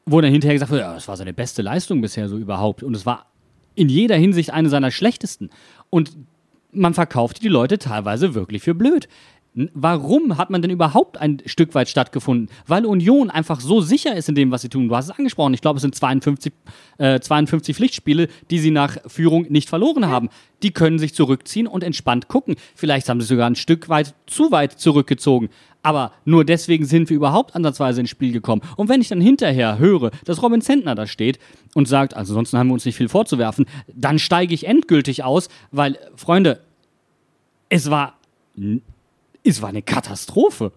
wo 0.06 0.20
dann 0.20 0.32
hinterher 0.32 0.54
gesagt 0.54 0.70
wurde, 0.70 0.82
ja, 0.82 0.94
das 0.94 1.08
war 1.08 1.16
seine 1.16 1.32
beste 1.32 1.62
Leistung 1.62 2.00
bisher 2.00 2.28
so 2.28 2.38
überhaupt. 2.38 2.82
Und 2.82 2.96
es 2.96 3.04
war 3.04 3.26
in 3.74 3.88
jeder 3.88 4.16
Hinsicht 4.16 4.52
eine 4.52 4.68
seiner 4.68 4.90
schlechtesten. 4.90 5.50
Und 5.90 6.16
man 6.72 6.94
verkauft 6.94 7.42
die 7.42 7.48
Leute 7.48 7.78
teilweise 7.78 8.34
wirklich 8.34 8.62
für 8.62 8.74
blöd. 8.74 9.08
Warum 9.56 10.36
hat 10.36 10.50
man 10.50 10.62
denn 10.62 10.72
überhaupt 10.72 11.16
ein 11.16 11.40
Stück 11.46 11.76
weit 11.76 11.88
stattgefunden? 11.88 12.48
Weil 12.66 12.84
Union 12.84 13.30
einfach 13.30 13.60
so 13.60 13.80
sicher 13.80 14.16
ist 14.16 14.28
in 14.28 14.34
dem, 14.34 14.50
was 14.50 14.62
sie 14.62 14.68
tun. 14.68 14.88
Du 14.88 14.96
hast 14.96 15.04
es 15.04 15.16
angesprochen. 15.16 15.54
Ich 15.54 15.60
glaube, 15.60 15.76
es 15.76 15.82
sind 15.82 15.94
52, 15.94 16.52
äh, 16.98 17.20
52 17.20 17.76
Pflichtspiele, 17.76 18.26
die 18.50 18.58
sie 18.58 18.72
nach 18.72 18.96
Führung 19.06 19.46
nicht 19.50 19.68
verloren 19.68 20.06
haben. 20.08 20.28
Die 20.64 20.72
können 20.72 20.98
sich 20.98 21.14
zurückziehen 21.14 21.68
und 21.68 21.84
entspannt 21.84 22.26
gucken. 22.26 22.56
Vielleicht 22.74 23.08
haben 23.08 23.20
sie 23.20 23.28
sogar 23.28 23.48
ein 23.48 23.54
Stück 23.54 23.88
weit 23.88 24.14
zu 24.26 24.50
weit 24.50 24.72
zurückgezogen. 24.72 25.50
Aber 25.84 26.10
nur 26.24 26.44
deswegen 26.44 26.84
sind 26.84 27.08
wir 27.08 27.16
überhaupt 27.16 27.54
ansatzweise 27.54 28.00
ins 28.00 28.10
Spiel 28.10 28.32
gekommen. 28.32 28.62
Und 28.76 28.88
wenn 28.88 29.00
ich 29.00 29.08
dann 29.08 29.20
hinterher 29.20 29.78
höre, 29.78 30.10
dass 30.24 30.42
Robin 30.42 30.62
Zentner 30.62 30.96
da 30.96 31.06
steht 31.06 31.38
und 31.74 31.86
sagt, 31.86 32.16
also 32.16 32.34
sonst 32.34 32.52
haben 32.54 32.68
wir 32.68 32.74
uns 32.74 32.86
nicht 32.86 32.96
viel 32.96 33.08
vorzuwerfen, 33.08 33.66
dann 33.86 34.18
steige 34.18 34.52
ich 34.52 34.66
endgültig 34.66 35.22
aus, 35.22 35.48
weil, 35.70 35.96
Freunde, 36.16 36.60
es 37.68 37.88
war 37.88 38.18
es 39.44 39.62
war 39.62 39.68
eine 39.68 39.82
Katastrophe. 39.82 40.72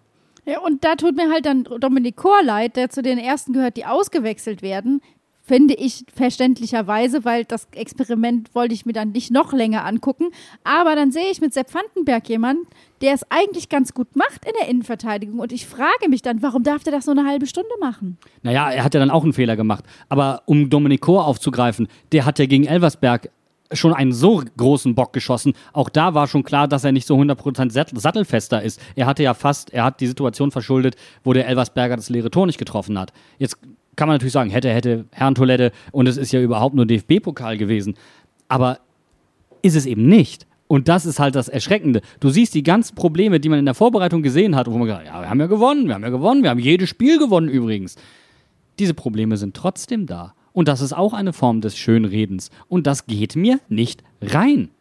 Ja, 0.46 0.60
und 0.60 0.84
da 0.84 0.96
tut 0.96 1.16
mir 1.16 1.30
halt 1.30 1.46
dann 1.46 1.64
Dominik 1.64 2.16
Kor 2.16 2.42
leid, 2.44 2.76
der 2.78 2.90
zu 2.90 3.02
den 3.02 3.18
ersten 3.18 3.54
gehört, 3.54 3.76
die 3.76 3.86
ausgewechselt 3.86 4.62
werden. 4.62 5.02
Finde 5.44 5.74
ich 5.76 6.04
verständlicherweise, 6.14 7.24
weil 7.24 7.46
das 7.46 7.70
Experiment 7.72 8.54
wollte 8.54 8.74
ich 8.74 8.86
mir 8.86 8.92
dann 8.92 9.12
nicht 9.12 9.32
noch 9.32 9.54
länger 9.54 9.86
angucken. 9.86 10.26
Aber 10.66 10.96
dann 10.96 11.12
sehe 11.12 11.32
ich 11.32 11.40
mit 11.40 11.54
Sepp 11.54 11.74
Vandenberg 11.74 12.28
jemanden, 12.28 12.68
der 13.02 13.14
es 13.14 13.26
eigentlich 13.30 13.70
ganz 13.70 13.94
gut 13.94 14.14
macht 14.16 14.46
in 14.46 14.52
der 14.60 14.68
Innenverteidigung. 14.70 15.40
Und 15.40 15.54
ich 15.54 15.66
frage 15.66 16.10
mich 16.10 16.22
dann, 16.22 16.42
warum 16.42 16.64
darf 16.64 16.84
der 16.84 16.92
das 16.92 17.06
nur 17.06 17.18
eine 17.18 17.28
halbe 17.28 17.46
Stunde 17.46 17.70
machen? 17.80 18.18
Naja, 18.42 18.70
er 18.70 18.84
hat 18.84 18.94
ja 18.94 19.00
dann 19.00 19.10
auch 19.10 19.24
einen 19.24 19.32
Fehler 19.32 19.56
gemacht. 19.56 19.86
Aber 20.10 20.44
um 20.48 20.70
Dominik 20.70 21.00
Kor 21.00 21.26
aufzugreifen, 21.26 21.88
der 22.12 22.26
hat 22.26 22.40
ja 22.40 22.46
gegen 22.46 22.66
Elversberg 22.66 23.30
schon 23.72 23.94
einen 23.94 24.14
so 24.14 24.42
großen 24.56 24.96
Bock 24.96 25.14
geschossen. 25.14 25.54
Auch 25.74 25.90
da 25.90 26.14
war 26.14 26.28
schon 26.28 26.44
klar, 26.44 26.68
dass 26.68 26.84
er 26.84 26.92
nicht 26.92 27.08
so 27.08 27.16
100% 27.18 28.00
sattelfester 28.00 28.62
ist. 28.62 28.80
Er 28.96 29.06
hatte 29.06 29.24
ja 29.24 29.34
fast, 29.34 29.72
er 29.74 29.84
hat 29.84 30.00
die 30.00 30.08
Situation 30.08 30.52
verschuldet, 30.52 30.96
wo 31.24 31.34
der 31.34 31.48
Elversberger 31.48 31.96
das 31.96 32.10
leere 32.10 32.32
Tor 32.32 32.46
nicht 32.46 32.60
getroffen 32.60 32.98
hat. 32.98 33.12
Jetzt 33.38 33.58
kann 33.96 34.08
man 34.08 34.16
natürlich 34.16 34.34
sagen, 34.34 34.50
hätte, 34.50 34.70
hätte, 34.70 35.06
Herrentoilette 35.12 35.72
und 35.92 36.08
es 36.08 36.18
ist 36.18 36.32
ja 36.32 36.42
überhaupt 36.42 36.76
nur 36.76 36.86
DFB-Pokal 36.86 37.58
gewesen. 37.58 37.96
Aber 38.48 38.80
ist 39.62 39.76
es 39.76 39.86
eben 39.86 40.08
nicht. 40.08 40.46
Und 40.68 40.90
das 40.90 41.06
ist 41.06 41.20
halt 41.20 41.36
das 41.36 41.48
Erschreckende. 41.48 42.02
Du 42.20 42.30
siehst 42.30 42.54
die 42.54 42.64
ganzen 42.64 42.96
Probleme, 42.96 43.40
die 43.40 43.50
man 43.50 43.60
in 43.60 43.66
der 43.66 43.74
Vorbereitung 43.74 44.22
gesehen 44.22 44.56
hat, 44.56 44.68
wo 44.68 44.78
man 44.78 44.88
gesagt 44.88 45.08
hat, 45.08 45.14
ja, 45.14 45.22
wir 45.22 45.30
haben 45.30 45.40
ja 45.40 45.48
gewonnen, 45.48 45.88
wir 45.88 45.96
haben 45.96 46.04
ja 46.04 46.10
gewonnen, 46.10 46.44
wir 46.44 46.50
haben 46.50 46.60
jedes 46.60 46.90
Spiel 46.90 47.20
gewonnen 47.20 47.48
übrigens. 47.48 47.96
Diese 48.78 48.94
Probleme 48.94 49.38
sind 49.38 49.56
trotzdem 49.56 50.06
da. 50.06 50.34
Und 50.58 50.68
das 50.68 50.82
ist 50.82 50.94
auch 50.94 51.14
eine 51.14 51.34
Form 51.34 51.62
des 51.62 51.78
Schönredens. 51.78 52.50
Und 52.68 52.88
das 52.88 53.06
geht 53.06 53.36
mir 53.36 53.60
nicht 53.70 54.04
rein. 54.24 54.72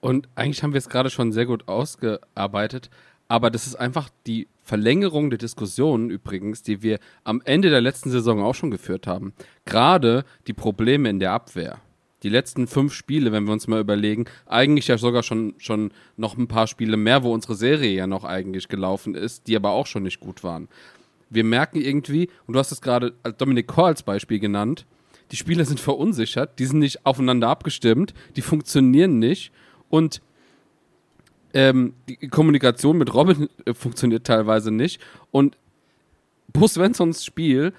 Und 0.00 0.26
eigentlich 0.36 0.62
haben 0.62 0.72
wir 0.72 0.78
es 0.78 0.88
gerade 0.88 1.10
schon 1.10 1.32
sehr 1.32 1.44
gut 1.44 1.68
ausgearbeitet, 1.68 2.88
aber 3.28 3.50
das 3.50 3.66
ist 3.66 3.74
einfach 3.74 4.08
die 4.26 4.48
Verlängerung 4.62 5.28
der 5.28 5.38
Diskussionen 5.38 6.08
übrigens, 6.08 6.62
die 6.62 6.80
wir 6.80 6.98
am 7.24 7.42
Ende 7.44 7.68
der 7.68 7.82
letzten 7.82 8.10
Saison 8.10 8.42
auch 8.42 8.54
schon 8.54 8.70
geführt 8.70 9.06
haben. 9.06 9.34
Gerade 9.66 10.24
die 10.46 10.54
Probleme 10.54 11.10
in 11.10 11.20
der 11.20 11.32
Abwehr. 11.32 11.76
Die 12.22 12.30
letzten 12.30 12.66
fünf 12.66 12.94
Spiele, 12.94 13.32
wenn 13.32 13.44
wir 13.44 13.52
uns 13.52 13.68
mal 13.68 13.80
überlegen, 13.80 14.24
eigentlich 14.46 14.88
ja 14.88 14.96
sogar 14.96 15.22
schon, 15.22 15.56
schon 15.58 15.92
noch 16.16 16.38
ein 16.38 16.48
paar 16.48 16.68
Spiele 16.68 16.96
mehr, 16.96 17.22
wo 17.22 17.34
unsere 17.34 17.54
Serie 17.54 17.92
ja 17.92 18.06
noch 18.06 18.24
eigentlich 18.24 18.68
gelaufen 18.68 19.14
ist, 19.14 19.46
die 19.46 19.56
aber 19.56 19.72
auch 19.72 19.86
schon 19.86 20.04
nicht 20.04 20.20
gut 20.20 20.42
waren 20.42 20.68
wir 21.30 21.44
merken 21.44 21.80
irgendwie, 21.80 22.28
und 22.46 22.54
du 22.54 22.58
hast 22.58 22.72
es 22.72 22.80
gerade 22.80 23.14
Dominik 23.38 23.66
Kor 23.66 23.86
als 23.86 24.02
Beispiel 24.02 24.38
genannt, 24.38 24.86
die 25.32 25.36
Spieler 25.36 25.64
sind 25.64 25.80
verunsichert, 25.80 26.58
die 26.58 26.66
sind 26.66 26.78
nicht 26.78 27.04
aufeinander 27.04 27.48
abgestimmt, 27.48 28.14
die 28.36 28.42
funktionieren 28.42 29.18
nicht 29.18 29.52
und 29.88 30.20
ähm, 31.52 31.94
die 32.08 32.28
Kommunikation 32.28 32.98
mit 32.98 33.12
Robin 33.14 33.48
äh, 33.64 33.74
funktioniert 33.74 34.26
teilweise 34.26 34.70
nicht 34.70 35.00
und 35.30 35.56
Bo 36.52 36.68
Svenssons 36.68 37.24
Spiel 37.24 37.72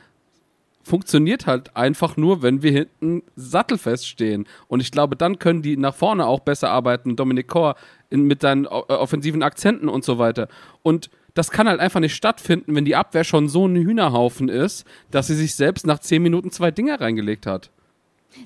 funktioniert 0.88 1.46
halt 1.46 1.76
einfach 1.76 2.18
nur, 2.18 2.42
wenn 2.42 2.64
wir 2.64 2.72
hinten 2.72 3.22
sattelfest 3.36 4.08
stehen. 4.08 4.48
Und 4.68 4.80
ich 4.80 4.92
glaube, 4.92 5.16
dann 5.16 5.38
können 5.38 5.62
die 5.62 5.76
nach 5.76 5.94
vorne 5.94 6.26
auch 6.26 6.40
besser 6.40 6.70
arbeiten. 6.70 7.18
Dominik 7.18 7.50
Kor 7.50 7.76
mit 8.10 8.42
seinen 8.42 8.66
äh, 8.66 8.70
offensiven 8.70 9.44
Akzenten 9.44 9.90
und 9.90 10.06
so 10.06 10.18
weiter. 10.18 10.48
Und 10.84 11.10
das 11.38 11.52
kann 11.52 11.68
halt 11.68 11.80
einfach 11.80 12.00
nicht 12.00 12.16
stattfinden, 12.16 12.76
wenn 12.76 12.86
die 12.86 12.96
Abwehr 12.96 13.24
schon 13.24 13.48
so 13.48 13.68
ein 13.68 13.76
Hühnerhaufen 13.76 14.50
ist, 14.50 14.86
dass 15.12 15.28
sie 15.28 15.36
sich 15.36 15.56
selbst 15.56 15.86
nach 15.86 16.00
zehn 16.00 16.24
Minuten 16.24 16.52
zwei 16.52 16.72
Dinger 16.72 17.00
reingelegt 17.00 17.46
hat. 17.46 17.70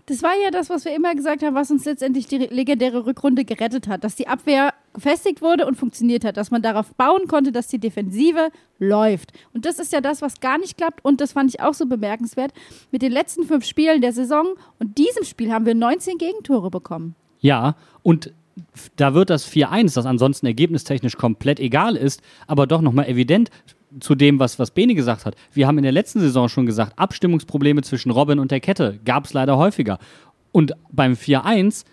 Das 0.05 0.23
war 0.23 0.31
ja 0.43 0.51
das, 0.51 0.69
was 0.69 0.85
wir 0.85 0.95
immer 0.95 1.15
gesagt 1.15 1.43
haben, 1.43 1.55
was 1.55 1.71
uns 1.71 1.85
letztendlich 1.85 2.27
die 2.27 2.37
legendäre 2.37 3.05
Rückrunde 3.05 3.45
gerettet 3.45 3.87
hat, 3.87 4.03
dass 4.03 4.15
die 4.15 4.27
Abwehr 4.27 4.73
gefestigt 4.93 5.41
wurde 5.41 5.65
und 5.65 5.75
funktioniert 5.75 6.23
hat, 6.23 6.37
dass 6.37 6.51
man 6.51 6.61
darauf 6.61 6.93
bauen 6.95 7.27
konnte, 7.27 7.51
dass 7.51 7.67
die 7.67 7.79
Defensive 7.79 8.51
läuft. 8.79 9.31
Und 9.53 9.65
das 9.65 9.79
ist 9.79 9.91
ja 9.91 10.01
das, 10.01 10.21
was 10.21 10.39
gar 10.39 10.57
nicht 10.57 10.77
klappt 10.77 11.03
und 11.03 11.19
das 11.19 11.33
fand 11.33 11.49
ich 11.49 11.61
auch 11.61 11.73
so 11.73 11.85
bemerkenswert. 11.85 12.53
Mit 12.91 13.01
den 13.01 13.11
letzten 13.11 13.43
fünf 13.43 13.65
Spielen 13.65 14.01
der 14.01 14.13
Saison 14.13 14.47
und 14.79 14.97
diesem 14.97 15.23
Spiel 15.23 15.51
haben 15.51 15.65
wir 15.65 15.75
19 15.75 16.17
Gegentore 16.17 16.69
bekommen. 16.69 17.15
Ja, 17.39 17.75
und 18.03 18.33
da 18.95 19.13
wird 19.13 19.29
das 19.29 19.49
4-1, 19.49 19.95
das 19.95 20.05
ansonsten 20.05 20.45
ergebnistechnisch 20.45 21.17
komplett 21.17 21.59
egal 21.59 21.95
ist, 21.95 22.21
aber 22.47 22.67
doch 22.67 22.81
nochmal 22.81 23.07
evident 23.07 23.49
zu 23.99 24.15
dem, 24.15 24.39
was, 24.39 24.59
was 24.59 24.71
Bene 24.71 24.95
gesagt 24.95 25.25
hat. 25.25 25.35
Wir 25.51 25.67
haben 25.67 25.77
in 25.77 25.83
der 25.83 25.91
letzten 25.91 26.19
Saison 26.19 26.47
schon 26.47 26.65
gesagt, 26.65 26.97
Abstimmungsprobleme 26.97 27.81
zwischen 27.81 28.11
Robin 28.11 28.39
und 28.39 28.51
der 28.51 28.59
Kette 28.59 28.99
gab 29.03 29.25
es 29.25 29.33
leider 29.33 29.57
häufiger. 29.57 29.99
Und 30.51 30.73
beim 30.91 31.13
4-1 31.13 31.85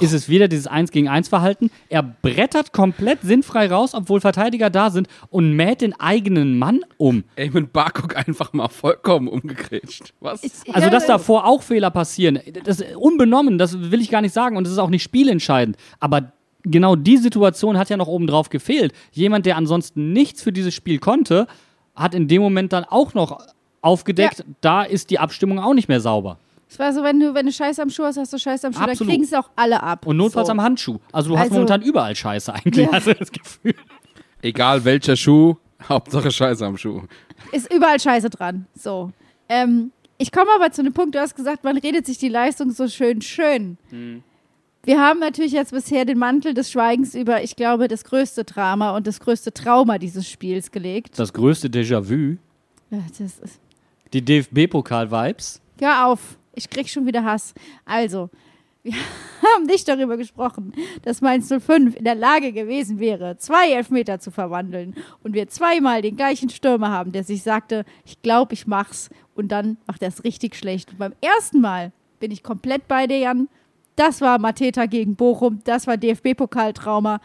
ist 0.00 0.12
es 0.12 0.28
wieder 0.28 0.48
dieses 0.48 0.66
1 0.66 0.90
gegen 0.90 1.08
1 1.08 1.28
Verhalten. 1.28 1.70
Er 1.88 2.02
brettert 2.02 2.72
komplett 2.72 3.20
sinnfrei 3.22 3.68
raus, 3.68 3.94
obwohl 3.94 4.20
Verteidiger 4.20 4.70
da 4.70 4.90
sind 4.90 5.08
und 5.28 5.52
mäht 5.54 5.80
den 5.80 5.98
eigenen 5.98 6.58
Mann 6.58 6.80
um. 6.96 7.24
Eamon 7.36 7.68
Barcock 7.70 8.16
einfach 8.16 8.52
mal 8.52 8.68
vollkommen 8.68 9.28
umgegrätscht. 9.28 10.14
Was? 10.20 10.42
Also, 10.42 10.86
ja, 10.86 10.90
dass 10.90 11.06
davor 11.06 11.46
auch 11.46 11.62
Fehler 11.62 11.90
passieren, 11.90 12.40
das 12.64 12.80
ist 12.80 12.96
unbenommen, 12.96 13.58
das 13.58 13.90
will 13.90 14.00
ich 14.00 14.10
gar 14.10 14.22
nicht 14.22 14.34
sagen 14.34 14.56
und 14.56 14.64
das 14.64 14.72
ist 14.72 14.78
auch 14.78 14.90
nicht 14.90 15.02
spielentscheidend. 15.02 15.76
Aber 16.00 16.32
genau 16.62 16.96
die 16.96 17.16
Situation 17.16 17.78
hat 17.78 17.90
ja 17.90 17.96
noch 17.96 18.08
obendrauf 18.08 18.50
gefehlt. 18.50 18.92
Jemand, 19.12 19.46
der 19.46 19.56
ansonsten 19.56 20.12
nichts 20.12 20.42
für 20.42 20.52
dieses 20.52 20.74
Spiel 20.74 20.98
konnte, 20.98 21.46
hat 21.94 22.14
in 22.14 22.28
dem 22.28 22.42
Moment 22.42 22.72
dann 22.72 22.84
auch 22.84 23.14
noch 23.14 23.38
aufgedeckt, 23.82 24.44
da 24.60 24.82
ist 24.82 25.10
die 25.10 25.18
Abstimmung 25.18 25.58
auch 25.58 25.74
nicht 25.74 25.88
mehr 25.88 26.00
sauber. 26.00 26.38
Es 26.70 26.78
war 26.78 26.92
so, 26.92 27.02
wenn 27.02 27.18
du, 27.18 27.34
wenn 27.34 27.46
du 27.46 27.52
Scheiße 27.52 27.82
am 27.82 27.90
Schuh 27.90 28.04
hast, 28.04 28.16
hast 28.16 28.32
du 28.32 28.38
Scheiße 28.38 28.66
am 28.68 28.72
Schuh, 28.72 28.80
dann 28.80 28.90
Absolut. 28.90 29.10
kriegen 29.10 29.24
es 29.24 29.34
auch 29.34 29.50
alle 29.56 29.82
ab. 29.82 30.06
Und 30.06 30.16
notfalls 30.18 30.46
so. 30.46 30.52
am 30.52 30.60
Handschuh. 30.62 30.98
Also 31.12 31.30
du 31.30 31.36
hast 31.36 31.42
Also- 31.46 31.54
momentan 31.54 31.82
überall 31.82 32.14
Scheiße 32.14 32.54
eigentlich, 32.54 32.86
Ja. 32.86 32.92
also 32.92 33.12
das 33.12 33.32
Gefühl. 33.32 33.74
Egal 34.40 34.84
welcher 34.84 35.16
Schuh, 35.16 35.56
Hauptsache 35.88 36.30
Scheiße 36.30 36.64
am 36.64 36.76
Schuh. 36.76 37.02
Ist 37.52 37.72
überall 37.74 37.98
Scheiße 37.98 38.30
dran. 38.30 38.66
So. 38.74 39.10
Ähm, 39.48 39.90
ich 40.18 40.30
komme 40.30 40.50
aber 40.54 40.70
zu 40.70 40.82
einem 40.82 40.92
Punkt, 40.92 41.14
du 41.16 41.20
hast 41.20 41.34
gesagt, 41.34 41.64
man 41.64 41.76
redet 41.76 42.06
sich 42.06 42.18
die 42.18 42.28
Leistung 42.28 42.70
so 42.70 42.86
schön 42.86 43.20
schön. 43.20 43.76
Wir 44.84 45.00
haben 45.00 45.18
natürlich 45.18 45.52
jetzt 45.52 45.72
bisher 45.72 46.04
den 46.04 46.18
Mantel 46.18 46.54
des 46.54 46.70
Schweigens 46.70 47.14
über, 47.14 47.42
ich 47.42 47.56
glaube, 47.56 47.88
das 47.88 48.04
größte 48.04 48.44
Drama 48.44 48.94
und 48.96 49.06
das 49.06 49.18
größte 49.20 49.52
Trauma 49.52 49.98
dieses 49.98 50.28
Spiels 50.28 50.70
gelegt. 50.70 51.18
Das 51.18 51.32
größte 51.32 51.68
Déjà-vu, 51.68 52.36
Ja, 52.90 52.98
das 53.18 53.20
ist, 53.40 53.60
die 54.12 54.22
DFB-Pokal-Vibes. 54.24 55.60
hör 55.80 56.06
auf, 56.06 56.38
ich 56.60 56.70
krieg 56.70 56.88
schon 56.88 57.06
wieder 57.06 57.24
Hass. 57.24 57.54
Also, 57.84 58.28
wir 58.82 58.92
haben 59.54 59.64
nicht 59.64 59.88
darüber 59.88 60.16
gesprochen, 60.16 60.72
dass 61.02 61.20
Mainz 61.20 61.48
05 61.48 61.96
in 61.96 62.04
der 62.04 62.14
Lage 62.14 62.52
gewesen 62.52 62.98
wäre, 62.98 63.36
zwei 63.38 63.72
Elfmeter 63.72 64.20
zu 64.20 64.30
verwandeln 64.30 64.94
und 65.22 65.34
wir 65.34 65.48
zweimal 65.48 66.02
den 66.02 66.16
gleichen 66.16 66.50
Stürmer 66.50 66.90
haben, 66.90 67.12
der 67.12 67.24
sich 67.24 67.42
sagte, 67.42 67.84
ich 68.04 68.20
glaube, 68.22 68.54
ich 68.54 68.66
mach's 68.66 69.10
und 69.34 69.48
dann 69.48 69.78
macht 69.86 70.02
er 70.02 70.08
es 70.08 70.24
richtig 70.24 70.54
schlecht. 70.54 70.92
Und 70.92 70.98
beim 70.98 71.14
ersten 71.20 71.60
Mal 71.60 71.92
bin 72.20 72.30
ich 72.30 72.42
komplett 72.42 72.88
bei 72.88 73.06
dir, 73.06 73.18
Jan. 73.18 73.48
Das 73.96 74.20
war 74.20 74.38
Mateta 74.38 74.86
gegen 74.86 75.16
Bochum, 75.16 75.60
das 75.64 75.86
war 75.86 75.96
DFB-Pokaltrauma. 75.96 77.20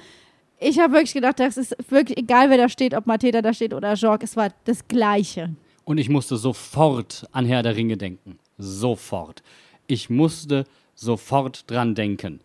Ich 0.59 0.79
habe 0.79 0.93
wirklich 0.93 1.13
gedacht, 1.13 1.39
das 1.39 1.57
ist 1.57 1.75
wirklich 1.89 2.17
egal, 2.17 2.49
wer 2.49 2.57
da 2.57 2.69
steht, 2.69 2.93
ob 2.93 3.05
Mateta 3.05 3.41
da 3.41 3.53
steht 3.53 3.73
oder 3.73 3.93
Jorg, 3.93 4.23
es 4.23 4.35
war 4.35 4.49
das 4.63 4.87
Gleiche. 4.87 5.55
Und 5.85 5.99
ich 5.99 6.09
musste 6.09 6.35
sofort 6.37 7.27
an 7.31 7.45
Herr 7.45 7.61
der 7.61 7.75
Ringe 7.75 7.95
denken. 7.95 8.39
Sofort. 8.57 9.43
Ich 9.87 10.09
musste 10.09 10.65
sofort 10.95 11.69
dran 11.69 11.95
denken. 11.95 12.39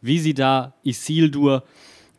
Wie 0.00 0.18
sie 0.18 0.34
da 0.34 0.74
Isildur 0.82 1.64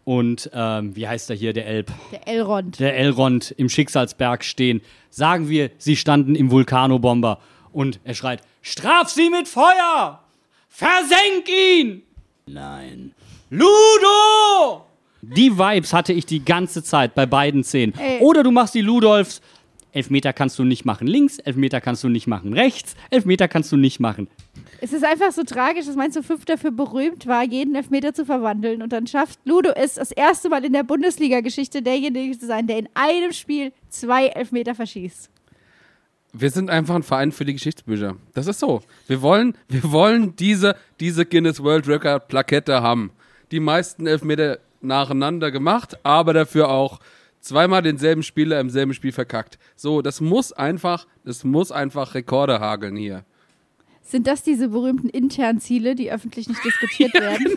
und, 0.04 0.50
ähm, 0.54 0.96
wie 0.96 1.08
heißt 1.08 1.30
er 1.30 1.36
hier, 1.36 1.54
der 1.54 1.66
Elb, 1.68 1.92
Der 2.12 2.28
Elrond. 2.28 2.80
der 2.80 2.98
Elrond 2.98 3.52
im 3.58 3.70
Schicksalsberg 3.70 4.44
stehen. 4.44 4.82
Sagen 5.10 5.50
wir, 5.50 5.72
sie 5.78 5.96
standen 5.96 6.36
im 6.36 6.52
Vulkanobomber. 6.52 7.40
Und 7.72 8.00
er 8.04 8.14
schreit, 8.16 8.42
straf 8.62 9.10
sie 9.10 9.30
mit 9.30 9.48
Feuer! 9.48 10.22
Versenk 10.68 11.48
ihn! 11.50 12.04
Nein. 12.46 13.14
Ludo! 13.50 14.86
Die 15.22 15.58
Vibes 15.58 15.94
hatte 15.94 16.14
ich 16.14 16.26
die 16.26 16.44
ganze 16.44 16.84
Zeit 16.84 17.14
bei 17.14 17.26
beiden 17.26 17.64
Szenen. 17.64 17.94
Ey. 17.98 18.20
Oder 18.22 18.44
du 18.44 18.52
machst 18.52 18.74
die 18.74 18.82
Ludolfs. 18.82 19.42
Elfmeter 19.94 20.34
kannst 20.34 20.58
du 20.58 20.64
nicht 20.64 20.86
machen 20.86 21.08
links, 21.08 21.39
Elfmeter 21.39 21.82
kannst 21.82 22.04
du 22.04 22.10
nicht 22.10 22.28
machen 22.28 22.54
rechts, 22.54 22.96
Elfmeter 23.10 23.48
kannst 23.48 23.72
du 23.72 23.78
nicht 23.78 24.00
machen. 24.00 24.28
Es 24.80 24.94
ist 24.94 25.04
einfach 25.04 25.32
so 25.32 25.44
tragisch, 25.44 25.86
dass 25.86 25.96
Mainz 25.96 26.18
05 26.20 26.46
dafür 26.46 26.72
berühmt 26.72 27.28
war, 27.28 27.44
jeden 27.44 27.76
Elfmeter 27.76 28.14
zu 28.14 28.26
verwandeln. 28.26 28.82
Und 28.82 28.94
dann 28.94 29.06
schafft 29.06 29.39
Ludo 29.46 29.72
es 29.76 29.96
das 29.96 30.12
erste 30.12 30.50
Mal 30.50 30.66
in 30.66 30.74
der 30.74 30.84
Bundesliga-Geschichte 30.84 31.82
derjenige 31.82 32.38
zu 32.38 32.48
sein, 32.48 32.68
der 32.68 32.80
in 32.80 32.89
einem 32.94 33.32
Spiel 33.32 33.74
zwei 33.89 34.28
Elfmeter 34.28 34.74
verschießt. 34.74 35.30
Wir 36.34 36.50
sind 36.50 36.70
einfach 36.70 36.96
ein 36.96 37.04
Verein 37.04 37.32
für 37.32 37.46
die 37.46 37.54
Geschichtsbücher. 37.54 38.16
Das 38.34 38.48
ist 38.48 38.60
so. 38.60 38.82
Wir 39.08 39.22
wollen, 39.22 39.56
wir 39.68 39.92
wollen 39.92 40.36
diese, 40.38 40.76
diese 41.00 41.26
Guinness 41.26 41.62
World 41.62 41.88
Record 41.88 42.30
Plakette 42.30 42.82
haben. 42.82 43.12
Die 43.52 43.60
meisten 43.60 44.08
Elfmeter 44.08 44.60
nacheinander 44.80 45.52
gemacht, 45.52 46.00
aber 46.04 46.34
dafür 46.34 46.70
auch 46.70 47.00
zweimal 47.42 47.82
denselben 47.82 48.24
Spieler 48.24 48.60
im 48.60 48.70
selben 48.70 48.94
Spiel 48.94 49.12
verkackt. 49.12 49.60
So, 49.76 50.02
das 50.02 50.22
muss 50.22 50.54
einfach, 50.54 51.08
das 51.26 51.44
muss 51.44 51.72
einfach 51.72 52.16
Rekorde 52.16 52.60
hageln 52.60 52.96
hier. 52.96 53.26
Sind 54.02 54.28
das 54.28 54.44
diese 54.44 54.70
berühmten 54.70 55.10
internen 55.10 55.60
Ziele, 55.60 55.96
die 55.96 56.12
öffentlich 56.12 56.48
nicht 56.48 56.64
diskutiert 56.64 57.14
werden? 57.20 57.56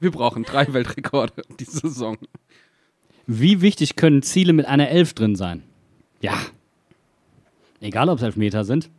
Wir 0.00 0.10
brauchen 0.10 0.44
drei 0.44 0.72
Weltrekorde 0.72 1.42
diese 1.60 1.80
Saison. 1.80 2.18
Wie 3.26 3.60
wichtig 3.60 3.96
können 3.96 4.22
Ziele 4.22 4.52
mit 4.52 4.66
einer 4.66 4.88
Elf 4.88 5.14
drin 5.14 5.36
sein? 5.36 5.62
Ja. 6.20 6.38
Egal, 7.80 8.08
ob 8.08 8.18
es 8.18 8.24
Elfmeter 8.24 8.64
sind. 8.64 8.90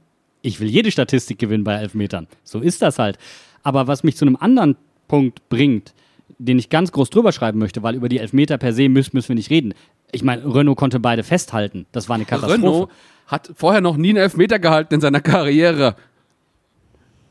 Ich 0.41 0.59
will 0.59 0.69
jede 0.69 0.91
Statistik 0.91 1.39
gewinnen 1.39 1.63
bei 1.63 1.73
Elfmetern. 1.75 2.27
So 2.43 2.59
ist 2.59 2.81
das 2.81 2.99
halt. 2.99 3.17
Aber 3.63 3.87
was 3.87 4.03
mich 4.03 4.15
zu 4.15 4.25
einem 4.25 4.37
anderen 4.37 4.77
Punkt 5.07 5.49
bringt, 5.49 5.93
den 6.39 6.57
ich 6.57 6.69
ganz 6.69 6.91
groß 6.91 7.09
drüber 7.09 7.31
schreiben 7.31 7.59
möchte, 7.59 7.83
weil 7.83 7.95
über 7.95 8.09
die 8.09 8.17
Elfmeter 8.17 8.57
per 8.57 8.73
se 8.73 8.89
müssen, 8.89 9.11
müssen 9.13 9.29
wir 9.29 9.35
nicht 9.35 9.49
reden. 9.49 9.73
Ich 10.11 10.23
meine, 10.23 10.43
Renault 10.43 10.77
konnte 10.77 10.99
beide 10.99 11.23
festhalten. 11.23 11.85
Das 11.91 12.09
war 12.09 12.15
eine 12.15 12.25
Katastrophe. 12.25 12.63
Renault 12.63 12.89
hat 13.27 13.51
vorher 13.55 13.81
noch 13.81 13.97
nie 13.97 14.09
einen 14.09 14.17
Elfmeter 14.17 14.57
gehalten 14.57 14.95
in 14.95 15.01
seiner 15.01 15.21
Karriere. 15.21 15.95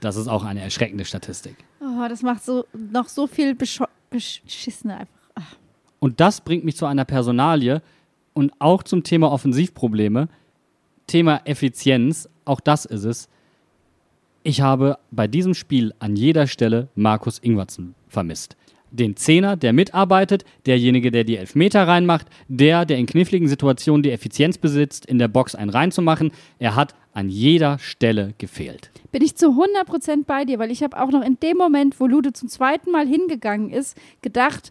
Das 0.01 0.17
ist 0.17 0.29
auch 0.29 0.45
eine 0.45 0.61
erschreckende 0.61 1.05
Statistik. 1.05 1.57
Oh, 1.81 2.07
das 2.09 2.23
macht 2.23 2.45
so 2.45 2.67
noch 2.73 3.09
so 3.09 3.27
viel 3.27 3.55
bescho 3.55 3.87
beschissener 4.11 5.01
einfach. 5.01 5.21
Ach. 5.35 5.57
Und 5.99 6.21
das 6.21 6.41
bringt 6.41 6.65
mich 6.65 6.77
zu 6.77 6.87
einer 6.87 7.05
Personalie 7.05 7.83
und 8.35 8.53
auch 8.59 8.83
zum 8.83 9.03
Thema 9.03 9.33
Offensivprobleme. 9.33 10.29
Thema 11.07 11.41
Effizienz, 11.47 12.29
auch 12.45 12.61
das 12.61 12.85
ist 12.85 13.05
es. 13.05 13.29
Ich 14.45 14.61
habe 14.61 14.99
bei 15.11 15.27
diesem 15.27 15.55
Spiel 15.55 15.93
an 15.99 16.15
jeder 16.15 16.47
Stelle 16.47 16.89
Markus 16.95 17.39
Ingwertsen 17.39 17.95
vermisst. 18.09 18.57
Den 18.91 19.17
Zehner, 19.17 19.57
der 19.57 19.73
mitarbeitet, 19.73 20.45
derjenige, 20.67 21.11
der 21.11 21.25
die 21.25 21.37
Elfmeter 21.37 21.87
reinmacht, 21.87 22.27
der, 22.49 22.85
der 22.85 22.99
in 22.99 23.07
kniffligen 23.07 23.49
Situationen 23.49 24.03
die 24.03 24.11
Effizienz 24.11 24.59
besitzt, 24.59 25.07
in 25.07 25.19
der 25.19 25.29
Box 25.29 25.55
einen 25.55 25.71
reinzumachen. 25.71 26.33
Er 26.59 26.75
hat 26.75 26.95
an 27.13 27.29
jeder 27.29 27.79
Stelle 27.79 28.35
gefehlt. 28.39 28.91
Bin 29.11 29.23
ich 29.23 29.37
zu 29.37 29.49
100% 29.49 30.25
bei 30.27 30.45
dir, 30.45 30.59
weil 30.59 30.71
ich 30.71 30.83
habe 30.83 31.01
auch 31.01 31.11
noch 31.11 31.23
in 31.23 31.39
dem 31.41 31.57
Moment, 31.57 31.99
wo 32.01 32.07
Ludo 32.07 32.31
zum 32.31 32.49
zweiten 32.49 32.91
Mal 32.91 33.07
hingegangen 33.07 33.71
ist, 33.71 33.97
gedacht, 34.23 34.71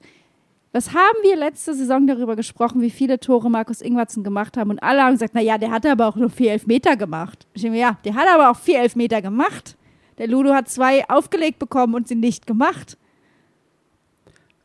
was 0.71 0.93
haben 0.93 1.17
wir 1.23 1.35
letzte 1.35 1.73
Saison 1.73 2.05
darüber 2.07 2.35
gesprochen, 2.35 2.81
wie 2.81 2.89
viele 2.89 3.19
Tore 3.19 3.49
Markus 3.49 3.81
Ingwertsen 3.81 4.23
gemacht 4.23 4.57
haben? 4.57 4.69
Und 4.69 4.83
alle 4.83 5.01
haben 5.01 5.13
gesagt, 5.13 5.33
naja, 5.33 5.57
der 5.57 5.71
hat 5.71 5.85
aber 5.85 6.07
auch 6.07 6.15
nur 6.15 6.29
vier 6.29 6.51
Elfmeter 6.51 6.95
gemacht. 6.95 7.47
Ich 7.53 7.63
denke 7.63 7.79
ja, 7.79 7.97
der 8.05 8.15
hat 8.15 8.27
aber 8.27 8.51
auch 8.51 8.57
vier 8.57 8.79
Elfmeter 8.81 9.21
gemacht. 9.21 9.75
Der 10.17 10.27
Ludo 10.27 10.53
hat 10.53 10.69
zwei 10.69 11.07
aufgelegt 11.09 11.59
bekommen 11.59 11.95
und 11.95 12.07
sie 12.07 12.15
nicht 12.15 12.47
gemacht. 12.47 12.97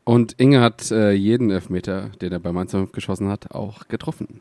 Und 0.05 0.35
Inge 0.39 0.61
hat 0.61 0.91
äh, 0.91 1.13
jeden 1.13 1.51
Elfmeter, 1.51 2.11
den 2.21 2.33
er 2.33 2.41
bei 2.41 2.53
Mainz 2.53 2.73
05 2.73 2.93
geschossen 2.93 3.29
hat, 3.29 3.53
auch 3.53 3.89
getroffen. 3.89 4.41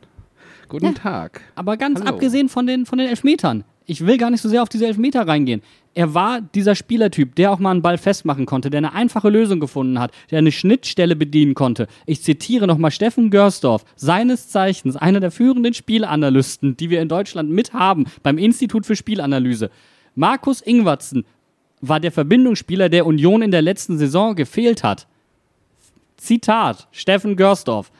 Guten 0.68 0.86
Ja. 0.86 0.92
Tag. 0.92 1.40
Aber 1.54 1.76
ganz 1.76 2.00
Hallo. 2.00 2.10
abgesehen 2.10 2.48
von 2.48 2.66
den, 2.66 2.86
von 2.86 2.98
den 2.98 3.08
Elfmetern. 3.08 3.64
Ich 3.84 4.06
will 4.06 4.16
gar 4.16 4.30
nicht 4.30 4.40
so 4.40 4.48
sehr 4.48 4.62
auf 4.62 4.68
diese 4.68 4.86
Elfmeter 4.86 5.26
reingehen. 5.26 5.60
Er 5.94 6.14
war 6.14 6.40
dieser 6.40 6.74
Spielertyp, 6.74 7.34
der 7.34 7.52
auch 7.52 7.58
mal 7.58 7.72
einen 7.72 7.82
Ball 7.82 7.98
festmachen 7.98 8.46
konnte, 8.46 8.70
der 8.70 8.78
eine 8.78 8.92
einfache 8.92 9.28
Lösung 9.28 9.60
gefunden 9.60 9.98
hat, 9.98 10.12
der 10.30 10.38
eine 10.38 10.52
Schnittstelle 10.52 11.16
bedienen 11.16 11.54
konnte. 11.54 11.88
Ich 12.06 12.22
zitiere 12.22 12.66
nochmal 12.66 12.90
Steffen 12.92 13.30
Görsdorf, 13.30 13.84
seines 13.96 14.48
Zeichens 14.48 14.96
einer 14.96 15.20
der 15.20 15.30
führenden 15.30 15.74
Spielanalysten, 15.74 16.76
die 16.76 16.90
wir 16.90 17.02
in 17.02 17.08
Deutschland 17.08 17.50
mit 17.50 17.72
haben 17.72 18.06
beim 18.22 18.38
Institut 18.38 18.86
für 18.86 18.96
Spielanalyse. 18.96 19.70
Markus 20.14 20.60
Ingwertsen 20.60 21.24
war 21.80 22.00
der 22.00 22.12
Verbindungsspieler, 22.12 22.88
der 22.88 23.04
Union 23.04 23.42
in 23.42 23.50
der 23.50 23.62
letzten 23.62 23.98
Saison 23.98 24.34
gefehlt 24.36 24.84
hat. 24.84 25.08
Zitat, 26.22 26.88
Steffen 26.92 27.36
Görsdorf. 27.36 27.90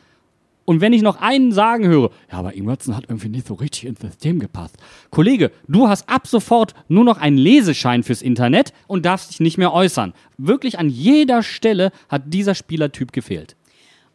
Und 0.64 0.80
wenn 0.80 0.92
ich 0.92 1.02
noch 1.02 1.20
einen 1.20 1.50
sagen 1.50 1.88
höre, 1.88 2.10
ja, 2.30 2.38
aber 2.38 2.54
Ingwertsen 2.54 2.96
hat 2.96 3.04
irgendwie 3.08 3.28
nicht 3.28 3.48
so 3.48 3.54
richtig 3.54 3.84
ins 3.86 4.00
System 4.00 4.38
gepasst. 4.38 4.76
Kollege, 5.10 5.50
du 5.66 5.88
hast 5.88 6.08
ab 6.08 6.28
sofort 6.28 6.74
nur 6.86 7.02
noch 7.02 7.18
einen 7.18 7.36
Leseschein 7.36 8.04
fürs 8.04 8.22
Internet 8.22 8.72
und 8.86 9.04
darfst 9.04 9.30
dich 9.30 9.40
nicht 9.40 9.58
mehr 9.58 9.72
äußern. 9.72 10.14
Wirklich 10.38 10.78
an 10.78 10.88
jeder 10.88 11.42
Stelle 11.42 11.90
hat 12.08 12.22
dieser 12.26 12.54
Spielertyp 12.54 13.12
gefehlt. 13.12 13.56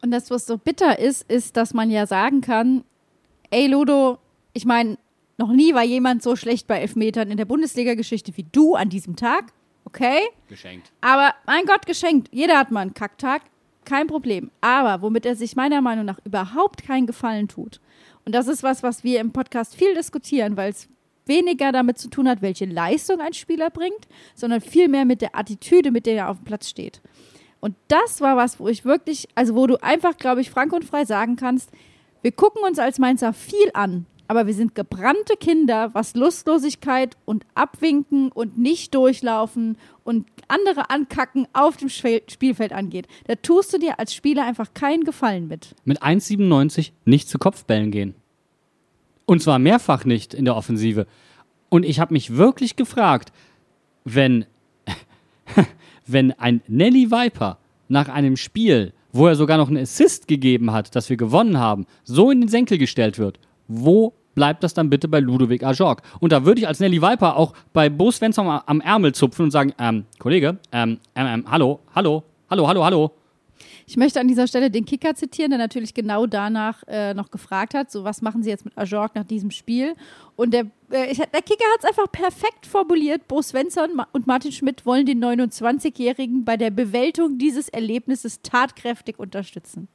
Und 0.01 0.11
das, 0.11 0.31
was 0.31 0.45
so 0.45 0.57
bitter 0.57 0.99
ist, 0.99 1.29
ist, 1.29 1.57
dass 1.57 1.73
man 1.73 1.91
ja 1.91 2.07
sagen 2.07 2.39
kann, 2.39 2.85
ey 3.49 3.67
Ludo, 3.67 4.19
ich 4.53 4.63
meine, 4.63 4.97
noch 5.37 5.51
nie 5.51 5.73
war 5.73 5.83
jemand 5.83 6.23
so 6.23 6.37
schlecht 6.37 6.65
bei 6.65 6.79
Elfmetern 6.79 7.29
in 7.29 7.37
der 7.37 7.45
Bundesliga-Geschichte 7.45 8.37
wie 8.37 8.45
du 8.51 8.75
an 8.75 8.89
diesem 8.89 9.17
Tag. 9.17 9.51
Okay? 9.83 10.21
Geschenkt. 10.47 10.91
Aber 11.01 11.33
mein 11.45 11.65
Gott, 11.65 11.85
geschenkt. 11.85 12.29
Jeder 12.31 12.57
hat 12.57 12.71
mal 12.71 12.81
einen 12.81 12.93
Kacktag. 12.93 13.41
Kein 13.87 14.07
Problem. 14.07 14.51
Aber 14.59 15.01
womit 15.01 15.25
er 15.25 15.37
sich 15.37 15.55
meiner 15.55 15.79
Meinung 15.79 16.03
nach 16.03 16.19
überhaupt 16.25 16.83
keinen 16.83 17.07
Gefallen 17.07 17.47
tut. 17.47 17.79
Und 18.25 18.35
das 18.35 18.49
ist 18.49 18.61
was, 18.61 18.83
was 18.83 19.05
wir 19.05 19.21
im 19.21 19.31
Podcast 19.31 19.77
viel 19.77 19.95
diskutieren, 19.95 20.57
weil 20.57 20.71
es 20.71 20.89
weniger 21.25 21.71
damit 21.71 21.97
zu 21.97 22.09
tun 22.09 22.27
hat, 22.27 22.41
welche 22.41 22.65
Leistung 22.65 23.21
ein 23.21 23.31
Spieler 23.31 23.69
bringt, 23.69 24.09
sondern 24.35 24.59
vielmehr 24.59 25.05
mit 25.05 25.21
der 25.21 25.37
Attitüde, 25.37 25.91
mit 25.91 26.05
der 26.05 26.17
er 26.17 26.29
auf 26.29 26.39
dem 26.39 26.43
Platz 26.43 26.67
steht. 26.67 26.99
Und 27.61 27.75
das 27.87 28.19
war 28.19 28.35
was, 28.35 28.59
wo 28.59 28.67
ich 28.67 28.83
wirklich, 28.83 29.29
also 29.35 29.55
wo 29.55 29.67
du 29.67 29.81
einfach, 29.81 30.17
glaube 30.17 30.41
ich, 30.41 30.49
frank 30.49 30.73
und 30.73 30.83
frei 30.83 31.05
sagen 31.05 31.37
kannst, 31.37 31.71
wir 32.21 32.33
gucken 32.33 32.63
uns 32.63 32.79
als 32.79 32.99
Mainzer 32.99 33.31
viel 33.31 33.71
an, 33.73 34.05
aber 34.27 34.47
wir 34.47 34.53
sind 34.53 34.75
gebrannte 34.75 35.35
Kinder, 35.39 35.93
was 35.93 36.15
Lustlosigkeit 36.15 37.15
und 37.25 37.45
Abwinken 37.55 38.31
und 38.31 38.57
nicht 38.57 38.93
durchlaufen 38.93 39.77
und 40.03 40.27
andere 40.47 40.89
ankacken 40.89 41.47
auf 41.53 41.77
dem 41.77 41.89
Spielfeld 41.89 42.73
angeht. 42.73 43.07
Da 43.27 43.35
tust 43.35 43.73
du 43.73 43.77
dir 43.77 43.99
als 43.99 44.13
Spieler 44.13 44.45
einfach 44.45 44.73
keinen 44.73 45.03
Gefallen 45.03 45.47
mit. 45.47 45.75
Mit 45.85 46.03
1,97 46.03 46.91
nicht 47.05 47.29
zu 47.29 47.37
Kopfbällen 47.37 47.91
gehen. 47.91 48.15
Und 49.25 49.41
zwar 49.41 49.59
mehrfach 49.59 50.05
nicht 50.05 50.33
in 50.33 50.45
der 50.45 50.55
Offensive. 50.55 51.07
Und 51.69 51.83
ich 51.83 51.99
habe 51.99 52.13
mich 52.13 52.35
wirklich 52.35 52.75
gefragt, 52.75 53.31
wenn, 54.03 54.45
wenn 56.05 56.31
ein 56.33 56.61
Nelly 56.67 57.11
Viper 57.11 57.57
nach 57.87 58.09
einem 58.09 58.37
Spiel, 58.37 58.93
wo 59.11 59.27
er 59.27 59.35
sogar 59.35 59.57
noch 59.57 59.69
einen 59.69 59.81
Assist 59.81 60.27
gegeben 60.27 60.71
hat, 60.71 60.95
dass 60.95 61.09
wir 61.09 61.17
gewonnen 61.17 61.57
haben, 61.57 61.85
so 62.03 62.29
in 62.29 62.41
den 62.41 62.49
Senkel 62.49 62.77
gestellt 62.77 63.17
wird 63.19 63.39
wo 63.67 64.13
bleibt 64.35 64.63
das 64.63 64.73
dann 64.73 64.89
bitte 64.89 65.07
bei 65.07 65.19
Ludovic 65.19 65.63
Ajorg? 65.63 66.01
Und 66.19 66.31
da 66.31 66.45
würde 66.45 66.61
ich 66.61 66.67
als 66.67 66.79
Nelly 66.79 67.01
Viper 67.01 67.35
auch 67.37 67.53
bei 67.73 67.89
Bo 67.89 68.11
Svensson 68.11 68.47
am 68.65 68.81
Ärmel 68.81 69.13
zupfen 69.13 69.45
und 69.45 69.51
sagen, 69.51 69.73
ähm, 69.79 70.05
Kollege, 70.19 70.57
ähm, 70.71 70.99
ähm, 71.15 71.27
ähm, 71.27 71.45
hallo, 71.49 71.79
hallo, 71.95 72.23
hallo, 72.49 72.67
hallo, 72.67 72.83
hallo. 72.83 73.11
Ich 73.89 73.95
möchte 73.95 74.19
an 74.19 74.27
dieser 74.27 74.47
Stelle 74.47 74.69
den 74.69 74.85
Kicker 74.85 75.15
zitieren, 75.15 75.51
der 75.51 75.57
natürlich 75.57 75.93
genau 75.93 76.25
danach 76.25 76.83
äh, 76.87 77.13
noch 77.13 77.31
gefragt 77.31 77.73
hat, 77.73 77.89
so 77.89 78.03
was 78.03 78.21
machen 78.21 78.43
Sie 78.43 78.49
jetzt 78.49 78.65
mit 78.65 78.77
Ajorg 78.77 79.15
nach 79.15 79.23
diesem 79.23 79.49
Spiel? 79.49 79.95
Und 80.35 80.53
der, 80.53 80.65
äh, 80.91 81.09
ich, 81.09 81.17
der 81.17 81.41
Kicker 81.41 81.65
hat 81.73 81.79
es 81.79 81.85
einfach 81.85 82.11
perfekt 82.11 82.65
formuliert. 82.65 83.27
Bo 83.27 83.41
Svensson 83.41 84.01
und 84.11 84.27
Martin 84.27 84.51
Schmidt 84.51 84.85
wollen 84.85 85.05
den 85.05 85.23
29-Jährigen 85.23 86.43
bei 86.43 86.57
der 86.57 86.69
Bewältigung 86.69 87.37
dieses 87.37 87.69
Erlebnisses 87.69 88.41
tatkräftig 88.41 89.19
unterstützen. 89.19 89.87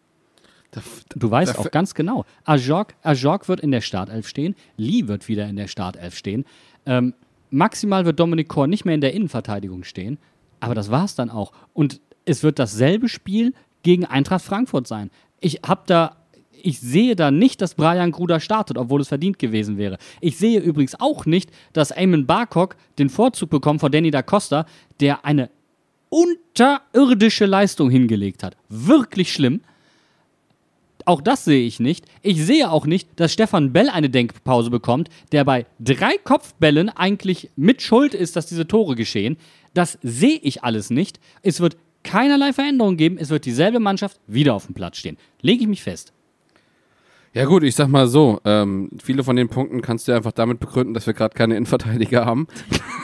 Du 1.15 1.31
weißt 1.31 1.59
auch 1.59 1.71
ganz 1.71 1.95
genau, 1.95 2.25
Ajok, 2.45 2.95
Ajok 3.03 3.49
wird 3.49 3.61
in 3.61 3.71
der 3.71 3.83
Startelf 3.83 4.27
stehen, 4.27 4.55
Lee 4.77 5.07
wird 5.07 5.29
wieder 5.29 5.47
in 5.47 5.57
der 5.57 5.69
Startelf 5.69 6.17
stehen. 6.17 6.45
Ähm, 6.87 7.15
maximal 7.51 8.07
wird 8.07 8.19
Dominik 8.19 8.49
Kor 8.49 8.67
nicht 8.67 8.85
mehr 8.85 8.95
in 8.95 9.03
der 9.03 9.13
Innenverteidigung 9.13 9.85
stehen, 9.85 10.19
aber 10.61 10.75
das 10.75 10.91
war 10.91 11.05
es 11.05 11.15
dann 11.15 11.29
auch. 11.29 11.53
Und 11.75 12.01
es 12.25 12.43
wird 12.43 12.59
dasselbe 12.59 13.09
Spiel 13.09 13.53
gegen 13.83 14.07
Eintracht 14.07 14.45
Frankfurt 14.45 14.87
sein. 14.87 15.11
Ich 15.41 15.61
habe 15.67 15.83
da 15.87 16.17
ich 16.65 16.81
sehe 16.81 17.17
da 17.17 17.31
nicht, 17.31 17.61
dass 17.61 17.75
Brian 17.75 18.13
Gruder 18.13 18.41
startet, 18.41 18.79
obwohl 18.79 19.01
es 19.01 19.09
verdient 19.09 19.39
gewesen 19.39 19.79
wäre. 19.79 19.99
Ich 20.21 20.37
sehe 20.37 20.61
übrigens 20.61 20.99
auch 21.01 21.27
nicht, 21.27 21.51
dass 21.73 21.91
Eamon 21.91 22.27
Barcock 22.27 22.77
den 22.99 23.11
Vorzug 23.11 23.51
bekommt 23.51 23.81
vor 23.81 23.91
Danny 23.91 24.11
da 24.11 24.23
Costa, 24.23 24.67
der 25.01 25.25
eine 25.25 25.51
unterirdische 26.09 27.47
Leistung 27.47 27.91
hingelegt 27.91 28.43
hat. 28.43 28.57
Wirklich 28.69 29.33
schlimm. 29.33 29.63
Auch 31.07 31.21
das 31.21 31.45
sehe 31.45 31.67
ich 31.67 31.81
nicht. 31.81 32.05
Ich 32.23 32.45
sehe 32.45 32.71
auch 32.71 32.87
nicht, 32.87 33.09
dass 33.17 33.33
Stefan 33.33 33.73
Bell 33.73 33.89
eine 33.89 34.11
Denkpause 34.11 34.71
bekommt, 34.71 35.09
der 35.33 35.45
bei 35.45 35.67
drei 35.81 36.19
Kopfbällen 36.23 36.89
eigentlich 36.89 37.51
mit 37.57 37.83
Schuld 37.83 38.15
ist, 38.15 38.37
dass 38.37 38.47
diese 38.47 38.67
Tore 38.67 38.95
geschehen. 38.95 39.37
Das 39.75 39.99
sehe 40.03 40.39
ich 40.43 40.65
alles 40.65 40.91
nicht. 40.91 41.19
Es 41.43 41.61
wird 41.61 41.77
keinerlei 42.03 42.53
Veränderung 42.53 42.97
geben. 42.97 43.17
Es 43.19 43.31
wird 43.31 43.45
dieselbe 43.45 43.81
Mannschaft 43.81 44.21
wieder 44.27 44.55
auf 44.55 44.67
dem 44.67 44.75
Platz 44.75 44.99
stehen. 44.99 45.17
Lege 45.41 45.63
ich 45.63 45.69
mich 45.69 45.83
fest. 45.83 46.13
Ja 47.35 47.47
gut, 47.47 47.63
ich 47.63 47.75
sag 47.75 47.89
mal 47.89 48.09
so, 48.09 48.41
ähm, 48.45 48.91
viele 49.03 49.25
von 49.25 49.37
den 49.37 49.49
Punkten 49.49 49.81
kannst 49.81 50.07
du 50.07 50.13
einfach 50.13 50.33
damit 50.33 50.61
begründen, 50.61 50.93
dass 50.93 51.07
wir 51.07 51.15
gerade 51.15 51.35
keine 51.35 51.57
Innenverteidiger 51.57 52.27
haben. 52.27 52.47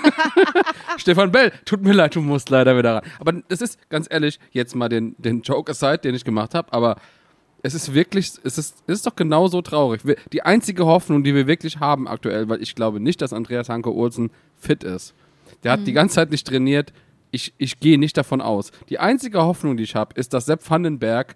Stefan 0.99 1.33
Bell, 1.33 1.51
tut 1.65 1.83
mir 1.83 1.95
leid, 1.95 2.15
du 2.15 2.21
musst 2.21 2.51
leider 2.51 2.77
wieder 2.77 2.97
ran. 2.97 3.05
Aber 3.21 3.33
das 3.49 3.63
ist, 3.63 3.79
ganz 3.89 4.07
ehrlich, 4.11 4.39
jetzt 4.51 4.77
mal 4.77 4.91
den, 4.91 5.15
den 5.17 5.41
Joke 5.41 5.71
aside, 5.71 5.99
den 5.99 6.15
ich 6.15 6.25
gemacht 6.25 6.55
habe, 6.55 6.71
aber 6.75 6.97
es 7.63 7.75
ist 7.75 7.93
wirklich, 7.95 8.33
es 8.45 8.59
ist, 8.59 8.83
es 8.87 8.95
ist 8.95 9.07
doch 9.07 9.17
genauso 9.17 9.63
traurig. 9.63 10.03
Die 10.33 10.43
einzige 10.43 10.87
Hoffnung, 10.87 11.25
die 11.25 11.35
wir 11.35 11.47
wirklich 11.47 11.81
haben 11.81 12.07
aktuell, 12.07 12.49
weil 12.49 12.63
ich 12.63 12.75
glaube 12.75 13.01
nicht, 13.01 13.21
dass 13.21 13.33
Andreas 13.33 13.69
Hanke 13.69 13.93
Olsen 13.93 14.31
fit 14.57 14.85
ist. 14.85 15.15
Der 15.65 15.73
hat 15.73 15.81
mhm. 15.81 15.85
die 15.87 15.93
ganze 15.93 16.17
Zeit 16.17 16.31
nicht 16.31 16.47
trainiert. 16.47 16.93
Ich, 17.31 17.53
ich 17.59 17.81
gehe 17.81 17.99
nicht 17.99 18.17
davon 18.17 18.41
aus. 18.41 18.71
Die 18.89 18.99
einzige 18.99 19.43
Hoffnung, 19.43 19.77
die 19.77 19.83
ich 19.83 19.95
habe, 19.95 20.15
ist, 20.15 20.33
dass 20.33 20.47
Sepp 20.47 20.69
Vandenberg 20.69 21.35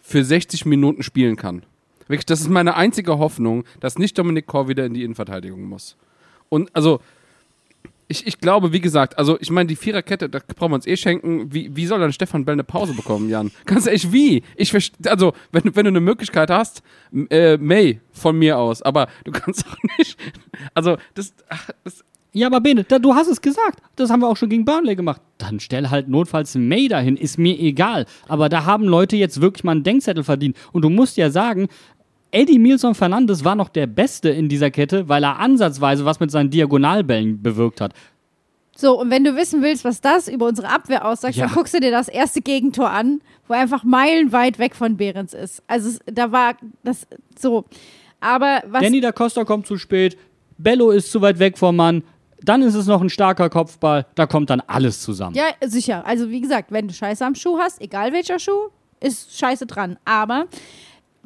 für 0.00 0.24
60 0.24 0.64
Minuten 0.64 1.02
spielen 1.02 1.36
kann. 1.36 1.62
Wirklich, 2.08 2.26
das 2.26 2.40
ist 2.40 2.48
meine 2.48 2.74
einzige 2.74 3.18
Hoffnung, 3.18 3.64
dass 3.80 3.98
nicht 3.98 4.16
Dominik 4.18 4.46
Kor 4.46 4.68
wieder 4.68 4.86
in 4.86 4.94
die 4.94 5.04
Innenverteidigung 5.04 5.62
muss. 5.64 5.96
Und 6.48 6.74
also, 6.74 7.00
ich, 8.08 8.26
ich 8.26 8.40
glaube, 8.40 8.72
wie 8.72 8.80
gesagt, 8.80 9.18
also 9.18 9.38
ich 9.38 9.50
meine, 9.50 9.66
die 9.66 9.76
Viererkette, 9.76 10.28
da 10.30 10.40
brauchen 10.56 10.72
wir 10.72 10.76
uns 10.76 10.86
eh 10.86 10.96
schenken. 10.96 11.52
Wie, 11.52 11.76
wie 11.76 11.86
soll 11.86 12.00
dann 12.00 12.12
Stefan 12.12 12.44
Bell 12.44 12.54
eine 12.54 12.64
Pause 12.64 12.94
bekommen, 12.94 13.28
Jan? 13.28 13.50
Ganz 13.66 13.86
ehrlich, 13.86 14.10
wie? 14.12 14.42
Ich 14.56 14.74
also, 15.06 15.34
wenn, 15.52 15.76
wenn 15.76 15.84
du 15.84 15.90
eine 15.90 16.00
Möglichkeit 16.00 16.50
hast, 16.50 16.82
äh, 17.30 17.58
May 17.58 18.00
von 18.12 18.38
mir 18.38 18.58
aus, 18.58 18.80
aber 18.80 19.08
du 19.24 19.32
kannst 19.32 19.66
auch 19.66 19.76
nicht. 19.98 20.18
Also, 20.74 20.96
das, 21.14 21.34
ach, 21.48 21.68
das 21.84 22.02
ja, 22.32 22.46
aber 22.46 22.60
Bene, 22.60 22.84
da, 22.84 22.98
du 22.98 23.14
hast 23.14 23.28
es 23.28 23.40
gesagt. 23.40 23.80
Das 23.96 24.10
haben 24.10 24.20
wir 24.20 24.28
auch 24.28 24.36
schon 24.36 24.50
gegen 24.50 24.64
Burnley 24.64 24.96
gemacht. 24.96 25.20
Dann 25.38 25.60
stell 25.60 25.88
halt 25.88 26.08
notfalls 26.08 26.54
May 26.54 26.86
dahin, 26.86 27.16
ist 27.16 27.38
mir 27.38 27.58
egal. 27.58 28.06
Aber 28.28 28.48
da 28.48 28.64
haben 28.64 28.84
Leute 28.84 29.16
jetzt 29.16 29.40
wirklich 29.40 29.64
mal 29.64 29.72
einen 29.72 29.82
Denkzettel 29.82 30.24
verdient. 30.24 30.56
Und 30.72 30.82
du 30.82 30.90
musst 30.90 31.16
ja 31.16 31.30
sagen, 31.30 31.68
Eddie 32.30 32.58
Milson 32.58 32.94
Fernandes 32.94 33.44
war 33.44 33.54
noch 33.54 33.68
der 33.68 33.86
Beste 33.86 34.28
in 34.28 34.48
dieser 34.48 34.70
Kette, 34.70 35.08
weil 35.08 35.24
er 35.24 35.38
ansatzweise 35.38 36.04
was 36.04 36.20
mit 36.20 36.30
seinen 36.30 36.50
Diagonalbällen 36.50 37.42
bewirkt 37.42 37.80
hat. 37.80 37.94
So, 38.76 39.00
und 39.00 39.10
wenn 39.10 39.24
du 39.24 39.34
wissen 39.34 39.60
willst, 39.60 39.84
was 39.84 40.00
das 40.00 40.28
über 40.28 40.46
unsere 40.46 40.68
Abwehr 40.68 41.04
aussagt, 41.04 41.34
ja. 41.34 41.46
dann 41.46 41.54
guckst 41.54 41.74
du 41.74 41.80
dir 41.80 41.90
das 41.90 42.08
erste 42.08 42.40
Gegentor 42.40 42.90
an, 42.90 43.20
wo 43.48 43.54
er 43.54 43.60
einfach 43.60 43.82
meilenweit 43.82 44.60
weg 44.60 44.76
von 44.76 44.96
Behrens 44.96 45.34
ist. 45.34 45.62
Also 45.66 45.98
da 46.06 46.30
war 46.30 46.54
das 46.84 47.06
so. 47.36 47.64
Aber 48.20 48.62
was. 48.66 48.82
Danny 48.82 49.00
da 49.00 49.10
Costa 49.10 49.44
kommt 49.44 49.66
zu 49.66 49.78
spät, 49.78 50.16
Bello 50.58 50.90
ist 50.90 51.10
zu 51.10 51.20
weit 51.20 51.40
weg 51.40 51.58
vom 51.58 51.74
Mann, 51.74 52.04
dann 52.42 52.62
ist 52.62 52.74
es 52.74 52.86
noch 52.86 53.00
ein 53.00 53.10
starker 53.10 53.50
Kopfball, 53.50 54.06
da 54.14 54.26
kommt 54.26 54.50
dann 54.50 54.60
alles 54.60 55.00
zusammen. 55.02 55.34
Ja, 55.34 55.46
sicher. 55.66 56.06
Also 56.06 56.30
wie 56.30 56.40
gesagt, 56.40 56.70
wenn 56.70 56.86
du 56.86 56.94
Scheiße 56.94 57.24
am 57.24 57.34
Schuh 57.34 57.58
hast, 57.58 57.80
egal 57.80 58.12
welcher 58.12 58.38
Schuh, 58.38 58.68
ist 59.00 59.36
Scheiße 59.36 59.66
dran. 59.66 59.98
Aber 60.04 60.46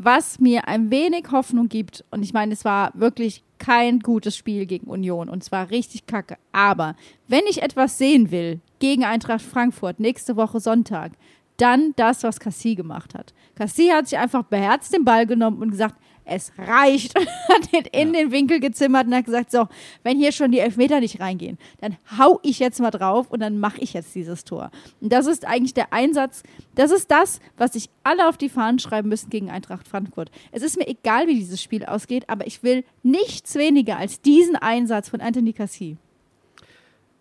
was 0.04 0.40
mir 0.40 0.68
ein 0.68 0.90
wenig 0.90 1.26
Hoffnung 1.30 1.68
gibt, 1.68 2.04
und 2.10 2.22
ich 2.22 2.32
meine, 2.32 2.52
es 2.52 2.64
war 2.64 2.90
wirklich 2.94 3.44
kein 3.58 4.00
gutes 4.00 4.36
Spiel 4.36 4.66
gegen 4.66 4.88
Union 4.88 5.28
und 5.28 5.44
zwar 5.44 5.70
richtig 5.70 6.06
kacke. 6.06 6.36
Aber 6.50 6.96
wenn 7.28 7.44
ich 7.48 7.62
etwas 7.62 7.98
sehen 7.98 8.30
will 8.32 8.60
gegen 8.80 9.04
Eintracht 9.04 9.42
Frankfurt 9.42 10.00
nächste 10.00 10.36
Woche 10.36 10.58
Sonntag, 10.58 11.12
dann 11.58 11.92
das, 11.96 12.24
was 12.24 12.40
Cassie 12.40 12.74
gemacht 12.74 13.14
hat. 13.14 13.32
Cassie 13.54 13.92
hat 13.92 14.08
sich 14.08 14.18
einfach 14.18 14.42
beherzt 14.42 14.92
den 14.92 15.04
Ball 15.04 15.26
genommen 15.26 15.62
und 15.62 15.70
gesagt, 15.70 15.96
es 16.32 16.52
reicht. 16.58 17.18
Und 17.18 17.28
hat 17.48 17.72
ihn 17.72 17.84
in 17.92 18.14
ja. 18.14 18.20
den 18.20 18.32
Winkel 18.32 18.60
gezimmert 18.60 19.06
und 19.06 19.14
hat 19.14 19.24
gesagt, 19.24 19.50
so, 19.50 19.68
wenn 20.02 20.18
hier 20.18 20.32
schon 20.32 20.52
die 20.52 20.58
Elfmeter 20.58 21.00
nicht 21.00 21.20
reingehen, 21.20 21.58
dann 21.80 21.96
hau 22.18 22.40
ich 22.42 22.58
jetzt 22.58 22.80
mal 22.80 22.90
drauf 22.90 23.30
und 23.30 23.40
dann 23.40 23.58
mache 23.58 23.80
ich 23.80 23.92
jetzt 23.92 24.14
dieses 24.14 24.44
Tor. 24.44 24.70
Und 25.00 25.12
das 25.12 25.26
ist 25.26 25.46
eigentlich 25.46 25.74
der 25.74 25.92
Einsatz, 25.92 26.42
das 26.74 26.90
ist 26.90 27.10
das, 27.10 27.40
was 27.56 27.74
sich 27.74 27.90
alle 28.02 28.28
auf 28.28 28.36
die 28.36 28.48
Fahnen 28.48 28.78
schreiben 28.78 29.08
müssen 29.08 29.30
gegen 29.30 29.50
Eintracht 29.50 29.88
Frankfurt. 29.88 30.30
Es 30.50 30.62
ist 30.62 30.78
mir 30.78 30.88
egal, 30.88 31.26
wie 31.26 31.34
dieses 31.34 31.62
Spiel 31.62 31.84
ausgeht, 31.84 32.28
aber 32.28 32.46
ich 32.46 32.62
will 32.62 32.84
nichts 33.02 33.54
weniger 33.54 33.96
als 33.98 34.20
diesen 34.20 34.56
Einsatz 34.56 35.08
von 35.08 35.20
Anthony 35.20 35.52
Cassie. 35.52 35.96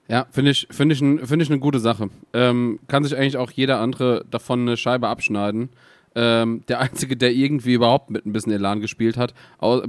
Ja, 0.08 0.28
finde 0.30 0.52
ich, 0.52 0.68
find 0.70 0.92
ich, 0.92 1.00
find 1.00 1.42
ich 1.42 1.50
eine 1.50 1.60
gute 1.60 1.80
Sache. 1.80 2.10
Ähm, 2.34 2.80
kann 2.88 3.04
sich 3.04 3.16
eigentlich 3.16 3.38
auch 3.38 3.50
jeder 3.52 3.80
andere 3.80 4.26
davon 4.30 4.62
eine 4.62 4.76
Scheibe 4.76 5.08
abschneiden. 5.08 5.70
Ähm, 6.14 6.64
der 6.68 6.80
Einzige, 6.82 7.16
der 7.16 7.32
irgendwie 7.32 7.74
überhaupt 7.74 8.10
mit 8.10 8.26
ein 8.26 8.34
bisschen 8.34 8.52
Elan 8.52 8.82
gespielt 8.82 9.16
hat, 9.16 9.34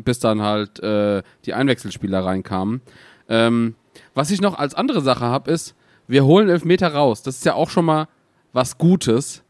bis 0.04 0.20
dann 0.20 0.40
halt 0.42 0.78
äh, 0.80 1.22
die 1.44 1.54
Einwechselspieler 1.54 2.24
reinkamen. 2.24 2.80
Ähm, 3.28 3.74
was 4.14 4.30
ich 4.30 4.40
noch 4.40 4.58
als 4.58 4.74
andere 4.74 5.00
Sache 5.00 5.24
habe, 5.24 5.50
ist, 5.50 5.74
wir 6.06 6.24
holen 6.24 6.48
Elfmeter 6.48 6.94
raus. 6.94 7.22
Das 7.22 7.36
ist 7.36 7.44
ja 7.44 7.54
auch 7.54 7.70
schon 7.70 7.84
mal 7.86 8.08
was 8.52 8.78
Gutes. 8.78 9.42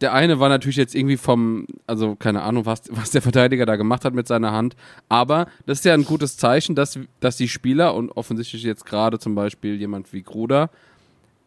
der 0.00 0.12
eine 0.12 0.38
war 0.40 0.48
natürlich 0.48 0.76
jetzt 0.76 0.94
irgendwie 0.94 1.16
vom, 1.16 1.66
also 1.86 2.16
keine 2.16 2.42
Ahnung, 2.42 2.66
was, 2.66 2.82
was 2.90 3.10
der 3.10 3.22
Verteidiger 3.22 3.66
da 3.66 3.76
gemacht 3.76 4.04
hat 4.04 4.14
mit 4.14 4.26
seiner 4.28 4.52
Hand. 4.52 4.76
Aber 5.08 5.46
das 5.66 5.78
ist 5.78 5.84
ja 5.84 5.94
ein 5.94 6.04
gutes 6.04 6.36
Zeichen, 6.36 6.74
dass, 6.74 6.98
dass 7.20 7.36
die 7.36 7.48
Spieler 7.48 7.94
und 7.94 8.10
offensichtlich 8.10 8.62
jetzt 8.62 8.86
gerade 8.86 9.18
zum 9.18 9.34
Beispiel 9.34 9.76
jemand 9.76 10.12
wie 10.12 10.22
Gruder 10.22 10.70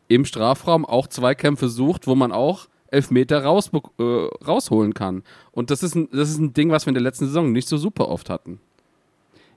im 0.08 0.26
Strafraum 0.26 0.86
auch 0.86 1.08
Zweikämpfe 1.08 1.70
sucht, 1.70 2.08
wo 2.08 2.16
man 2.16 2.32
auch 2.32 2.68
Elfmeter 2.92 3.44
raus, 3.44 3.72
äh, 3.74 4.04
rausholen 4.46 4.94
kann. 4.94 5.24
Und 5.52 5.72
das 5.72 5.84
ist, 5.84 5.96
ein, 5.96 6.10
das 6.12 6.30
ist 6.30 6.40
ein 6.40 6.54
Ding, 6.54 6.72
was 6.72 6.86
wir 6.86 6.90
in 6.90 6.96
der 6.96 7.04
letzten 7.04 7.26
Saison 7.26 7.52
nicht 7.52 7.68
so 7.68 7.78
super 7.78 8.10
oft 8.10 8.30
hatten. 8.30 8.60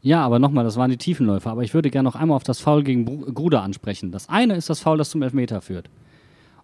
Ja, 0.02 0.24
aber 0.24 0.38
nochmal, 0.38 0.64
das 0.64 0.76
waren 0.76 0.90
die 0.90 0.96
Tiefenläufer. 0.96 1.50
Aber 1.50 1.62
ich 1.62 1.74
würde 1.74 1.90
gerne 1.90 2.08
noch 2.08 2.16
einmal 2.16 2.36
auf 2.36 2.42
das 2.42 2.60
Foul 2.60 2.82
gegen 2.82 3.34
Gruder 3.34 3.62
ansprechen. 3.62 4.10
Das 4.10 4.28
eine 4.28 4.56
ist 4.56 4.68
das 4.68 4.80
Foul, 4.80 4.98
das 4.98 5.10
zum 5.10 5.22
Elfmeter 5.22 5.60
führt. 5.60 5.88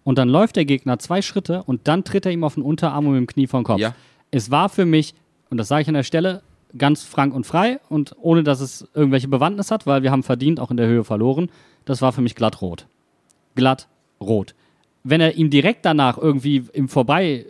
Und 0.03 0.17
dann 0.17 0.29
läuft 0.29 0.55
der 0.55 0.65
Gegner 0.65 0.99
zwei 0.99 1.21
Schritte 1.21 1.63
und 1.63 1.87
dann 1.87 2.03
tritt 2.03 2.25
er 2.25 2.31
ihm 2.31 2.43
auf 2.43 2.55
den 2.55 2.63
Unterarm 2.63 3.07
und 3.07 3.13
mit 3.13 3.21
dem 3.21 3.27
Knie 3.27 3.47
vom 3.47 3.63
Kopf. 3.63 3.79
Ja. 3.79 3.95
Es 4.31 4.51
war 4.51 4.69
für 4.69 4.85
mich, 4.85 5.13
und 5.49 5.57
das 5.57 5.67
sage 5.69 5.83
ich 5.83 5.87
an 5.87 5.93
der 5.93 6.03
Stelle, 6.03 6.41
ganz 6.77 7.03
frank 7.03 7.33
und 7.33 7.45
frei 7.45 7.79
und 7.89 8.15
ohne, 8.19 8.43
dass 8.43 8.59
es 8.59 8.87
irgendwelche 8.93 9.27
Bewandtnis 9.27 9.71
hat, 9.71 9.87
weil 9.87 10.03
wir 10.03 10.11
haben 10.11 10.23
verdient, 10.23 10.59
auch 10.59 10.71
in 10.71 10.77
der 10.77 10.87
Höhe 10.87 11.03
verloren. 11.03 11.49
Das 11.85 12.01
war 12.01 12.11
für 12.11 12.21
mich 12.21 12.35
glatt 12.35 12.61
rot. 12.61 12.87
Glatt 13.55 13.87
rot. 14.21 14.53
Wenn 15.09 15.21
er 15.21 15.35
ihm 15.35 15.49
direkt 15.49 15.85
danach 15.85 16.17
irgendwie 16.17 16.63
im 16.73 16.89
Vorbei. 16.89 17.45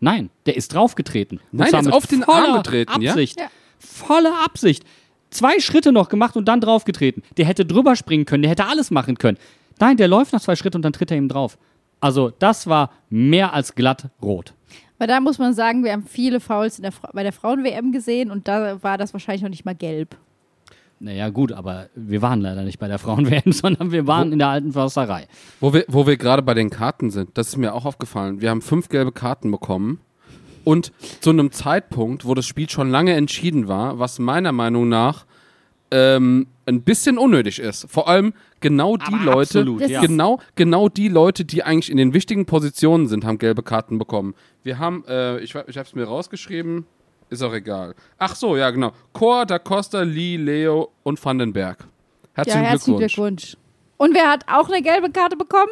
Nein, 0.00 0.30
der 0.46 0.56
ist 0.56 0.74
draufgetreten. 0.74 1.40
Nein, 1.52 1.70
der 1.70 1.80
ist 1.80 1.92
auf 1.92 2.06
den 2.06 2.24
Arm 2.24 2.56
getreten, 2.56 3.00
ja? 3.00 3.12
Absicht. 3.12 3.38
Ja. 3.40 3.46
Volle 3.78 4.32
Absicht. 4.44 4.84
Zwei 5.30 5.58
Schritte 5.60 5.92
noch 5.92 6.08
gemacht 6.08 6.36
und 6.36 6.46
dann 6.46 6.60
draufgetreten. 6.60 7.22
Der 7.36 7.46
hätte 7.46 7.64
drüber 7.64 7.96
springen 7.96 8.24
können, 8.24 8.42
der 8.42 8.50
hätte 8.50 8.66
alles 8.66 8.90
machen 8.90 9.18
können. 9.18 9.38
Nein, 9.80 9.96
der 9.96 10.08
läuft 10.08 10.32
nach 10.32 10.40
zwei 10.40 10.56
Schritten 10.56 10.76
und 10.76 10.82
dann 10.82 10.92
tritt 10.92 11.10
er 11.10 11.16
ihm 11.16 11.28
drauf. 11.28 11.58
Also, 12.00 12.30
das 12.38 12.66
war 12.66 12.90
mehr 13.08 13.52
als 13.54 13.74
glatt 13.74 14.10
rot. 14.22 14.54
Weil 14.98 15.08
da 15.08 15.20
muss 15.20 15.38
man 15.38 15.54
sagen, 15.54 15.84
wir 15.84 15.92
haben 15.92 16.06
viele 16.06 16.38
Fouls 16.38 16.78
in 16.78 16.82
der 16.82 16.92
bei 17.12 17.22
der 17.22 17.32
Frauen-WM 17.32 17.92
gesehen 17.92 18.30
und 18.30 18.46
da 18.46 18.82
war 18.82 18.98
das 18.98 19.12
wahrscheinlich 19.12 19.42
noch 19.42 19.50
nicht 19.50 19.64
mal 19.64 19.74
gelb. 19.74 20.16
Naja, 21.04 21.28
gut, 21.28 21.52
aber 21.52 21.90
wir 21.94 22.22
waren 22.22 22.40
leider 22.40 22.62
nicht 22.62 22.78
bei 22.78 22.88
der 22.88 22.98
Frauen-WM, 22.98 23.52
sondern 23.52 23.92
wir 23.92 24.06
waren 24.06 24.32
in 24.32 24.38
der 24.38 24.48
alten 24.48 24.72
Försterei. 24.72 25.26
Wo 25.60 25.74
wir, 25.74 25.84
wo 25.86 26.06
wir 26.06 26.16
gerade 26.16 26.40
bei 26.40 26.54
den 26.54 26.70
Karten 26.70 27.10
sind, 27.10 27.36
das 27.36 27.48
ist 27.48 27.56
mir 27.58 27.74
auch 27.74 27.84
aufgefallen. 27.84 28.40
Wir 28.40 28.48
haben 28.48 28.62
fünf 28.62 28.88
gelbe 28.88 29.12
Karten 29.12 29.50
bekommen. 29.50 30.00
Und 30.64 30.92
zu 31.20 31.28
einem 31.28 31.52
Zeitpunkt, 31.52 32.24
wo 32.24 32.32
das 32.32 32.46
Spiel 32.46 32.70
schon 32.70 32.88
lange 32.88 33.12
entschieden 33.12 33.68
war, 33.68 33.98
was 33.98 34.18
meiner 34.18 34.52
Meinung 34.52 34.88
nach 34.88 35.26
ähm, 35.90 36.46
ein 36.64 36.80
bisschen 36.80 37.18
unnötig 37.18 37.58
ist. 37.58 37.86
Vor 37.90 38.08
allem 38.08 38.32
genau 38.60 38.96
die 38.96 39.04
Aber 39.04 39.24
Leute, 39.24 39.58
absolut, 39.58 39.86
ja. 39.86 40.00
genau, 40.00 40.40
genau 40.54 40.88
die 40.88 41.08
Leute, 41.08 41.44
die 41.44 41.64
eigentlich 41.64 41.90
in 41.90 41.98
den 41.98 42.14
wichtigen 42.14 42.46
Positionen 42.46 43.08
sind, 43.08 43.26
haben 43.26 43.36
gelbe 43.36 43.62
Karten 43.62 43.98
bekommen. 43.98 44.34
Wir 44.62 44.78
haben, 44.78 45.04
äh, 45.06 45.38
ich, 45.40 45.50
ich 45.50 45.76
habe 45.76 45.86
es 45.86 45.94
mir 45.94 46.04
rausgeschrieben, 46.04 46.86
ist 47.34 47.42
auch 47.42 47.52
egal. 47.52 47.94
Ach 48.18 48.34
so, 48.34 48.56
ja 48.56 48.70
genau. 48.70 48.92
Chor, 49.12 49.46
Da 49.46 49.58
Costa, 49.58 50.02
Lee, 50.02 50.36
Leo 50.36 50.90
und 51.02 51.22
Vandenberg. 51.24 51.86
Herzlichen 52.32 52.62
ja, 52.62 52.68
herzlichen 52.70 52.98
Glückwunsch. 52.98 53.42
Glückwunsch. 53.42 53.56
Und 53.96 54.14
wer 54.14 54.30
hat 54.30 54.44
auch 54.48 54.68
eine 54.68 54.82
gelbe 54.82 55.10
Karte 55.10 55.36
bekommen? 55.36 55.70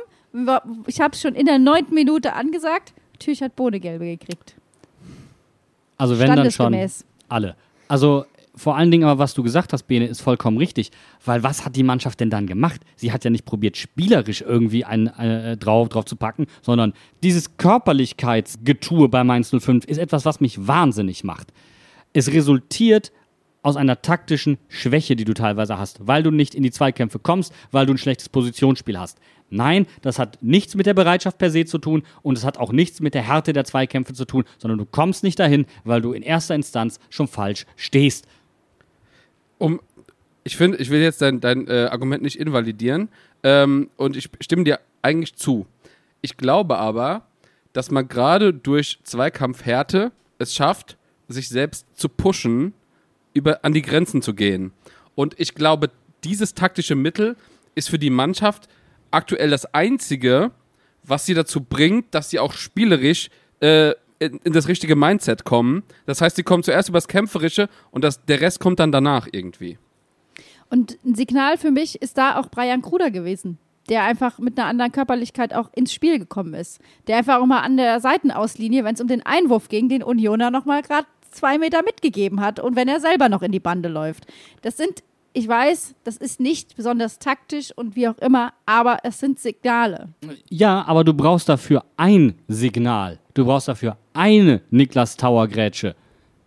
Ich 0.86 1.00
habe 1.00 1.14
es 1.14 1.20
schon 1.20 1.34
in 1.34 1.46
der 1.46 1.58
neunten 1.58 1.94
Minute 1.94 2.32
angesagt. 2.34 2.92
Natürlich 3.14 3.42
hat 3.42 3.56
Bohne 3.56 3.80
gelbe 3.80 4.04
gekriegt. 4.06 4.54
Also, 5.98 6.18
wenn 6.18 6.28
dann 6.28 6.50
schon 6.50 6.72
Standesgemäß. 6.72 7.04
alle. 7.28 7.56
Also, 7.88 8.24
vor 8.54 8.76
allen 8.76 8.90
Dingen 8.90 9.04
aber, 9.04 9.18
was 9.18 9.34
du 9.34 9.42
gesagt 9.42 9.72
hast, 9.72 9.84
Bene, 9.84 10.06
ist 10.06 10.20
vollkommen 10.20 10.58
richtig. 10.58 10.90
Weil 11.24 11.42
was 11.42 11.64
hat 11.64 11.76
die 11.76 11.82
Mannschaft 11.82 12.20
denn 12.20 12.30
dann 12.30 12.46
gemacht? 12.46 12.82
Sie 12.96 13.12
hat 13.12 13.24
ja 13.24 13.30
nicht 13.30 13.44
probiert, 13.44 13.76
spielerisch 13.76 14.42
irgendwie 14.42 14.84
ein, 14.84 15.06
äh, 15.06 15.56
drauf, 15.56 15.88
drauf 15.88 16.04
zu 16.04 16.16
packen, 16.16 16.46
sondern 16.60 16.92
dieses 17.22 17.56
Körperlichkeitsgetue 17.56 19.08
bei 19.08 19.24
Mainz 19.24 19.50
05 19.50 19.86
ist 19.86 19.98
etwas, 19.98 20.24
was 20.24 20.40
mich 20.40 20.66
wahnsinnig 20.66 21.24
macht. 21.24 21.52
Es 22.12 22.30
resultiert 22.30 23.12
aus 23.62 23.76
einer 23.76 24.02
taktischen 24.02 24.58
Schwäche, 24.68 25.16
die 25.16 25.24
du 25.24 25.34
teilweise 25.34 25.78
hast, 25.78 26.06
weil 26.06 26.22
du 26.22 26.30
nicht 26.30 26.54
in 26.54 26.62
die 26.62 26.72
Zweikämpfe 26.72 27.18
kommst, 27.18 27.54
weil 27.70 27.86
du 27.86 27.94
ein 27.94 27.98
schlechtes 27.98 28.28
Positionsspiel 28.28 28.98
hast. 28.98 29.18
Nein, 29.50 29.86
das 30.00 30.18
hat 30.18 30.38
nichts 30.40 30.74
mit 30.74 30.86
der 30.86 30.94
Bereitschaft 30.94 31.38
per 31.38 31.50
se 31.50 31.64
zu 31.64 31.78
tun 31.78 32.02
und 32.22 32.38
es 32.38 32.44
hat 32.44 32.58
auch 32.58 32.72
nichts 32.72 33.00
mit 33.00 33.14
der 33.14 33.22
Härte 33.22 33.52
der 33.52 33.64
Zweikämpfe 33.64 34.14
zu 34.14 34.24
tun, 34.24 34.44
sondern 34.58 34.78
du 34.78 34.86
kommst 34.86 35.22
nicht 35.22 35.38
dahin, 35.38 35.66
weil 35.84 36.00
du 36.00 36.12
in 36.12 36.22
erster 36.22 36.54
Instanz 36.54 36.98
schon 37.10 37.28
falsch 37.28 37.66
stehst. 37.76 38.26
Um, 39.62 39.80
ich 40.42 40.56
finde, 40.56 40.78
ich 40.78 40.90
will 40.90 41.00
jetzt 41.00 41.22
dein, 41.22 41.40
dein 41.40 41.68
äh, 41.68 41.88
Argument 41.90 42.22
nicht 42.22 42.38
invalidieren 42.38 43.08
ähm, 43.44 43.90
und 43.96 44.16
ich 44.16 44.28
stimme 44.40 44.64
dir 44.64 44.80
eigentlich 45.02 45.36
zu. 45.36 45.66
Ich 46.20 46.36
glaube 46.36 46.78
aber, 46.78 47.26
dass 47.72 47.92
man 47.92 48.08
gerade 48.08 48.52
durch 48.52 48.98
Zweikampfhärte 49.04 50.10
es 50.38 50.52
schafft, 50.54 50.96
sich 51.28 51.48
selbst 51.48 51.86
zu 51.94 52.08
pushen, 52.08 52.74
über, 53.34 53.64
an 53.64 53.72
die 53.72 53.82
Grenzen 53.82 54.20
zu 54.20 54.34
gehen. 54.34 54.72
Und 55.14 55.38
ich 55.38 55.54
glaube, 55.54 55.90
dieses 56.24 56.54
taktische 56.54 56.96
Mittel 56.96 57.36
ist 57.76 57.88
für 57.88 57.98
die 58.00 58.10
Mannschaft 58.10 58.68
aktuell 59.12 59.50
das 59.50 59.72
einzige, 59.72 60.50
was 61.04 61.24
sie 61.24 61.34
dazu 61.34 61.60
bringt, 61.60 62.14
dass 62.14 62.30
sie 62.30 62.40
auch 62.40 62.52
spielerisch 62.52 63.30
äh, 63.60 63.92
in, 64.26 64.52
das 64.52 64.68
richtige 64.68 64.96
Mindset 64.96 65.44
kommen. 65.44 65.82
Das 66.06 66.20
heißt, 66.20 66.36
sie 66.36 66.42
kommen 66.42 66.62
zuerst 66.62 66.88
übers 66.88 67.08
Kämpferische 67.08 67.68
und 67.90 68.04
das, 68.04 68.24
der 68.24 68.40
Rest 68.40 68.60
kommt 68.60 68.80
dann 68.80 68.92
danach 68.92 69.28
irgendwie. 69.30 69.78
Und 70.70 70.98
ein 71.04 71.14
Signal 71.14 71.58
für 71.58 71.70
mich 71.70 72.00
ist 72.00 72.16
da 72.16 72.38
auch 72.38 72.48
Brian 72.48 72.82
Kruder 72.82 73.10
gewesen, 73.10 73.58
der 73.88 74.04
einfach 74.04 74.38
mit 74.38 74.58
einer 74.58 74.68
anderen 74.68 74.92
Körperlichkeit 74.92 75.52
auch 75.52 75.70
ins 75.74 75.92
Spiel 75.92 76.18
gekommen 76.18 76.54
ist. 76.54 76.80
Der 77.06 77.18
einfach 77.18 77.40
auch 77.40 77.46
mal 77.46 77.60
an 77.60 77.76
der 77.76 78.00
Seitenauslinie, 78.00 78.84
wenn 78.84 78.94
es 78.94 79.00
um 79.00 79.08
den 79.08 79.24
Einwurf 79.26 79.68
ging, 79.68 79.88
den 79.88 80.02
Unioner 80.02 80.50
nochmal 80.50 80.82
gerade 80.82 81.06
zwei 81.30 81.58
Meter 81.58 81.82
mitgegeben 81.82 82.40
hat 82.40 82.60
und 82.60 82.76
wenn 82.76 82.88
er 82.88 83.00
selber 83.00 83.28
noch 83.28 83.42
in 83.42 83.52
die 83.52 83.60
Bande 83.60 83.88
läuft. 83.88 84.26
Das 84.62 84.76
sind, 84.76 85.02
ich 85.32 85.48
weiß, 85.48 85.94
das 86.04 86.16
ist 86.16 86.40
nicht 86.40 86.76
besonders 86.76 87.18
taktisch 87.18 87.72
und 87.74 87.96
wie 87.96 88.08
auch 88.08 88.18
immer, 88.18 88.52
aber 88.66 88.98
es 89.02 89.18
sind 89.20 89.38
Signale. 89.38 90.08
Ja, 90.48 90.84
aber 90.86 91.04
du 91.04 91.14
brauchst 91.14 91.48
dafür 91.48 91.84
ein 91.96 92.34
Signal. 92.48 93.18
Du 93.34 93.44
brauchst 93.44 93.68
dafür 93.68 93.96
eine 94.12 94.60
Niklas 94.70 95.16
Tower 95.16 95.48
Grätsche. 95.48 95.94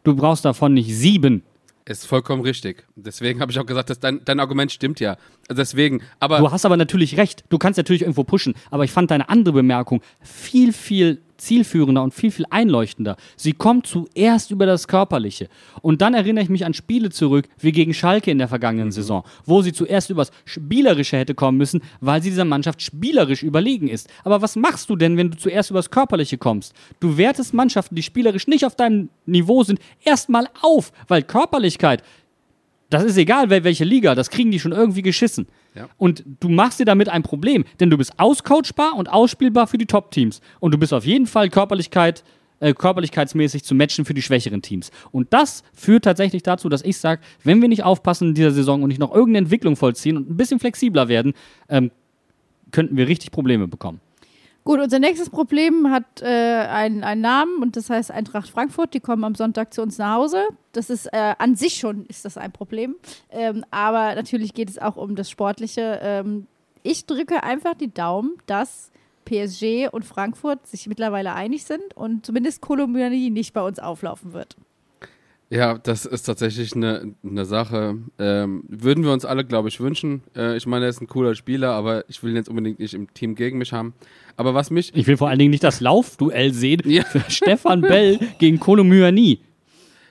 Du 0.03 0.15
brauchst 0.15 0.45
davon 0.45 0.73
nicht 0.73 0.93
sieben. 0.93 1.43
Ist 1.87 2.07
vollkommen 2.07 2.41
richtig. 2.41 2.85
Deswegen 2.95 3.39
habe 3.41 3.51
ich 3.51 3.59
auch 3.59 3.65
gesagt, 3.65 3.91
dass 3.91 3.99
dein, 3.99 4.21
dein 4.25 4.39
Argument 4.39 4.71
stimmt 4.71 4.99
ja. 4.99 5.17
Also 5.47 5.61
Deswegen, 5.61 6.01
aber 6.19 6.39
Du 6.39 6.51
hast 6.51 6.65
aber 6.65 6.77
natürlich 6.77 7.17
recht. 7.17 7.43
Du 7.49 7.59
kannst 7.59 7.77
natürlich 7.77 8.01
irgendwo 8.01 8.23
pushen. 8.23 8.55
Aber 8.71 8.83
ich 8.83 8.91
fand 8.91 9.11
deine 9.11 9.29
andere 9.29 9.53
Bemerkung 9.53 10.01
viel, 10.19 10.73
viel 10.73 11.21
zielführender 11.37 12.03
und 12.03 12.13
viel, 12.13 12.31
viel 12.31 12.45
einleuchtender. 12.49 13.17
Sie 13.35 13.53
kommt 13.53 13.87
zuerst 13.87 14.51
über 14.51 14.65
das 14.65 14.87
Körperliche. 14.87 15.47
Und 15.81 16.01
dann 16.01 16.13
erinnere 16.13 16.43
ich 16.43 16.49
mich 16.49 16.65
an 16.65 16.73
Spiele 16.73 17.09
zurück, 17.09 17.47
wie 17.59 17.71
gegen 17.71 17.93
Schalke 17.93 18.31
in 18.31 18.37
der 18.37 18.47
vergangenen 18.47 18.91
Saison, 18.91 19.23
wo 19.45 19.61
sie 19.61 19.73
zuerst 19.73 20.09
übers 20.09 20.31
Spielerische 20.45 21.17
hätte 21.17 21.35
kommen 21.35 21.57
müssen, 21.57 21.81
weil 22.01 22.21
sie 22.21 22.29
dieser 22.29 22.45
Mannschaft 22.45 22.81
spielerisch 22.81 23.43
überlegen 23.43 23.87
ist. 23.87 24.09
Aber 24.23 24.41
was 24.41 24.55
machst 24.55 24.89
du 24.89 24.95
denn, 24.95 25.17
wenn 25.17 25.31
du 25.31 25.37
zuerst 25.37 25.71
übers 25.71 25.91
Körperliche 25.91 26.37
kommst? 26.37 26.73
Du 26.99 27.17
wertest 27.17 27.53
Mannschaften, 27.53 27.95
die 27.95 28.03
spielerisch 28.03 28.47
nicht 28.47 28.65
auf 28.65 28.75
deinem 28.75 29.09
Niveau 29.25 29.63
sind, 29.63 29.79
erstmal 30.03 30.47
auf, 30.61 30.91
weil 31.07 31.23
Körperlichkeit 31.23 32.03
das 32.89 33.03
ist 33.03 33.17
egal, 33.17 33.49
wel- 33.49 33.63
welche 33.63 33.83
Liga, 33.83 34.15
das 34.15 34.29
kriegen 34.29 34.51
die 34.51 34.59
schon 34.59 34.71
irgendwie 34.71 35.01
geschissen. 35.01 35.47
Ja. 35.73 35.89
Und 35.97 36.23
du 36.39 36.49
machst 36.49 36.79
dir 36.79 36.85
damit 36.85 37.09
ein 37.09 37.23
Problem, 37.23 37.65
denn 37.79 37.89
du 37.89 37.97
bist 37.97 38.19
auscoachbar 38.19 38.95
und 38.95 39.11
ausspielbar 39.11 39.67
für 39.67 39.77
die 39.77 39.85
Top-Teams. 39.85 40.41
Und 40.59 40.73
du 40.73 40.77
bist 40.77 40.93
auf 40.93 41.05
jeden 41.05 41.27
Fall 41.27 41.49
Körperlichkeit, 41.49 42.23
äh, 42.59 42.73
körperlichkeitsmäßig 42.73 43.63
zu 43.63 43.75
matchen 43.75 44.05
für 44.05 44.13
die 44.13 44.21
schwächeren 44.21 44.61
Teams. 44.61 44.91
Und 45.11 45.33
das 45.33 45.63
führt 45.73 46.05
tatsächlich 46.05 46.43
dazu, 46.43 46.69
dass 46.69 46.81
ich 46.83 46.97
sage, 46.97 47.21
wenn 47.43 47.61
wir 47.61 47.67
nicht 47.67 47.83
aufpassen 47.83 48.29
in 48.29 48.33
dieser 48.35 48.51
Saison 48.51 48.83
und 48.83 48.89
nicht 48.89 48.99
noch 48.99 49.11
irgendeine 49.13 49.39
Entwicklung 49.39 49.75
vollziehen 49.75 50.15
und 50.15 50.29
ein 50.29 50.37
bisschen 50.37 50.59
flexibler 50.59 51.09
werden, 51.09 51.33
ähm, 51.67 51.91
könnten 52.71 52.95
wir 52.95 53.07
richtig 53.07 53.31
Probleme 53.31 53.67
bekommen. 53.67 53.99
Gut, 54.65 54.79
unser 54.79 54.97
nächstes 54.97 55.29
Problem 55.29 55.91
hat 55.91 56.23
äh, 56.23 56.25
einen, 56.25 57.03
einen 57.03 57.21
Namen 57.21 57.61
und 57.61 57.75
das 57.75 57.91
heißt 57.91 58.09
Eintracht 58.09 58.49
Frankfurt. 58.49 58.95
Die 58.95 58.99
kommen 58.99 59.23
am 59.23 59.35
Sonntag 59.35 59.71
zu 59.75 59.83
uns 59.83 59.99
nach 59.99 60.15
Hause. 60.15 60.43
Das 60.71 60.89
ist 60.89 61.05
äh, 61.13 61.35
an 61.37 61.55
sich 61.55 61.75
schon 61.75 62.07
ist 62.07 62.25
das 62.25 62.35
ein 62.35 62.51
Problem, 62.51 62.95
ähm, 63.29 63.63
aber 63.69 64.15
natürlich 64.15 64.55
geht 64.55 64.71
es 64.71 64.79
auch 64.79 64.97
um 64.97 65.15
das 65.15 65.29
Sportliche. 65.29 65.99
Ähm, 66.01 66.47
ich 66.81 67.05
drücke 67.05 67.43
einfach 67.43 67.75
die 67.75 67.93
Daumen, 67.93 68.39
dass 68.47 68.89
PSG 69.25 69.87
und 69.91 70.03
Frankfurt 70.03 70.65
sich 70.65 70.87
mittlerweile 70.87 71.33
einig 71.33 71.63
sind 71.63 71.95
und 71.95 72.25
zumindest 72.25 72.61
Kolomuani 72.61 73.29
nicht 73.29 73.53
bei 73.53 73.61
uns 73.61 73.77
auflaufen 73.77 74.33
wird. 74.33 74.57
Ja, 75.49 75.77
das 75.77 76.05
ist 76.05 76.23
tatsächlich 76.23 76.75
eine, 76.75 77.13
eine 77.23 77.45
Sache. 77.45 77.97
Ähm, 78.19 78.63
würden 78.67 79.03
wir 79.03 79.11
uns 79.11 79.25
alle, 79.25 79.45
glaube 79.45 79.69
ich, 79.69 79.79
wünschen. 79.79 80.23
Äh, 80.35 80.57
ich 80.57 80.65
meine, 80.65 80.85
er 80.85 80.89
ist 80.89 81.01
ein 81.01 81.07
cooler 81.07 81.35
Spieler, 81.35 81.71
aber 81.73 82.03
ich 82.09 82.21
will 82.23 82.31
ihn 82.31 82.35
jetzt 82.35 82.49
unbedingt 82.49 82.79
nicht 82.79 82.93
im 82.93 83.13
Team 83.13 83.35
gegen 83.35 83.57
mich 83.59 83.71
haben. 83.71 83.93
Aber 84.37 84.53
was 84.53 84.71
mich 84.71 84.91
Ich 84.95 85.07
will 85.07 85.17
vor 85.17 85.29
allen 85.29 85.39
Dingen 85.39 85.51
nicht 85.51 85.63
das 85.63 85.79
Laufduell 85.81 86.53
sehen 86.53 86.81
Ja. 86.85 87.03
für 87.03 87.21
Stefan 87.29 87.81
Bell 87.81 88.19
gegen 88.39 88.59
Kolo 88.59 88.83
Myani. 88.83 89.39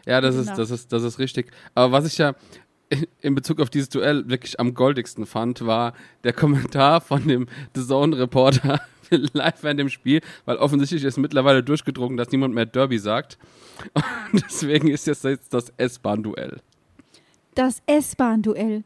Ja, 0.07 0.21
das 0.21 0.37
ist, 0.37 0.47
Genau. 0.47 0.57
das 0.59 0.71
ist, 0.71 0.93
das 0.93 1.03
ist 1.03 1.19
richtig. 1.19 1.51
Aber 1.75 1.93
was 1.93 2.07
ich 2.07 2.17
ja 2.19 2.35
in 3.21 3.35
Bezug 3.35 3.61
auf 3.61 3.71
dieses 3.71 3.89
Duell 3.89 4.29
wirklich 4.29 4.61
am 4.61 4.75
goldigsten 4.75 5.27
fand, 5.27 5.67
war 5.67 5.95
der 6.23 6.33
Kommentar 6.33 7.01
von 7.01 7.27
dem 7.27 7.47
The 7.75 7.83
Zone-Reporter 7.87 8.81
live 9.33 9.63
während 9.63 9.81
dem 9.81 9.89
Spiel, 9.89 10.21
weil 10.45 10.57
offensichtlich 10.57 11.05
ist 11.05 11.17
mittlerweile 11.17 11.63
durchgedrungen, 11.63 12.17
dass 12.17 12.31
niemand 12.31 12.55
mehr 12.55 12.67
Derby 12.67 12.99
sagt. 12.99 13.39
Und 14.33 14.43
deswegen 14.43 14.89
ist 14.89 15.07
jetzt 15.07 15.25
das 15.25 15.73
S-Bahn-Duell. 15.77 16.61
Das 17.55 17.83
S-Bahn-Duell. 17.87 18.85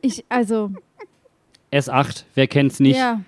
Ich, 0.00 0.24
also, 0.28 0.70
S8, 1.72 2.24
wer 2.34 2.46
kennt's 2.46 2.80
nicht? 2.80 2.96
ja. 2.96 3.20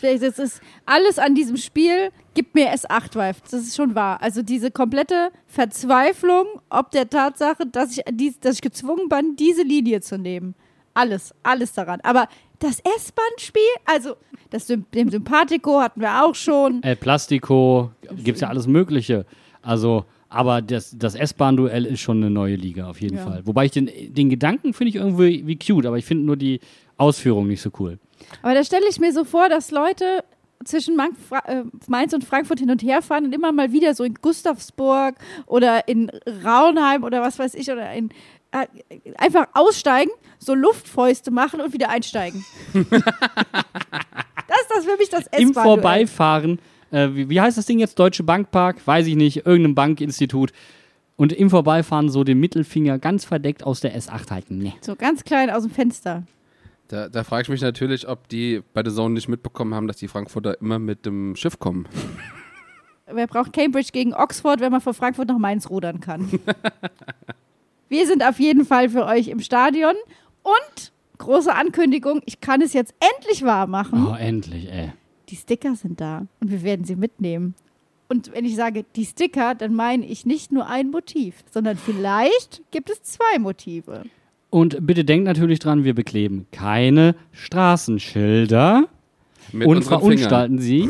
Das 0.00 0.38
ist 0.38 0.60
alles 0.86 1.18
an 1.18 1.34
diesem 1.34 1.56
Spiel 1.56 2.12
gibt 2.34 2.54
mir 2.54 2.72
S8-Vibe. 2.72 3.38
Das 3.50 3.52
ist 3.52 3.74
schon 3.74 3.96
wahr. 3.96 4.22
Also 4.22 4.42
diese 4.42 4.70
komplette 4.70 5.32
Verzweiflung 5.48 6.46
ob 6.70 6.92
der 6.92 7.10
Tatsache, 7.10 7.66
dass 7.66 7.98
ich, 7.98 8.04
dass 8.40 8.56
ich 8.56 8.60
gezwungen 8.60 9.08
bin, 9.08 9.34
diese 9.34 9.62
Linie 9.62 10.00
zu 10.00 10.18
nehmen. 10.18 10.54
Alles, 10.94 11.34
alles 11.42 11.72
daran. 11.72 12.00
Aber 12.02 12.28
das 12.60 12.80
S-Bahn-Spiel, 12.80 13.62
also 13.84 14.14
das 14.50 14.66
dem 14.66 15.10
Sympathico 15.10 15.80
hatten 15.80 16.00
wir 16.00 16.24
auch 16.24 16.34
schon. 16.34 16.82
El 16.82 16.96
Plastico, 16.96 17.90
gibt's 18.16 18.40
ja 18.40 18.48
alles 18.48 18.66
Mögliche. 18.66 19.26
Also, 19.62 20.04
aber 20.28 20.62
das, 20.62 20.96
das 20.96 21.14
S-Bahn-Duell 21.14 21.84
ist 21.86 22.00
schon 22.00 22.18
eine 22.18 22.30
neue 22.30 22.56
Liga, 22.56 22.88
auf 22.88 23.00
jeden 23.00 23.16
Ja. 23.16 23.24
Fall. 23.24 23.42
Wobei 23.46 23.66
ich 23.66 23.70
den, 23.72 23.88
den 24.08 24.28
Gedanken 24.30 24.72
finde 24.72 24.88
ich 24.90 24.96
irgendwie 24.96 25.46
wie 25.46 25.58
cute, 25.58 25.86
aber 25.86 25.98
ich 25.98 26.04
finde 26.04 26.24
nur 26.24 26.36
die 26.36 26.60
Ausführung 26.96 27.46
nicht 27.46 27.60
so 27.62 27.70
cool. 27.78 27.98
Aber 28.42 28.54
da 28.54 28.64
stelle 28.64 28.86
ich 28.88 28.98
mir 28.98 29.12
so 29.12 29.24
vor, 29.24 29.48
dass 29.48 29.70
Leute 29.70 30.24
zwischen 30.64 30.96
Mank- 30.96 31.16
Fra 31.16 31.38
äh, 31.46 31.62
Mainz 31.86 32.12
und 32.12 32.24
Frankfurt 32.24 32.58
hin 32.58 32.70
und 32.70 32.82
her 32.82 33.00
fahren 33.00 33.24
und 33.26 33.32
immer 33.34 33.52
mal 33.52 33.72
wieder 33.72 33.94
so 33.94 34.02
in 34.02 34.14
Gustavsburg 34.14 35.14
oder 35.46 35.86
in 35.86 36.10
Raunheim 36.44 37.04
oder 37.04 37.20
was 37.22 37.38
weiß 37.38 37.54
ich 37.54 37.70
oder 37.70 37.92
in 37.92 38.08
einfach 39.16 39.48
aussteigen, 39.54 40.10
so 40.38 40.54
Luftfäuste 40.54 41.30
machen 41.30 41.60
und 41.60 41.72
wieder 41.72 41.90
einsteigen. 41.90 42.44
das 42.72 42.82
ist 42.82 44.70
das 44.74 44.84
für 44.84 44.96
mich 44.96 45.08
das 45.10 45.26
S-Bahn. 45.26 45.42
Im 45.42 45.54
Vorbeifahren, 45.54 46.58
äh, 46.90 47.08
wie, 47.12 47.28
wie 47.28 47.40
heißt 47.40 47.58
das 47.58 47.66
Ding 47.66 47.78
jetzt? 47.78 47.98
Deutsche 47.98 48.22
Bankpark? 48.22 48.86
Weiß 48.86 49.06
ich 49.06 49.16
nicht, 49.16 49.46
irgendein 49.46 49.74
Bankinstitut. 49.74 50.52
Und 51.16 51.32
im 51.32 51.50
Vorbeifahren 51.50 52.08
so 52.08 52.22
den 52.22 52.38
Mittelfinger 52.38 52.98
ganz 52.98 53.24
verdeckt 53.24 53.64
aus 53.64 53.80
der 53.80 53.98
S8 53.98 54.30
halten. 54.30 54.58
Nee. 54.58 54.74
So 54.80 54.94
ganz 54.94 55.24
klein 55.24 55.50
aus 55.50 55.64
dem 55.64 55.72
Fenster. 55.72 56.22
Da, 56.86 57.08
da 57.08 57.24
frage 57.24 57.42
ich 57.42 57.48
mich 57.48 57.60
natürlich, 57.60 58.08
ob 58.08 58.28
die 58.28 58.62
bei 58.72 58.82
der 58.82 58.92
Zone 58.92 59.14
nicht 59.14 59.28
mitbekommen 59.28 59.74
haben, 59.74 59.88
dass 59.88 59.96
die 59.96 60.08
Frankfurter 60.08 60.60
immer 60.60 60.78
mit 60.78 61.04
dem 61.04 61.36
Schiff 61.36 61.58
kommen. 61.58 61.86
Wer 63.06 63.26
braucht 63.26 63.52
Cambridge 63.52 63.90
gegen 63.92 64.14
Oxford, 64.14 64.60
wenn 64.60 64.70
man 64.70 64.80
von 64.80 64.94
Frankfurt 64.94 65.28
nach 65.28 65.38
Mainz 65.38 65.68
rudern 65.68 66.00
kann? 66.00 66.30
Wir 67.88 68.06
sind 68.06 68.22
auf 68.24 68.38
jeden 68.38 68.64
Fall 68.64 68.88
für 68.88 69.06
euch 69.06 69.28
im 69.28 69.40
Stadion. 69.40 69.94
Und 70.42 70.92
große 71.18 71.54
Ankündigung, 71.54 72.22
ich 72.26 72.40
kann 72.40 72.62
es 72.62 72.72
jetzt 72.72 72.94
endlich 73.00 73.44
wahr 73.44 73.66
machen. 73.66 74.06
Oh, 74.06 74.14
endlich, 74.14 74.70
ey. 74.70 74.92
Die 75.28 75.36
Sticker 75.36 75.74
sind 75.74 76.00
da 76.00 76.26
und 76.40 76.50
wir 76.50 76.62
werden 76.62 76.84
sie 76.84 76.96
mitnehmen. 76.96 77.54
Und 78.08 78.32
wenn 78.32 78.46
ich 78.46 78.56
sage 78.56 78.86
die 78.96 79.04
Sticker, 79.04 79.54
dann 79.54 79.74
meine 79.74 80.06
ich 80.06 80.24
nicht 80.24 80.50
nur 80.50 80.66
ein 80.66 80.90
Motiv, 80.90 81.44
sondern 81.50 81.76
vielleicht 81.76 82.62
gibt 82.70 82.88
es 82.88 83.02
zwei 83.02 83.38
Motive. 83.38 84.04
Und 84.50 84.86
bitte 84.86 85.04
denkt 85.04 85.26
natürlich 85.26 85.58
dran, 85.58 85.84
wir 85.84 85.94
bekleben 85.94 86.46
keine 86.50 87.14
Straßenschilder 87.32 88.88
Mit 89.52 89.68
und 89.68 89.82
verunstalten 89.82 90.58
sie, 90.58 90.88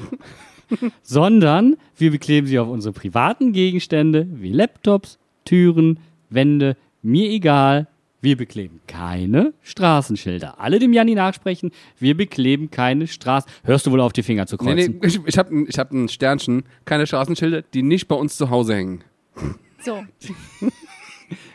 sondern 1.02 1.76
wir 1.96 2.10
bekleben 2.10 2.46
sie 2.46 2.58
auf 2.58 2.68
unsere 2.68 2.94
privaten 2.94 3.52
Gegenstände 3.52 4.26
wie 4.32 4.52
Laptops, 4.52 5.18
Türen, 5.44 5.98
Wände, 6.30 6.76
mir 7.02 7.30
egal. 7.30 7.86
Wir 8.20 8.36
bekleben 8.36 8.80
keine 8.86 9.52
Straßenschilder. 9.62 10.60
Alle 10.60 10.78
dem 10.78 10.92
Janni 10.92 11.16
nachsprechen, 11.16 11.72
wir 11.98 12.16
bekleben 12.16 12.70
keine 12.70 13.08
Straßen. 13.08 13.50
Hörst 13.64 13.84
du 13.86 13.90
wohl 13.90 14.00
auf, 14.00 14.12
die 14.12 14.22
Finger 14.22 14.46
zu 14.46 14.54
Nee, 14.60 14.74
kreuzen? 14.74 14.98
nee, 15.00 15.06
ich, 15.08 15.20
ich 15.26 15.38
habe 15.38 15.64
ich 15.68 15.76
hab 15.78 15.90
ein 15.90 16.08
Sternchen, 16.08 16.62
keine 16.84 17.06
Straßenschilder, 17.08 17.62
die 17.62 17.82
nicht 17.82 18.06
bei 18.06 18.14
uns 18.14 18.36
zu 18.36 18.48
Hause 18.50 18.74
hängen. 18.76 19.02
So. 19.80 20.04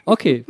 Okay, 0.06 0.46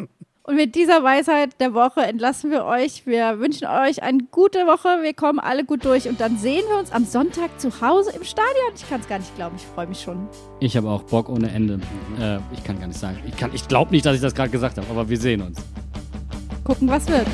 Und 0.50 0.56
mit 0.56 0.76
dieser 0.76 1.04
Weisheit 1.04 1.60
der 1.60 1.74
Woche 1.74 2.00
entlassen 2.04 2.52
wir 2.52 2.64
euch. 2.64 3.06
Wir 3.06 3.38
wünschen 3.38 3.68
euch 3.68 4.02
eine 4.02 4.20
gute 4.32 4.60
Woche. 4.60 5.04
Wir 5.04 5.14
kommen 5.14 5.40
alle 5.40 5.66
gut 5.66 5.84
durch 5.84 6.08
und 6.08 6.22
dann 6.22 6.38
sehen 6.38 6.64
wir 6.70 6.80
uns 6.80 6.90
am 6.94 7.04
Sonntag 7.04 7.60
zu 7.60 7.82
Hause 7.82 8.12
im 8.16 8.24
Stadion. 8.24 8.72
Ich 8.74 8.88
kann 8.88 9.02
es 9.02 9.10
gar 9.10 9.20
nicht 9.20 9.36
glauben. 9.36 9.58
Ich 9.58 9.64
freue 9.66 9.88
mich 9.88 10.00
schon. 10.00 10.26
ich 10.62 10.78
habe 10.78 10.90
auch 10.90 11.04
Bock 11.04 11.28
ohne 11.28 11.52
Ende. 11.52 11.82
Äh, 12.18 12.38
ich 12.54 12.64
kann 12.64 12.80
gar 12.80 12.88
nicht 12.88 12.98
sagen. 12.98 13.18
Ich, 13.28 13.36
kann- 13.36 13.52
ich 13.54 13.68
glaube 13.68 13.92
nicht, 13.92 14.06
dass 14.06 14.16
ich 14.16 14.22
das 14.22 14.34
gerade 14.34 14.50
gesagt 14.50 14.78
habe, 14.78 14.88
aber 14.90 15.10
wir 15.10 15.18
sehen 15.18 15.42
uns. 15.42 15.60
Gucken, 16.64 16.88
was 16.88 17.06
wird. 17.10 17.28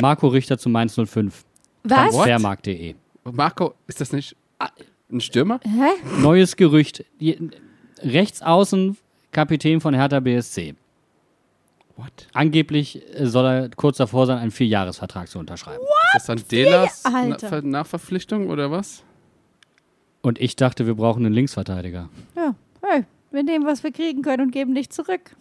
Marco 0.00 0.28
Richter 0.28 0.58
zu 0.58 0.68
Mainz 0.68 0.94
05. 0.94 1.44
Was? 1.82 1.98
Transfermarkt.de. 1.98 2.94
Marco, 3.32 3.74
ist 3.88 4.00
das 4.00 4.12
nicht 4.12 4.36
ein 5.10 5.20
Stürmer? 5.20 5.58
Hä? 5.64 6.20
Neues 6.20 6.54
Gerücht. 6.54 7.04
Die, 8.04 8.10
rechts 8.10 8.42
außen 8.42 8.96
Kapitän 9.32 9.80
von 9.80 9.94
Hertha 9.94 10.20
BSC. 10.20 10.74
What? 11.96 12.28
Angeblich 12.32 13.02
äh, 13.18 13.26
soll 13.26 13.46
er 13.46 13.68
kurz 13.70 13.98
davor 13.98 14.26
sein, 14.26 14.38
einen 14.38 14.50
Vierjahresvertrag 14.50 15.28
zu 15.28 15.38
unterschreiben. 15.38 15.82
Ist 15.82 16.14
das 16.14 16.26
dann 16.26 16.42
Delas 16.50 17.02
Na 17.04 17.60
Nachverpflichtung 17.60 18.48
oder 18.50 18.70
was? 18.70 19.02
Und 20.22 20.40
ich 20.40 20.56
dachte, 20.56 20.86
wir 20.86 20.94
brauchen 20.94 21.24
einen 21.24 21.34
Linksverteidiger. 21.34 22.08
Ja, 22.34 22.54
hey, 22.82 23.04
wir 23.30 23.42
nehmen, 23.42 23.66
was 23.66 23.82
wir 23.82 23.92
kriegen 23.92 24.22
können 24.22 24.44
und 24.44 24.50
geben 24.50 24.72
nicht 24.72 24.92
zurück. 24.92 25.36